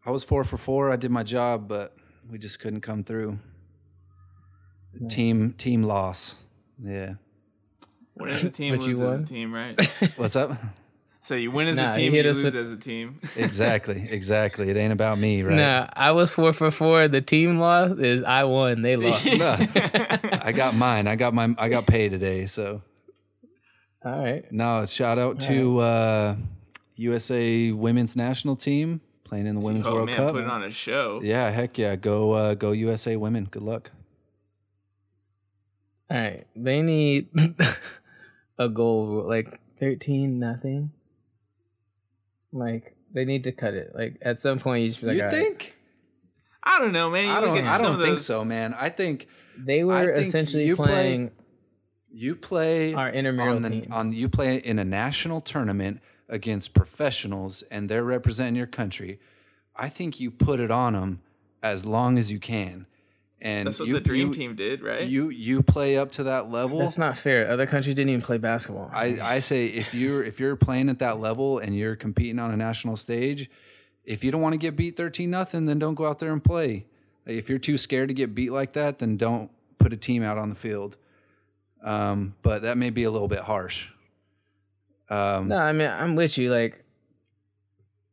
I 0.09 0.11
was 0.11 0.25
four 0.25 0.43
for 0.43 0.57
four. 0.57 0.91
I 0.91 0.97
did 0.97 1.11
my 1.11 1.23
job, 1.23 1.69
but 1.69 1.95
we 2.31 2.39
just 2.39 2.61
couldn't 2.61 2.81
come 2.81 3.05
through. 3.05 3.39
Team 5.11 5.53
team 5.53 5.83
loss. 5.83 6.35
Yeah. 6.83 7.17
Win 8.17 8.31
as 8.31 8.43
a 8.43 8.51
team, 8.51 8.75
But 8.75 8.87
lose 8.87 9.03
as 9.03 9.23
a 9.23 9.27
team, 9.27 9.53
right? 9.53 9.79
What's 10.17 10.35
up? 10.35 10.53
so 11.21 11.35
you 11.35 11.51
win 11.51 11.69
as 11.69 11.77
Nah, 11.79 11.93
a 11.93 11.95
team, 11.95 12.15
hit 12.15 12.25
you 12.25 12.33
lose 12.33 12.43
with- 12.43 12.55
as 12.55 12.71
a 12.71 12.79
team. 12.79 13.21
exactly, 13.37 14.09
exactly. 14.09 14.71
It 14.71 14.79
ain't 14.79 14.95
about 14.95 15.19
me, 15.19 15.43
right? 15.43 15.55
Nah, 15.57 15.91
I 15.93 16.13
was 16.13 16.31
four 16.31 16.55
for 16.55 16.71
four. 16.71 17.07
The 17.09 17.21
team 17.21 17.59
lost 17.59 18.01
is 18.01 18.25
I 18.25 18.45
won. 18.45 18.81
They 18.81 18.97
lost. 18.97 19.27
No. 19.27 19.57
I 20.43 20.53
got 20.57 20.75
mine. 20.75 21.07
I 21.07 21.17
got 21.17 21.35
my 21.35 21.55
I 21.59 21.69
got 21.69 21.87
paid 21.87 22.13
today, 22.13 22.47
so 22.47 22.81
All 24.03 24.25
right. 24.25 24.51
no, 24.51 24.87
shout 24.87 25.19
out 25.19 25.39
to 25.41 25.81
uh 25.81 26.37
USA 26.97 27.73
women's 27.73 28.17
national 28.17 28.57
team 28.57 29.03
playing 29.29 29.47
in 29.47 29.55
the 29.55 29.61
Women's 29.61 29.87
oh 29.87 29.93
World 29.93 30.07
man, 30.07 30.17
Cup. 30.17 30.33
put 30.33 30.43
it 30.45 30.49
on 30.51 30.63
a 30.65 30.71
show. 30.71 31.21
Yeah, 31.23 31.51
heck 31.51 31.77
yeah. 31.79 31.97
Go 31.97 32.33
uh 32.33 32.55
go 32.55 32.73
USA 32.73 33.17
women. 33.17 33.47
Good 33.51 33.63
luck. 33.63 33.91
All 36.11 36.17
right, 36.17 36.47
they 36.57 36.81
need 36.83 37.29
a 38.59 38.69
goal. 38.69 39.25
Like 39.29 39.61
thirteen 39.79 40.39
nothing. 40.39 40.91
Like 42.53 42.97
they 43.13 43.25
need 43.25 43.45
to 43.45 43.53
cut 43.53 43.75
it. 43.75 43.93
Like 43.95 44.17
at 44.23 44.41
some 44.41 44.59
point, 44.59 44.83
you 44.85 44.89
just 44.89 45.01
be 45.01 45.09
like, 45.09 45.17
you 45.17 45.23
"All 45.23 45.29
right." 45.29 45.35
think? 45.37 45.75
I 46.63 46.79
don't 46.79 46.93
know, 46.93 47.11
man. 47.11 47.25
You 47.27 47.31
I 47.33 47.41
don't. 47.41 47.67
I 47.67 47.79
don't 47.81 47.95
of 47.95 48.01
think 48.01 48.15
those- 48.17 48.27
so, 48.27 48.45
man. 48.45 48.75
I 48.75 48.89
think 48.89 49.29
they 49.59 49.85
were 49.85 50.15
think 50.15 50.27
essentially 50.27 50.67
you 50.67 50.77
play- 50.77 50.87
playing 50.87 51.31
you 52.11 52.35
play 52.37 52.95
our 52.95 53.11
intramural 53.11 53.57
on 53.57 53.63
the 53.63 53.69
team. 53.71 53.93
on 53.93 54.13
you 54.15 54.29
play 54.31 54.57
in 54.57 54.79
a 54.79 54.85
national 54.85 55.43
tournament 55.43 56.01
against 56.29 56.75
professionals 56.75 57.63
and 57.71 57.89
they're 57.89 58.05
representing 58.05 58.57
your 58.57 58.67
country. 58.67 59.19
I 59.77 59.89
think 59.89 60.21
you 60.21 60.31
put 60.31 60.61
it 60.61 60.71
on 60.71 60.93
them 60.95 61.21
as 61.63 61.87
long 61.87 62.19
as 62.19 62.31
you 62.31 62.39
can. 62.39 62.87
And 63.41 63.69
That's 63.69 63.79
what 63.79 63.87
you, 63.89 63.95
the 63.95 64.01
dream 64.01 64.27
you- 64.29 64.35
team 64.35 64.55
did, 64.57 64.83
right? 64.83 65.07
You 65.07 65.29
you 65.29 65.63
play 65.63 65.97
up 65.97 66.11
to 66.13 66.25
that 66.25 66.51
level. 66.51 66.81
That's 66.81 66.99
not 66.99 67.17
fair. 67.17 67.49
Other 67.49 67.67
countries 67.67 67.95
didn't 67.95 68.11
even 68.11 68.23
play 68.23 68.37
basketball. 68.39 68.91
I, 68.93 69.19
I 69.23 69.39
say 69.39 69.67
if 69.67 69.95
you're 69.95 70.25
if 70.25 70.41
you're 70.41 70.57
playing 70.57 70.89
at 70.89 70.99
that 70.99 71.21
level 71.21 71.59
and 71.59 71.77
you're 71.77 71.95
competing 71.95 72.41
on 72.41 72.51
a 72.51 72.57
national 72.57 72.97
stage, 72.97 73.49
if 74.05 74.25
you 74.25 74.33
don't 74.33 74.41
want 74.41 74.55
to 74.55 74.59
get 74.59 74.75
beat 74.75 74.97
thirteen 74.97 75.31
nothing, 75.31 75.67
then 75.67 75.79
don't 75.79 75.95
go 75.95 76.07
out 76.07 76.19
there 76.19 76.33
and 76.33 76.43
play. 76.43 76.87
If 77.27 77.49
you're 77.49 77.61
too 77.61 77.79
scared 77.79 78.09
to 78.09 78.15
get 78.15 78.35
beat 78.35 78.51
like 78.51 78.73
that, 78.73 78.99
then 78.99 79.17
don't 79.17 79.53
put 79.79 79.93
a 79.93 79.97
team 79.97 80.25
out 80.25 80.37
on 80.37 80.49
the 80.49 80.57
field. 80.57 80.97
Um, 81.85 82.35
but 82.43 82.63
that 82.63 82.77
may 82.77 82.91
be 82.91 83.05
a 83.05 83.11
little 83.11 83.29
bit 83.29 83.41
harsh. 83.41 83.91
Um, 85.11 85.49
no, 85.49 85.57
I 85.57 85.73
mean 85.73 85.89
I'm 85.89 86.15
with 86.17 86.37
you. 86.39 86.53
Like, 86.53 86.85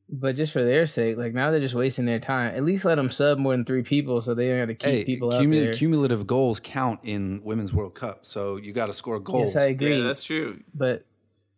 but 0.09 0.35
just 0.35 0.53
for 0.53 0.63
their 0.63 0.87
sake, 0.87 1.17
like 1.17 1.33
now 1.33 1.51
they're 1.51 1.59
just 1.59 1.73
wasting 1.75 2.05
their 2.05 2.19
time. 2.19 2.55
At 2.55 2.63
least 2.63 2.85
let 2.85 2.95
them 2.95 3.09
sub 3.09 3.37
more 3.37 3.53
than 3.53 3.65
three 3.65 3.83
people, 3.83 4.21
so 4.21 4.33
they 4.33 4.47
don't 4.47 4.59
have 4.59 4.67
to 4.69 4.75
keep 4.75 4.89
hey, 4.89 5.03
people 5.05 5.31
cumu- 5.31 5.57
out 5.61 5.65
there. 5.65 5.73
cumulative 5.73 6.25
goals 6.27 6.59
count 6.59 6.99
in 7.03 7.41
Women's 7.43 7.73
World 7.73 7.95
Cup, 7.95 8.25
so 8.25 8.55
you 8.57 8.71
got 8.71 8.85
to 8.87 8.93
score 8.93 9.19
goals. 9.19 9.55
yes, 9.55 9.63
I 9.63 9.65
agree. 9.69 9.97
yeah, 9.97 10.03
that's 10.03 10.23
true. 10.23 10.59
but 10.73 11.03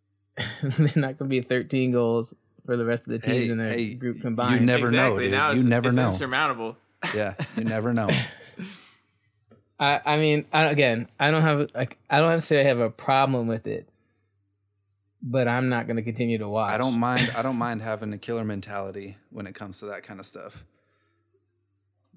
they're 0.62 0.92
not 0.96 1.18
going 1.18 1.18
to 1.18 1.24
be 1.26 1.40
13 1.40 1.92
goals 1.92 2.32
for 2.64 2.76
the 2.76 2.84
rest 2.84 3.04
of 3.06 3.10
the 3.12 3.18
teams 3.18 3.46
Hey, 3.46 3.48
in 3.50 3.58
their 3.58 3.72
hey, 3.72 3.94
group 3.94 4.20
combined. 4.20 4.52
you 4.52 4.58
combined. 4.58 4.80
never 4.82 4.90
know, 4.92 5.18
dude. 5.18 5.30
Now 5.32 5.48
You 5.48 5.54
it's, 5.54 5.64
never 5.64 5.88
it's 5.88 5.96
know. 5.96 6.04
insurmountable. 6.06 6.76
yeah, 7.14 7.34
you 7.56 7.64
never 7.64 7.92
know. 7.92 8.08
I, 9.80 10.00
I 10.04 10.16
mean, 10.18 10.44
I, 10.52 10.64
again, 10.64 11.08
I 11.20 11.30
don't 11.30 11.42
have 11.42 11.70
like 11.74 11.96
I 12.10 12.18
don't 12.18 12.30
necessarily 12.30 12.68
have 12.68 12.78
a 12.80 12.90
problem 12.90 13.46
with 13.46 13.66
it, 13.68 13.88
but 15.22 15.48
I'm 15.48 15.68
not 15.68 15.86
going 15.86 15.96
to 15.96 16.02
continue 16.02 16.38
to 16.38 16.48
watch. 16.48 16.72
I 16.72 16.78
don't 16.78 16.98
mind. 16.98 17.32
I 17.36 17.42
don't 17.42 17.56
mind 17.66 17.82
having 17.82 18.12
a 18.12 18.18
killer 18.18 18.44
mentality 18.44 19.16
when 19.30 19.46
it 19.46 19.54
comes 19.54 19.78
to 19.80 19.86
that 19.86 20.02
kind 20.02 20.20
of 20.20 20.26
stuff. 20.26 20.64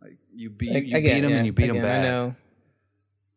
Like 0.01 0.17
you 0.33 0.49
beat 0.49 0.73
Like, 0.73 0.85
you 0.85 0.97
again, 0.97 1.15
beat 1.15 1.21
them 1.21 1.29
yeah, 1.31 1.37
and 1.37 1.45
you 1.45 1.53
beat 1.53 1.67
them 1.67 1.77
again, 1.77 2.05
I 2.05 2.09
know. 2.09 2.35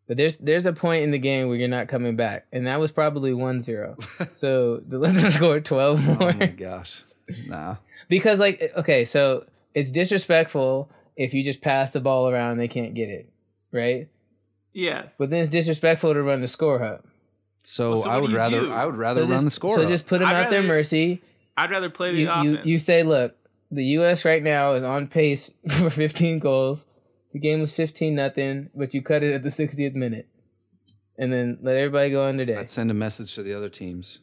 But 0.07 0.17
there's 0.19 0.37
there's 0.37 0.67
a 0.67 0.73
point 0.73 1.03
in 1.05 1.11
the 1.11 1.19
game 1.19 1.49
where 1.49 1.57
you're 1.57 1.69
not 1.69 1.89
coming 1.89 2.15
back, 2.17 2.47
and 2.53 2.67
that 2.67 2.79
was 2.79 2.93
probably 2.93 3.33
1-0. 3.33 4.37
so 4.37 4.83
the 4.87 4.99
London 4.99 5.31
scored 5.31 5.65
12 5.65 6.05
more. 6.05 6.31
Oh 6.31 6.33
my 6.35 6.47
gosh, 6.47 7.03
nah. 7.47 7.77
because 8.09 8.39
like 8.39 8.59
eh, 8.61 8.69
okay 8.81 9.05
so 9.07 9.47
it's 9.75 9.91
disrespectful 9.91 10.91
if 11.17 11.33
you 11.33 11.43
just 11.43 11.61
pass 11.63 11.91
the 11.93 12.01
ball 12.01 12.29
around 12.29 12.53
and 12.53 12.61
they 12.61 12.69
can't 12.69 12.95
get 12.95 13.09
it 13.09 13.31
right 13.73 14.09
Yeah. 14.75 15.07
but 15.19 15.31
then 15.31 15.41
it's 15.41 15.51
disrespectful 15.51 16.13
to 16.13 16.23
run 16.23 16.41
the 16.43 16.49
score 16.49 16.79
hub 16.81 17.03
So, 17.67 17.89
Well, 17.91 17.97
so 17.97 18.11
I 18.11 18.15
what 18.15 18.23
would 18.23 18.27
do 18.29 18.33
you 18.35 18.39
rather 18.39 18.61
do? 18.61 18.73
I 18.73 18.85
would 18.87 18.97
rather 18.97 19.23
so 19.23 19.27
run 19.29 19.37
just, 19.37 19.45
the 19.45 19.51
score. 19.51 19.77
so 19.77 19.83
up. 19.85 19.89
just 19.89 20.07
put 20.07 20.19
them 20.19 20.29
I'd 20.29 20.35
at 20.37 20.51
their 20.51 20.61
rather- 20.61 20.69
mercy 20.69 21.23
I'd 21.57 21.71
rather 21.71 21.89
play 21.91 22.13
the 22.13 22.19
you, 22.19 22.25
you, 22.25 22.31
offense. 22.53 22.61
you 22.67 22.79
say 22.79 23.03
look 23.03 23.35
the 23.71 23.83
us 23.85 24.25
right 24.25 24.43
now 24.43 24.75
is 24.75 24.83
on 24.85 25.07
pace 25.09 25.51
for 25.69 25.89
15 25.91 26.39
goals 26.41 26.85
the 27.33 27.39
game 27.39 27.61
was 27.61 27.73
15 27.73 28.15
nothing 28.15 28.69
but 28.75 28.93
you 28.93 29.03
cut 29.03 29.23
it 29.23 29.33
at 29.35 29.43
the 29.43 29.49
60th 29.49 29.95
minute 29.95 30.29
and 31.17 31.33
then 31.33 31.59
let 31.63 31.77
everybody 31.77 32.11
go 32.11 32.29
on 32.29 32.37
their 32.37 32.45
day 32.47 32.57
Let's 32.57 32.73
send 32.73 32.91
a 32.91 32.95
message 32.95 33.35
to 33.37 33.43
the 33.43 33.55
other 33.55 33.69
teams. 33.71 34.19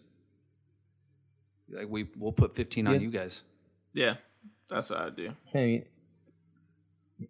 Like 1.69 1.87
we 1.89 2.07
we'll 2.17 2.33
put 2.33 2.55
15 2.55 2.85
on 2.87 3.01
you 3.01 3.09
guys. 3.09 3.43
yeah, 3.93 4.15
that's 4.69 4.89
what 4.89 4.99
I'd 4.99 5.15
do. 5.15 5.31
I 5.53 5.57
mean, 5.57 5.85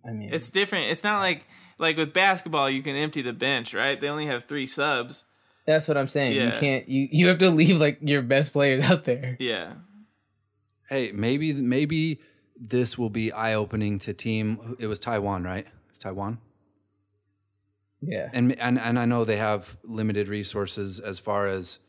I 0.07 0.11
mean 0.11 0.33
It's 0.33 0.49
different. 0.49 0.89
It's 0.89 1.03
not 1.03 1.19
like 1.19 1.45
like 1.77 1.95
with 1.97 2.11
basketball, 2.11 2.69
you 2.69 2.81
can 2.81 2.95
empty 2.95 3.21
the 3.21 3.33
bench, 3.33 3.73
right? 3.73 3.99
They 4.01 4.07
only 4.09 4.25
have 4.25 4.45
three 4.45 4.65
subs. 4.65 5.25
That's 5.65 5.87
what 5.87 5.97
i'm 5.97 6.07
saying 6.07 6.33
you 6.33 6.51
can't 6.59 6.87
you, 6.89 7.07
you 7.11 7.27
have 7.27 7.37
to 7.39 7.49
leave 7.49 7.77
like 7.79 7.99
your 8.01 8.21
best 8.21 8.51
players 8.53 8.83
out 8.89 9.03
there 9.05 9.37
Yeah. 9.39 9.73
Hey, 10.89 11.11
maybe 11.13 11.53
maybe 11.53 12.19
this 12.59 12.97
will 12.97 13.09
be 13.09 13.31
eye 13.31 13.53
opening 13.53 13.97
to 13.99 14.13
team. 14.13 14.75
It 14.77 14.87
was 14.87 14.99
Taiwan, 14.99 15.43
right? 15.45 15.65
It's 15.89 15.99
Taiwan. 15.99 16.39
yeah 18.01 18.29
and 18.33 18.59
and 18.59 18.77
and 18.79 18.99
I 18.99 19.05
know 19.05 19.23
they 19.23 19.37
have 19.37 19.77
limited 19.83 20.27
resources 20.27 20.99
as 20.99 21.17
far 21.19 21.47
as 21.47 21.79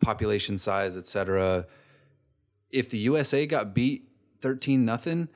population 0.00 0.58
size, 0.58 0.96
et 0.96 1.06
cetera. 1.06 1.66
If 2.70 2.90
the 2.90 2.98
USA 2.98 3.46
got 3.46 3.74
beat 3.74 4.08
thirteen 4.40 4.84
nothing, 4.84 5.28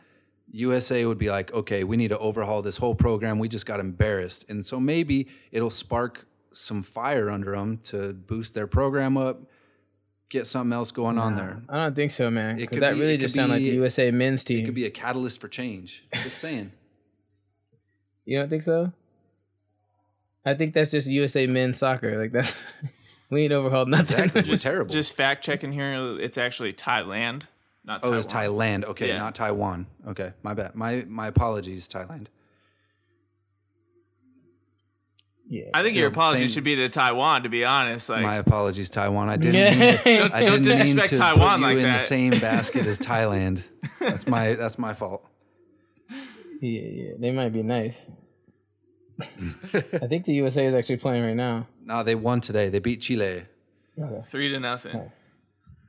USA 0.51 1.05
would 1.07 1.19
be 1.19 1.31
like, 1.31 1.53
okay, 1.53 1.85
we 1.85 1.97
need 1.97 2.09
to 2.09 2.19
overhaul 2.19 2.61
this 2.63 2.79
whole 2.79 2.95
program. 2.95 3.39
We 3.39 3.49
just 3.49 3.67
got 3.67 3.79
embarrassed, 3.79 4.45
and 4.49 4.65
so 4.67 4.81
maybe 4.81 5.29
it'll 5.53 5.71
spark 5.71 6.27
some 6.55 6.83
fire 6.83 7.29
under 7.31 7.53
them 7.57 7.79
to 7.85 8.13
boost 8.15 8.55
their 8.55 8.67
program 8.67 9.17
up, 9.17 9.41
get 10.29 10.47
something 10.47 10.73
else 10.73 10.91
going 10.91 11.19
on 11.19 11.37
there. 11.37 11.63
I 11.69 11.77
don't 11.77 11.95
think 11.97 12.11
so, 12.11 12.31
man. 12.31 12.57
It 12.57 12.61
Because 12.61 12.77
could 12.77 12.83
that 12.83 12.95
be- 12.95 13.01
really 13.01 13.15
it 13.15 13.21
just 13.21 13.35
could 13.35 13.41
sounds 13.41 13.51
like 13.51 13.61
the 13.63 13.69
USA 13.75 14.11
men's 14.11 14.43
It 14.43 14.47
team. 14.47 14.65
could 14.65 14.75
be 14.75 14.87
a 14.87 14.91
catalyst 14.91 15.41
for 15.41 15.49
change. 15.49 16.05
Just 16.23 16.39
saying. 16.39 16.73
you 18.25 18.39
don't 18.39 18.49
think 18.49 18.63
so? 18.63 18.93
I 20.47 20.55
think 20.55 20.75
that's 20.75 20.91
just 20.91 21.09
USA 21.09 21.47
men's 21.47 21.79
soccer. 21.79 22.19
Like 22.19 22.33
that's 22.33 22.63
we 23.31 23.45
ain't 23.45 23.53
overhauled 23.53 23.89
nothing. 23.89 24.19
Exactly. 24.19 24.43
Just, 24.43 24.65
terrible. 24.65 24.91
Just 24.93 25.13
fact 25.15 25.43
checking 25.45 25.73
here. 25.73 26.19
It's 26.21 26.37
actually 26.39 26.73
Thailand, 26.73 27.47
not 27.85 28.01
Oh, 28.05 28.11
Taiwan. 28.11 28.19
it's 28.19 28.33
Thailand. 28.33 28.85
Okay, 28.85 29.09
Yeah. 29.09 29.19
not 29.19 29.35
Taiwan. 29.35 29.87
Okay, 30.09 30.33
my 30.43 30.53
bad. 30.55 30.75
My 30.75 31.05
my 31.09 31.27
apologies, 31.29 31.89
Thailand. 31.89 32.27
Yeah. 35.57 35.71
I 35.75 35.83
think 35.83 35.95
your 35.97 36.11
Still, 36.11 36.21
apology 36.21 36.41
same- 36.41 36.49
should 36.49 36.65
be 36.65 36.75
to 36.77 36.89
Taiwan. 36.89 37.43
To 37.45 37.49
be 37.49 37.65
honest, 37.65 38.09
like 38.11 38.23
My 38.23 38.37
apologies, 38.37 38.91
Taiwan. 38.91 39.29
I 39.29 39.37
didn't. 39.45 39.55
Yeah. 39.55 39.71
mean 39.71 39.99
to, 39.99 40.17
Don't- 40.19 40.35
I 40.35 40.43
don't 40.43 40.63
didn't 40.63 40.87
mean 40.97 41.09
to 41.09 41.17
Taiwan 41.17 41.61
put 41.61 41.69
you 41.71 41.77
like 41.77 41.85
in 41.87 41.93
the 41.93 41.99
same 41.99 42.31
basket 42.41 42.87
as 42.87 42.99
Thailand. 42.99 43.63
That's 44.01 44.27
my 44.27 44.55
that's 44.55 44.79
my 44.79 44.95
fault. 44.95 45.23
yeah, 46.61 46.81
yeah. 47.01 47.11
They 47.19 47.31
might 47.33 47.53
be 47.53 47.63
nice. 47.63 48.11
I 49.21 50.07
think 50.09 50.25
the 50.25 50.35
USA 50.35 50.67
is 50.67 50.75
actually 50.75 50.97
playing 50.97 51.23
right 51.25 51.37
now. 51.37 51.69
No, 51.85 52.03
they 52.03 52.15
won 52.17 52.41
today. 52.41 52.69
They 52.69 52.81
beat 52.81 53.01
Chile. 53.01 53.45
Okay. 53.97 54.23
three 54.25 54.49
to 54.51 54.59
nothing. 54.59 54.97
Nice. 54.97 55.31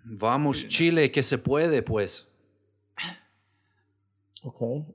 Vamos 0.06 0.64
Chile, 0.66 1.10
que 1.10 1.24
se 1.24 1.38
puede, 1.38 1.82
pues. 1.84 2.24
Okay. 4.46 4.86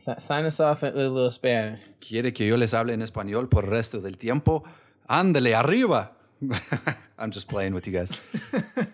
Si- 0.00 0.18
Sign 0.18 0.46
us 0.46 0.58
off 0.60 0.82
with 0.82 0.94
a 0.96 1.08
little 1.08 1.30
Spanish. 1.30 1.80
Quiere 2.00 2.32
que 2.32 2.46
yo 2.46 2.56
les 2.56 2.72
hable 2.72 2.92
en 2.94 3.02
español 3.02 3.48
por 3.50 3.64
el 3.64 3.70
resto 3.70 4.00
del 4.00 4.16
tiempo. 4.16 4.64
Ándale 5.08 5.54
arriba. 5.54 6.12
I'm 7.18 7.30
just 7.30 7.48
playing 7.48 7.74
with 7.74 7.86
you 7.86 7.92
guys. 7.92 8.18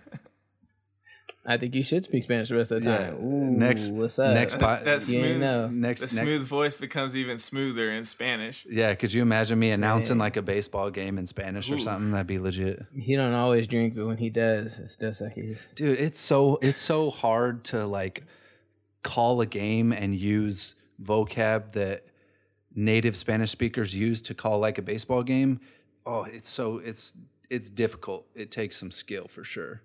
I 1.49 1.59
think 1.59 1.77
you 1.77 1.85
should 1.85 2.03
speak 2.03 2.25
Spanish 2.25 2.49
the 2.49 2.57
rest 2.57 2.73
of 2.73 2.83
the 2.83 2.91
Yeah. 2.91 3.07
time. 3.11 3.25
Ooh, 3.25 3.57
Next- 3.57 3.93
what's 3.93 4.19
up? 4.19 4.35
next 4.35 4.55
po- 4.59 4.81
That 4.83 4.95
You 4.95 5.21
smooth, 5.21 5.39
know. 5.41 5.69
Next, 5.69 6.01
the 6.01 6.07
next 6.07 6.17
smooth 6.17 6.43
voice 6.45 6.75
becomes 6.75 7.15
even 7.17 7.39
smoother 7.39 7.93
in 7.93 8.03
Spanish. 8.03 8.67
Yeah, 8.69 8.93
could 8.97 9.13
you 9.13 9.23
imagine 9.23 9.57
me 9.61 9.71
announcing 9.71 10.17
Yeah. 10.17 10.25
like 10.25 10.37
a 10.37 10.43
baseball 10.43 10.91
game 10.91 11.19
in 11.19 11.27
Spanish 11.29 11.71
or 11.71 11.79
something? 11.79 12.11
That'd 12.11 12.27
be 12.27 12.41
legit. 12.41 12.83
He 12.99 13.15
don't 13.15 13.33
always 13.33 13.69
drink, 13.69 13.95
but 13.95 14.07
when 14.09 14.17
he 14.17 14.29
does, 14.29 14.77
it's 14.81 14.97
just 14.97 15.21
like 15.21 15.35
he's. 15.35 15.63
Dude, 15.77 16.01
it's 16.01 16.21
so 16.21 16.59
it's 16.63 16.81
so 16.81 17.11
hard 17.11 17.63
to 17.67 17.87
like 17.87 18.25
call 19.05 19.41
a 19.41 19.47
game 19.47 19.93
and 19.93 20.17
use 20.17 20.75
vocab 21.03 21.72
that 21.72 22.07
native 22.74 23.16
Spanish 23.16 23.51
speakers 23.51 23.94
use 23.94 24.20
to 24.22 24.34
call 24.34 24.59
like 24.59 24.78
a 24.78 24.82
baseball 24.82 25.22
game. 25.22 25.61
Oh, 26.05 26.24
it's 26.24 26.49
so 26.49 26.78
it's 26.78 27.14
it's 27.51 27.70
difficult. 27.70 28.26
It 28.34 28.51
takes 28.51 28.76
some 28.76 28.90
skill 28.90 29.26
for 29.28 29.44
sure. 29.44 29.82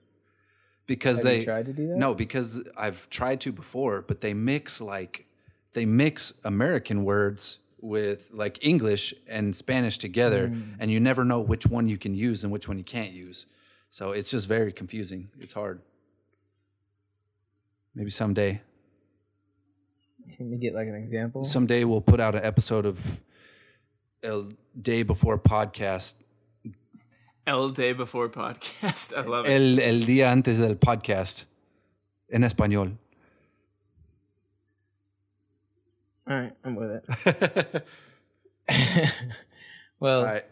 Because 0.87 1.17
Have 1.17 1.25
they 1.25 1.45
tried 1.45 1.65
to 1.67 1.73
do 1.73 1.87
that? 1.87 1.97
No, 1.97 2.13
because 2.13 2.59
I've 2.77 3.09
tried 3.09 3.39
to 3.41 3.51
before, 3.51 4.01
but 4.01 4.21
they 4.21 4.33
mix 4.33 4.81
like 4.81 5.25
they 5.73 5.85
mix 5.85 6.33
American 6.43 7.03
words 7.05 7.59
with 7.79 8.27
like 8.31 8.59
English 8.63 9.13
and 9.27 9.55
Spanish 9.55 9.97
together 9.97 10.49
Mm. 10.49 10.75
and 10.79 10.91
you 10.91 10.99
never 10.99 11.23
know 11.23 11.39
which 11.39 11.65
one 11.65 11.87
you 11.87 11.97
can 11.97 12.13
use 12.13 12.43
and 12.43 12.51
which 12.51 12.67
one 12.67 12.77
you 12.77 12.83
can't 12.83 13.11
use. 13.11 13.45
So 13.89 14.11
it's 14.11 14.29
just 14.29 14.47
very 14.47 14.71
confusing. 14.71 15.29
It's 15.39 15.53
hard. 15.53 15.81
Maybe 17.95 18.09
someday. 18.09 18.61
Can 20.35 20.51
you 20.51 20.57
get 20.57 20.73
like 20.73 20.87
an 20.87 20.95
example? 20.95 21.43
Someday 21.43 21.83
we'll 21.83 22.01
put 22.01 22.19
out 22.19 22.35
an 22.35 22.43
episode 22.43 22.85
of 22.85 23.21
El 24.23 24.49
Day 24.79 25.03
Before 25.03 25.37
podcast. 25.37 26.15
El 27.47 27.69
day 27.69 27.91
before 27.93 28.29
podcast. 28.29 29.17
I 29.17 29.21
love 29.21 29.45
it. 29.47 29.51
El, 29.51 29.79
el 29.79 30.05
día 30.05 30.31
antes 30.31 30.59
del 30.59 30.75
podcast. 30.75 31.45
En 32.31 32.43
español. 32.43 32.97
All 36.27 36.39
right, 36.39 36.53
I'm 36.63 36.75
with 36.75 37.01
it. 37.03 37.85
well, 39.99 40.19
All 40.19 40.25
right. 40.25 40.45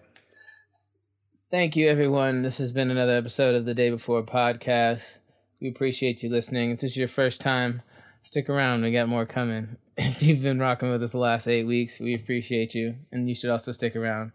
Thank 1.52 1.76
you, 1.76 1.88
everyone. 1.88 2.42
This 2.42 2.58
has 2.58 2.72
been 2.72 2.92
another 2.92 3.16
episode 3.16 3.56
of 3.56 3.66
the 3.66 3.74
Day 3.74 3.92
Before 3.92 4.24
podcast. 4.24 5.20
We 5.62 5.70
appreciate 5.70 6.22
you 6.24 6.30
listening. 6.30 6.72
If 6.72 6.80
this 6.82 6.92
is 6.92 6.98
your 6.98 7.08
first 7.08 7.40
time, 7.40 7.82
stick 8.30 8.48
around. 8.48 8.84
We 8.84 8.92
got 8.92 9.10
more 9.10 9.26
coming. 9.26 9.78
If 10.02 10.24
you've 10.24 10.42
been 10.42 10.60
rocking 10.60 10.90
with 10.90 11.04
us 11.04 11.12
the 11.12 11.18
last 11.18 11.46
eight 11.46 11.66
weeks, 11.66 12.00
we 12.00 12.16
appreciate 12.16 12.74
you, 12.74 12.96
and 13.12 13.28
you 13.28 13.36
should 13.36 13.50
also 13.50 13.74
stick 13.74 13.98
around. 13.98 14.32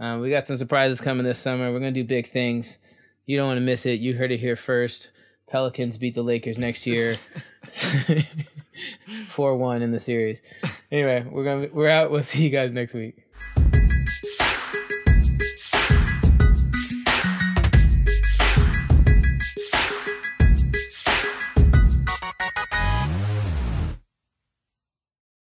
Uh, 0.00 0.18
we 0.22 0.30
got 0.30 0.46
some 0.46 0.56
surprises 0.56 1.02
coming 1.02 1.26
this 1.26 1.38
summer. 1.38 1.70
We're 1.70 1.80
gonna 1.80 1.92
do 1.92 2.02
big 2.02 2.30
things. 2.30 2.78
You 3.26 3.36
don't 3.36 3.46
want 3.46 3.58
to 3.58 3.62
miss 3.62 3.84
it. 3.84 4.00
You 4.00 4.14
heard 4.14 4.32
it 4.32 4.40
here 4.40 4.56
first. 4.56 5.10
Pelicans 5.50 5.98
beat 5.98 6.14
the 6.14 6.22
Lakers 6.22 6.56
next 6.56 6.86
year, 6.86 7.16
four 9.28 9.58
one 9.58 9.82
in 9.82 9.92
the 9.92 9.98
series. 9.98 10.40
Anyway, 10.90 11.26
we're 11.30 11.44
gonna 11.44 11.68
we're 11.70 11.90
out. 11.90 12.10
We'll 12.10 12.22
see 12.22 12.44
you 12.44 12.50
guys 12.50 12.72
next 12.72 12.94
week. 12.94 13.25